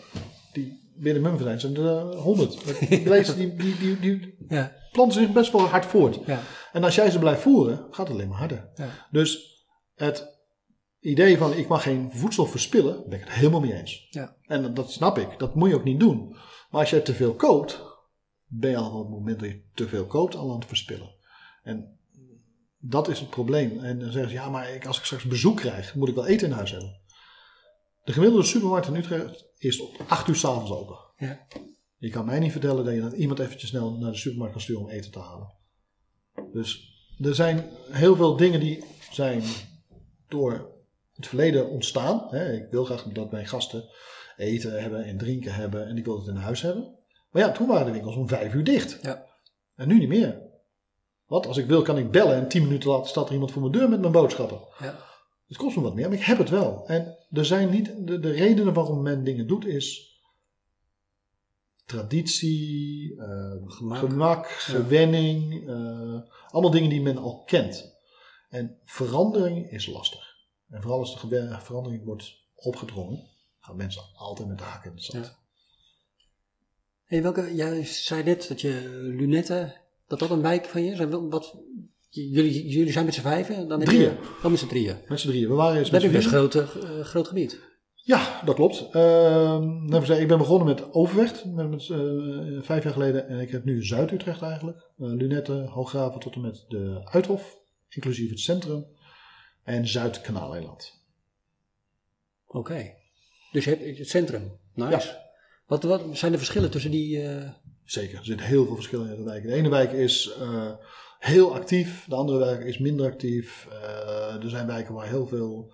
die 0.53 0.91
binnen 0.95 1.21
Mumfordijn 1.21 1.59
zijn 1.59 1.75
er 1.75 2.15
honderd. 2.15 2.79
Die 2.89 3.01
beesten 3.03 3.35
die, 3.37 3.55
die, 3.55 3.77
die, 3.77 3.99
die 3.99 4.35
Ja, 4.47 4.75
planten 4.91 5.21
zich 5.21 5.31
best 5.31 5.51
wel 5.51 5.61
hard 5.61 5.85
voort. 5.85 6.19
ja, 6.25 6.41
En 6.71 6.83
als 6.83 6.95
jij 6.95 7.09
ze 7.11 7.19
blijft 7.19 7.41
voeren, 7.41 7.77
gaat 7.89 8.07
het 8.07 8.15
alleen 8.15 8.27
maar 8.29 8.37
harder. 8.37 8.69
ja. 8.75 9.07
Dus 9.11 9.57
het 9.95 10.37
idee 10.99 11.37
van 11.37 11.53
ik 11.53 11.67
mag 11.67 11.83
geen 11.83 12.09
voedsel 12.13 12.45
verspillen, 12.45 13.03
ben 13.09 13.19
ik 13.19 13.25
het 13.25 13.33
helemaal 13.33 13.59
mee 13.59 13.73
eens. 13.73 14.07
Ja. 14.09 14.35
En 14.45 14.61
dat- 14.61 14.75
dat 14.75 14.91
snap 14.91 15.17
ik, 15.17 15.39
dat 15.39 15.55
moet 15.55 15.69
je 15.69 15.75
ook 15.75 15.83
niet 15.83 15.99
doen. 15.99 16.29
Maar 16.69 16.81
als 16.81 16.89
jij 16.89 16.99
te 16.99 17.13
veel 17.13 17.33
koopt, 17.33 17.88
ben 18.49 18.69
je 18.69 18.77
al 18.77 18.91
op 18.91 19.05
het 19.05 19.17
moment 19.17 19.39
dat 19.39 19.49
je 19.49 19.61
te 19.73 19.87
veel 19.87 20.05
koopt 20.05 20.35
al 20.35 20.49
aan 20.49 20.59
het 20.59 20.67
verspillen. 20.67 21.15
En 21.63 21.97
dat 22.77 23.07
is 23.07 23.19
het 23.19 23.29
probleem. 23.29 23.79
En 23.79 23.99
dan 23.99 24.11
zeggen 24.11 24.29
ze, 24.29 24.35
ja, 24.35 24.49
maar 24.49 24.73
ik, 24.73 24.85
als 24.85 24.97
ik 24.97 25.03
straks 25.03 25.23
bezoek 25.23 25.57
krijg, 25.57 25.95
moet 25.95 26.09
ik 26.09 26.15
wel 26.15 26.27
eten 26.27 26.47
in 26.47 26.53
huis 26.53 26.71
hebben. 26.71 26.99
De 28.03 28.11
gemiddelde 28.11 28.45
supermarkt 28.45 28.87
in 28.87 28.95
Utrecht 28.95 29.45
is 29.57 29.79
op 29.79 30.03
8 30.07 30.27
uur 30.27 30.35
s'avonds 30.35 30.71
open. 30.71 30.97
Ja. 31.17 31.47
Je 31.97 32.09
kan 32.09 32.25
mij 32.25 32.39
niet 32.39 32.51
vertellen 32.51 32.85
dat 32.85 32.93
je 32.93 33.01
dan 33.01 33.13
iemand 33.13 33.39
eventjes 33.39 33.69
snel 33.69 33.97
naar 33.97 34.11
de 34.11 34.17
supermarkt 34.17 34.53
kan 34.53 34.61
sturen 34.61 34.81
om 34.81 34.89
eten 34.89 35.11
te 35.11 35.19
halen. 35.19 35.53
Dus 36.53 36.97
er 37.19 37.35
zijn 37.35 37.69
heel 37.91 38.15
veel 38.15 38.37
dingen 38.37 38.59
die 38.59 38.83
zijn 39.11 39.43
door 40.27 40.71
het 41.13 41.27
verleden 41.27 41.69
ontstaan. 41.69 42.35
Ik 42.35 42.67
wil 42.69 42.85
graag 42.85 43.03
dat 43.03 43.31
mijn 43.31 43.47
gasten 43.47 43.89
eten 44.37 44.81
hebben 44.81 45.03
en 45.03 45.17
drinken 45.17 45.53
hebben 45.53 45.87
en 45.87 45.97
ik 45.97 46.05
wil 46.05 46.17
het 46.17 46.27
in 46.27 46.35
huis 46.35 46.61
hebben. 46.61 46.98
Maar 47.29 47.41
ja, 47.41 47.51
toen 47.51 47.67
waren 47.67 47.85
de 47.85 47.91
winkels 47.91 48.15
om 48.15 48.27
vijf 48.27 48.53
uur 48.53 48.63
dicht. 48.63 48.99
Ja. 49.01 49.25
En 49.75 49.87
nu 49.87 49.99
niet 49.99 50.07
meer. 50.07 50.41
Want 51.25 51.47
als 51.47 51.57
ik 51.57 51.65
wil 51.67 51.81
kan 51.81 51.97
ik 51.97 52.11
bellen 52.11 52.35
en 52.35 52.47
tien 52.47 52.63
minuten 52.63 52.89
later 52.89 53.07
staat 53.07 53.27
er 53.27 53.33
iemand 53.33 53.51
voor 53.51 53.61
mijn 53.61 53.73
deur 53.73 53.89
met 53.89 53.99
mijn 53.99 54.11
boodschappen. 54.11 54.59
ja. 54.79 55.07
Het 55.47 55.57
kost 55.57 55.75
me 55.75 55.81
wat 55.81 55.95
meer, 55.95 56.09
maar 56.09 56.17
ik 56.17 56.23
heb 56.23 56.37
het 56.37 56.49
wel. 56.49 56.87
En 56.87 57.17
er 57.31 57.45
zijn 57.45 57.69
niet, 57.69 58.07
de, 58.07 58.19
de 58.19 58.31
redenen 58.31 58.73
waarom 58.73 59.01
men 59.01 59.23
dingen 59.23 59.47
doet 59.47 59.65
is 59.65 60.09
traditie, 61.89 63.15
eh, 63.21 63.51
Gemak. 63.65 63.97
gemak, 63.97 64.47
gewenning, 64.47 65.67
eh, 65.67 66.31
allemaal 66.47 66.71
dingen 66.71 66.89
die 66.89 67.01
men 67.01 67.17
al 67.17 67.43
kent. 67.43 67.97
En 68.49 68.79
verandering 68.85 69.71
is 69.71 69.85
lastig. 69.87 70.35
En 70.69 70.81
vooral 70.81 70.99
als 70.99 71.21
de 71.29 71.57
verandering 71.59 72.05
wordt 72.05 72.33
opgedrongen, 72.55 73.27
gaan 73.59 73.75
mensen 73.75 74.01
altijd 74.15 74.47
met 74.47 74.57
de 74.57 74.63
haken 74.63 74.89
in 74.89 74.95
het 74.95 75.05
zand. 75.05 75.25
Ja. 75.25 75.38
Hey, 77.09 77.21
welke, 77.21 77.55
jij 77.55 77.83
zei 77.85 78.23
net 78.23 78.47
dat 78.47 78.61
je 78.61 78.89
lunetten, 79.17 79.73
dat 80.07 80.19
dat 80.19 80.29
een 80.29 80.41
wijk 80.41 80.65
van 80.65 80.83
je 80.83 80.91
is. 80.91 80.99
Wat, 81.29 81.59
jullie, 82.09 82.67
jullie 82.67 82.91
zijn 82.91 83.05
met 83.05 83.13
z'n 83.13 83.21
vijven? 83.21 83.67
Dan 83.67 83.79
Drieën. 83.79 84.01
Je, 84.01 84.37
dan 84.41 84.51
met 84.51 84.59
z'n 84.59 84.67
drieën. 84.67 84.97
Met 85.07 85.19
z'n 85.19 85.27
drieën. 85.27 85.49
We 85.49 85.53
waren 85.55 85.77
eens 85.77 85.89
Dat 85.89 86.01
met 86.01 86.11
z'n 86.11 86.17
best 86.17 86.27
drieën. 86.27 86.49
groot, 86.49 86.83
eh, 86.83 87.05
groot 87.05 87.27
gebied. 87.27 87.59
Ja, 87.93 88.41
dat 88.45 88.55
klopt. 88.55 88.75
Zeggen, 88.75 90.19
ik 90.21 90.27
ben 90.27 90.37
begonnen 90.37 90.67
met 90.67 90.93
Overvecht, 90.93 91.45
met, 91.45 91.69
met, 91.69 91.89
eh, 91.89 92.61
vijf 92.61 92.83
jaar 92.83 92.93
geleden. 92.93 93.27
En 93.27 93.39
ik 93.39 93.51
heb 93.51 93.63
nu 93.63 93.83
Zuid-Utrecht 93.83 94.41
eigenlijk. 94.41 94.77
Eh 94.77 94.85
Lunetten, 94.97 95.65
Hooggraven 95.65 96.19
tot 96.19 96.35
en 96.35 96.41
met 96.41 96.65
de 96.67 97.01
Uithof, 97.11 97.57
inclusief 97.89 98.29
het 98.29 98.39
centrum. 98.39 98.85
En 99.63 99.87
Zuid-Kanaaleiland. 99.87 101.03
Oké. 102.47 102.93
Dus 103.51 103.63
je 103.63 103.69
hebt 103.69 103.97
het 103.97 104.09
centrum. 104.09 104.51
Nice. 104.73 105.27
Wat, 105.69 105.83
wat 105.83 106.01
zijn 106.11 106.31
de 106.31 106.37
verschillen 106.37 106.71
tussen 106.71 106.91
die... 106.91 107.21
eh, 107.21 107.49
Zeker, 107.83 108.17
er 108.17 108.25
zitten 108.25 108.45
heel 108.45 108.65
veel 108.65 108.75
verschillen 108.75 109.09
in 109.09 109.15
de 109.15 109.23
wijken. 109.23 109.49
De 109.49 109.55
ene 109.55 109.69
wijk 109.69 109.91
is 109.91 110.33
eh, 110.39 110.71
heel 111.19 111.53
actief, 111.53 112.05
de 112.07 112.15
andere 112.15 112.37
wijk 112.37 112.63
is 112.63 112.77
minder 112.77 113.05
actief. 113.05 113.67
Eh, 113.71 114.43
er 114.43 114.49
zijn 114.49 114.67
wijken 114.67 114.93
waar 114.93 115.07
heel 115.07 115.27
veel 115.27 115.73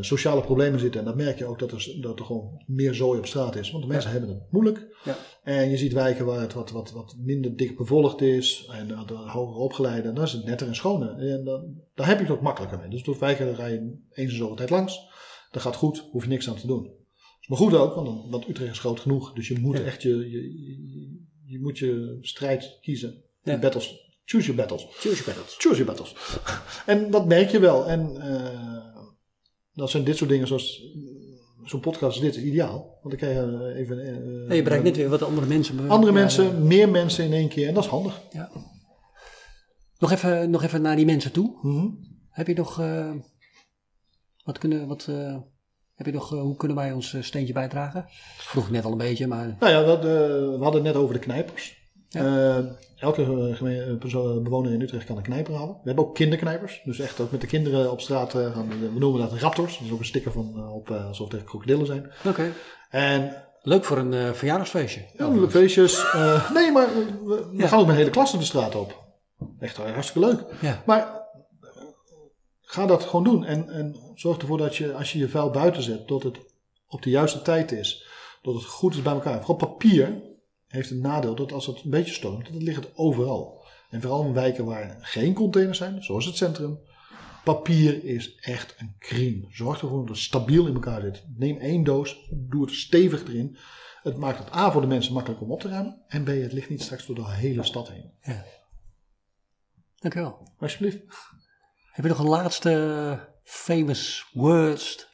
sociale 0.00 0.40
problemen 0.40 0.80
zitten. 0.80 1.00
En 1.00 1.06
dan 1.06 1.16
merk 1.16 1.38
je 1.38 1.46
ook 1.46 1.58
dat 1.58 1.72
er, 1.72 1.96
dat 2.00 2.18
er 2.18 2.24
gewoon 2.24 2.62
meer 2.66 2.94
zooi 2.94 3.18
op 3.18 3.26
straat 3.26 3.56
is. 3.56 3.70
Want 3.70 3.82
de 3.82 3.88
mensen 3.88 4.10
hebben 4.10 4.28
het 4.30 4.42
moeilijk. 4.50 4.86
Ja. 5.04 5.16
En 5.42 5.70
je 5.70 5.76
ziet 5.76 5.92
wijken 5.92 6.24
waar 6.24 6.40
het 6.40 6.52
wat, 6.52 6.70
wat, 6.70 6.90
wat 6.90 7.14
minder 7.18 7.56
dik 7.56 7.76
bevolkt 7.76 8.20
is. 8.20 8.68
En 8.72 8.88
de 8.88 9.14
hoger 9.14 9.56
opgeleide. 9.56 10.12
Dan 10.12 10.24
is 10.24 10.32
het 10.32 10.44
netter 10.44 10.66
en 10.66 10.74
schoner. 10.74 11.18
En 11.18 11.44
dan, 11.44 11.74
daar 11.94 12.06
heb 12.06 12.18
je 12.18 12.24
het 12.24 12.32
ook 12.32 12.40
makkelijker 12.40 12.78
mee. 12.78 12.88
Dus 12.88 13.02
door 13.02 13.18
wijken 13.18 13.46
daar 13.46 13.54
ga 13.54 13.66
je 13.66 13.98
eens 14.10 14.30
in 14.30 14.36
zoveel 14.36 14.56
tijd 14.56 14.70
langs. 14.70 15.00
Dat 15.50 15.62
gaat 15.62 15.76
goed, 15.76 16.08
hoef 16.10 16.22
je 16.22 16.28
niks 16.28 16.48
aan 16.48 16.56
te 16.56 16.66
doen. 16.66 16.90
Maar 17.48 17.58
goed 17.58 17.74
ook, 17.74 17.94
want, 18.30 18.48
Utrecht 18.48 18.70
is 18.72 18.78
groot 18.78 19.00
genoeg. 19.00 19.32
Dus 19.32 19.48
je 19.48 19.58
moet 19.58 19.78
Ja. 19.78 19.84
echt 19.84 20.02
je, 20.02 20.08
je, 20.30 20.58
je, 20.90 21.26
je 21.44 21.60
moet 21.60 21.78
je 21.78 22.18
strijd 22.20 22.78
kiezen. 22.80 23.22
Ja. 23.42 23.52
Je 23.52 23.58
battles. 23.58 24.06
Choose 24.24 24.46
your 24.52 24.60
battles. 24.68 24.96
Choose 24.96 25.16
your 25.24 25.24
battles. 25.34 25.54
Choose 25.58 25.84
your 25.84 25.86
battles. 25.86 26.14
en 26.86 27.10
dat 27.10 27.26
merk 27.26 27.50
je 27.50 27.58
wel. 27.58 27.86
En 27.86 28.16
eh, 28.20 28.84
dat 29.72 29.90
zijn 29.90 30.04
dit 30.04 30.16
soort 30.16 30.30
dingen 30.30 30.46
zoals 30.46 30.82
eh, 30.82 31.68
zo'n 31.68 31.80
podcast 31.80 32.16
is 32.16 32.22
dit 32.22 32.36
is 32.36 32.42
ideaal. 32.42 32.98
Want 33.02 33.02
dan 33.02 33.16
krijg 33.16 33.34
je 33.34 33.74
even... 33.74 33.98
eh, 34.48 34.56
je 34.56 34.62
bereikt 34.62 34.84
net 34.84 34.96
weer 34.96 35.08
wat 35.08 35.22
andere 35.22 35.46
mensen. 35.46 35.88
Andere 35.90 36.12
mensen, 36.12 36.66
meer 36.66 36.88
mensen 36.88 37.24
in 37.24 37.32
één 37.32 37.48
keer. 37.48 37.68
En 37.68 37.74
dat 37.74 37.84
is 37.84 37.90
handig. 37.90 38.20
Ja. 38.32 38.50
Nog, 39.98 40.12
even, 40.12 40.50
nog 40.50 40.62
even 40.62 40.82
naar 40.82 40.96
die 40.96 41.06
mensen 41.06 41.32
toe. 41.32 41.58
Mhm. 41.62 41.86
Heb 42.30 42.46
je 42.46 42.54
nog... 42.54 42.80
eh, 42.80 43.14
wat 44.44 44.58
kunnen... 44.58 44.86
Wat, 44.86 45.06
eh, 45.08 45.36
heb 45.98 46.06
je 46.06 46.12
nog... 46.12 46.32
eh, 46.34 46.40
hoe 46.40 46.56
kunnen 46.56 46.76
wij 46.76 46.92
ons 46.92 47.14
eh, 47.14 47.22
steentje 47.22 47.52
bijdragen? 47.52 48.04
Vroeg 48.36 48.64
ik 48.64 48.70
net 48.70 48.84
al 48.84 48.92
een 48.92 48.98
beetje, 48.98 49.26
maar... 49.26 49.56
Nou 49.60 49.72
ja, 49.72 49.82
dat, 49.84 50.02
we 50.02 50.56
hadden 50.60 50.84
het 50.84 50.92
net 50.94 51.02
over 51.02 51.14
de 51.14 51.20
knijpers. 51.20 51.76
Ja. 52.08 52.24
Eh, 52.58 52.64
elke 52.96 53.24
bewoner 54.42 54.72
in 54.72 54.80
Utrecht 54.80 55.04
kan 55.04 55.16
een 55.16 55.22
knijper 55.22 55.54
halen. 55.54 55.74
We 55.74 55.80
hebben 55.84 56.04
ook 56.04 56.14
kinderknijpers. 56.14 56.80
Dus 56.84 56.98
echt 57.00 57.20
ook 57.20 57.30
met 57.30 57.40
de 57.40 57.46
kinderen 57.46 57.90
op 57.90 58.00
straat 58.00 58.30
gaan. 58.32 58.68
We 58.68 58.98
noemen 58.98 59.20
dat 59.20 59.32
raptors. 59.40 59.78
Dat 59.78 59.86
is 59.86 59.92
ook 59.92 59.98
een 59.98 60.04
sticker 60.04 60.32
van, 60.32 60.70
op, 60.70 60.90
alsof 60.90 61.32
het 61.32 61.44
krokodillen 61.44 61.86
zijn. 61.86 62.10
Oké. 62.26 62.52
En 62.90 63.42
Leuk 63.62 63.84
voor 63.84 63.98
een 63.98 64.34
verjaardagsfeestje. 64.34 65.00
Ja, 65.16 65.48
feestjes. 65.48 66.04
nee, 66.54 66.72
maar 66.72 66.86
we, 66.94 67.06
we 67.24 67.48
Ja. 67.56 67.66
gaan 67.68 67.78
ook 67.78 67.84
met 67.86 67.94
een 67.94 68.00
hele 68.00 68.10
klas 68.10 68.32
de 68.32 68.42
straat 68.44 68.74
op. 68.74 69.04
Echt 69.60 69.76
hartstikke 69.76 70.28
leuk. 70.28 70.44
Ja. 70.60 70.82
Maar 70.86 71.17
ga 72.70 72.86
dat 72.86 73.04
gewoon 73.04 73.24
doen. 73.24 73.44
En, 73.44 73.68
en 73.70 73.96
zorg 74.14 74.38
ervoor 74.38 74.58
dat 74.58 74.76
je, 74.76 74.94
als 74.94 75.12
je 75.12 75.18
je 75.18 75.28
vuil 75.28 75.50
buiten 75.50 75.82
zet, 75.82 76.08
dat 76.08 76.22
het 76.22 76.38
op 76.88 77.02
de 77.02 77.10
juiste 77.10 77.42
tijd 77.42 77.72
is. 77.72 78.06
Dat 78.42 78.54
het 78.54 78.64
goed 78.64 78.94
is 78.94 79.02
bij 79.02 79.12
elkaar. 79.12 79.38
Vooral 79.38 79.56
papier 79.56 80.22
heeft 80.66 80.90
een 80.90 81.00
nadeel 81.00 81.34
dat 81.34 81.52
als 81.52 81.66
het 81.66 81.82
een 81.84 81.90
beetje 81.90 82.14
stormt, 82.14 82.44
dat 82.44 82.54
het 82.54 82.62
ligt 82.62 82.84
het 82.84 82.96
overal. 82.96 83.64
En 83.90 84.00
vooral 84.00 84.24
in 84.24 84.32
wijken 84.32 84.64
waar 84.64 84.96
geen 85.00 85.34
containers 85.34 85.78
zijn, 85.78 86.02
zoals 86.02 86.24
het 86.24 86.36
centrum. 86.36 86.78
Papier 87.44 88.04
is 88.04 88.34
echt 88.34 88.74
een 88.78 88.94
crime. 88.98 89.46
Zorg 89.50 89.82
ervoor 89.82 89.98
dat 89.98 90.08
het 90.08 90.24
stabiel 90.24 90.66
in 90.66 90.74
elkaar 90.74 91.00
zit. 91.00 91.24
Neem 91.36 91.56
één 91.56 91.84
doos, 91.84 92.28
doe 92.30 92.62
het 92.62 92.74
stevig 92.74 93.26
erin. 93.26 93.56
Het 94.02 94.16
maakt 94.16 94.38
het 94.38 94.54
A 94.54 94.70
voor 94.70 94.80
de 94.80 94.86
mensen 94.86 95.12
makkelijk 95.12 95.42
om 95.42 95.52
op 95.52 95.60
te 95.60 95.68
ruimen. 95.68 96.02
En 96.08 96.24
B, 96.24 96.26
het 96.26 96.52
ligt 96.52 96.68
niet 96.68 96.82
straks 96.82 97.06
door 97.06 97.14
de 97.14 97.30
hele 97.30 97.64
stad 97.64 97.88
heen. 97.88 98.10
ja. 98.22 98.44
Dankjewel. 99.96 100.52
Alsjeblieft. 100.58 101.04
Heb 101.98 102.06
je 102.06 102.12
nog 102.12 102.18
een 102.22 102.28
laatste 102.28 102.70
eh, 102.70 103.18
famous 103.44 104.26
words? 104.32 105.06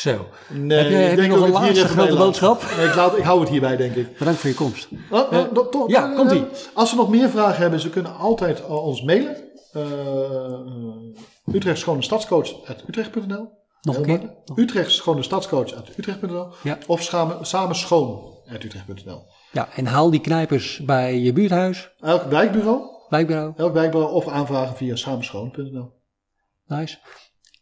Zo. 0.00 0.26
Nee, 0.48 0.78
Heb 0.78 0.88
je- 0.90 0.94
heb 1.22 1.30
nog 1.30 1.40
een 1.40 1.50
laatste 1.50 1.88
grote 1.88 2.10
laat. 2.12 2.18
boodschap? 2.18 2.62
Nee, 2.76 2.86
ik, 2.86 2.94
laat, 2.94 3.16
ik 3.16 3.22
hou 3.24 3.40
het 3.40 3.48
hierbij, 3.48 3.76
denk 3.76 3.94
ik. 3.94 4.18
Bedankt 4.18 4.40
voor 4.40 4.50
je 4.50 4.56
komst. 4.56 4.88
Oh, 5.10 5.18
oh, 5.20 5.32
Eh, 5.32 5.44
dat- 5.52 5.72
toch- 5.72 5.88
ja, 5.90 6.10
eh, 6.10 6.16
komt-ie. 6.16 6.44
Als 6.74 6.90
ze 6.90 6.96
nog 6.96 7.08
meer 7.08 7.28
vragen 7.28 7.60
hebben, 7.60 7.80
ze 7.80 7.90
kunnen 7.90 8.16
altijd 8.16 8.58
uh, 8.60 8.84
ons 8.86 9.02
mailen. 9.02 9.36
Uh, 9.76 11.54
Utrecht 11.54 11.78
Schone 11.78 12.02
Stadscoach 12.02 12.64
at 12.66 12.82
utrecht.nl 12.88 13.48
Nog 13.80 13.96
een 13.96 14.02
keer? 14.04 14.34
Utrecht 14.54 14.90
Schone 14.90 15.22
Stadscoach 15.22 15.74
at 15.74 15.88
utrecht.nl 15.96 16.52
Ja. 16.62 16.78
Of 16.86 17.02
samen, 17.02 17.46
samen 17.46 17.76
schoon 17.76 18.34
at 18.54 18.64
utrecht.nl 18.64 19.22
Ja, 19.52 19.68
en 19.74 19.86
haal 19.86 20.10
die 20.10 20.20
knijpers 20.20 20.78
bij 20.84 21.18
je 21.18 21.32
buurthuis, 21.32 21.90
Elk 22.00 22.22
wijkbureau, 22.22 22.80
wijkbureau. 23.08 23.52
elk 23.56 23.72
wijkbureau 23.72 24.12
of 24.14 24.28
aanvragen 24.28 24.76
via 24.76 24.96
samenschoon.nl. 24.96 25.98
Nice. 26.70 26.98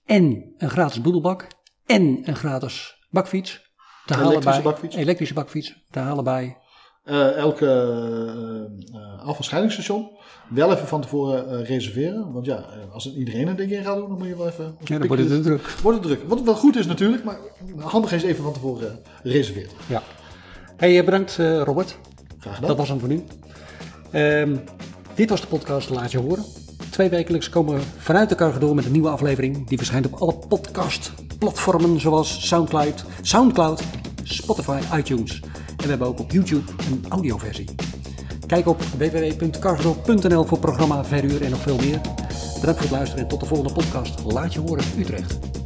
En 0.05 0.55
een 0.59 0.71
gratis 0.71 1.01
boedelbak. 1.01 1.47
En 1.87 2.29
een 2.29 2.37
gratis 2.37 3.07
bakfiets. 3.11 3.73
Te 4.07 4.15
halen 4.15 4.31
Elektrische 4.31 4.63
bij, 4.63 4.73
bakfiets. 4.73 4.97
Elektrische 4.97 5.35
bakfiets. 5.35 5.75
Te 5.91 5.99
halen 5.99 6.25
bij. 6.25 6.57
Uh, 7.05 7.37
elke 7.37 7.65
uh, 7.67 9.01
uh, 9.01 9.27
afvalscheidingsstation 9.27 10.11
wel 10.51 10.73
even 10.73 10.87
van 10.87 11.01
tevoren 11.01 11.61
uh, 11.61 11.67
reserveren. 11.67 12.33
Want 12.33 12.47
ja, 12.47 12.65
als 12.93 13.05
het 13.05 13.15
iedereen 13.15 13.47
een 13.49 13.57
ding 13.57 13.71
in 13.71 13.85
gaat 13.85 13.97
doen, 13.97 14.09
dan 14.09 14.19
moet 14.19 14.27
je 14.27 14.37
wel 14.37 14.49
even... 14.49 14.77
Ja, 14.85 14.99
dan 14.99 15.07
wordt 15.07 15.29
het 15.29 15.43
druk. 15.43 15.69
Wordt 15.83 15.99
het 15.99 16.07
druk. 16.07 16.29
Wat 16.29 16.43
wel 16.43 16.55
goed 16.55 16.77
is 16.77 16.87
natuurlijk, 16.87 17.25
maar 17.25 17.39
handig 17.77 18.13
is 18.13 18.23
even 18.23 18.45
van 18.45 18.53
tevoren 18.53 19.03
reserveren. 19.23 19.71
Ja. 19.89 20.03
Hey, 20.77 21.05
bedankt 21.05 21.37
Robert. 21.37 21.99
Graag 22.39 22.55
gedaan. 22.55 22.69
Dat 22.69 22.77
was 22.77 22.89
hem 22.89 22.99
voor 22.99 23.09
nu. 23.09 23.25
Um, 24.13 24.65
dit 25.15 25.31
was 25.31 25.41
de 25.41 25.47
podcast 25.47 25.91
Laat 25.91 26.11
Je 26.11 26.19
Horen. 26.19 26.58
Twee 26.99 27.11
wekelijks 27.11 27.49
komen 27.49 27.75
we 27.75 27.83
vanuit 27.99 28.31
elkaar 28.31 28.59
door 28.59 28.75
met 28.75 28.85
een 28.85 28.93
nieuwe 28.93 29.09
aflevering. 29.09 29.69
Die 29.69 29.79
verschijnt 29.79 30.07
op 30.07 30.21
alle 30.21 30.35
podcastplatformen 30.49 32.01
zoals 32.01 32.47
Soundcloud, 32.47 33.05
Soundcloud, 33.23 33.83
Spotify, 34.23 34.81
iTunes. 34.97 35.41
En 35.77 35.83
we 35.83 35.89
hebben 35.89 36.07
ook 36.07 36.21
op 36.21 36.31
YouTube 36.31 36.73
een 36.91 37.05
audioversie. 37.09 37.69
Kijk 38.47 38.67
op 38.67 38.83
www.cargo.nl 38.83 40.45
voor 40.45 40.59
programma, 40.59 41.05
verhuur 41.05 41.43
en 41.43 41.51
nog 41.51 41.61
veel 41.61 41.77
meer. 41.77 42.01
Bedankt 42.61 42.81
voor 42.81 42.81
het 42.81 42.91
luisteren 42.91 43.23
en 43.23 43.29
tot 43.29 43.41
de 43.41 43.47
volgende 43.47 43.73
podcast. 43.73 44.25
Laat 44.25 44.53
je 44.53 44.61
horen 44.61 44.85
Utrecht. 44.99 45.58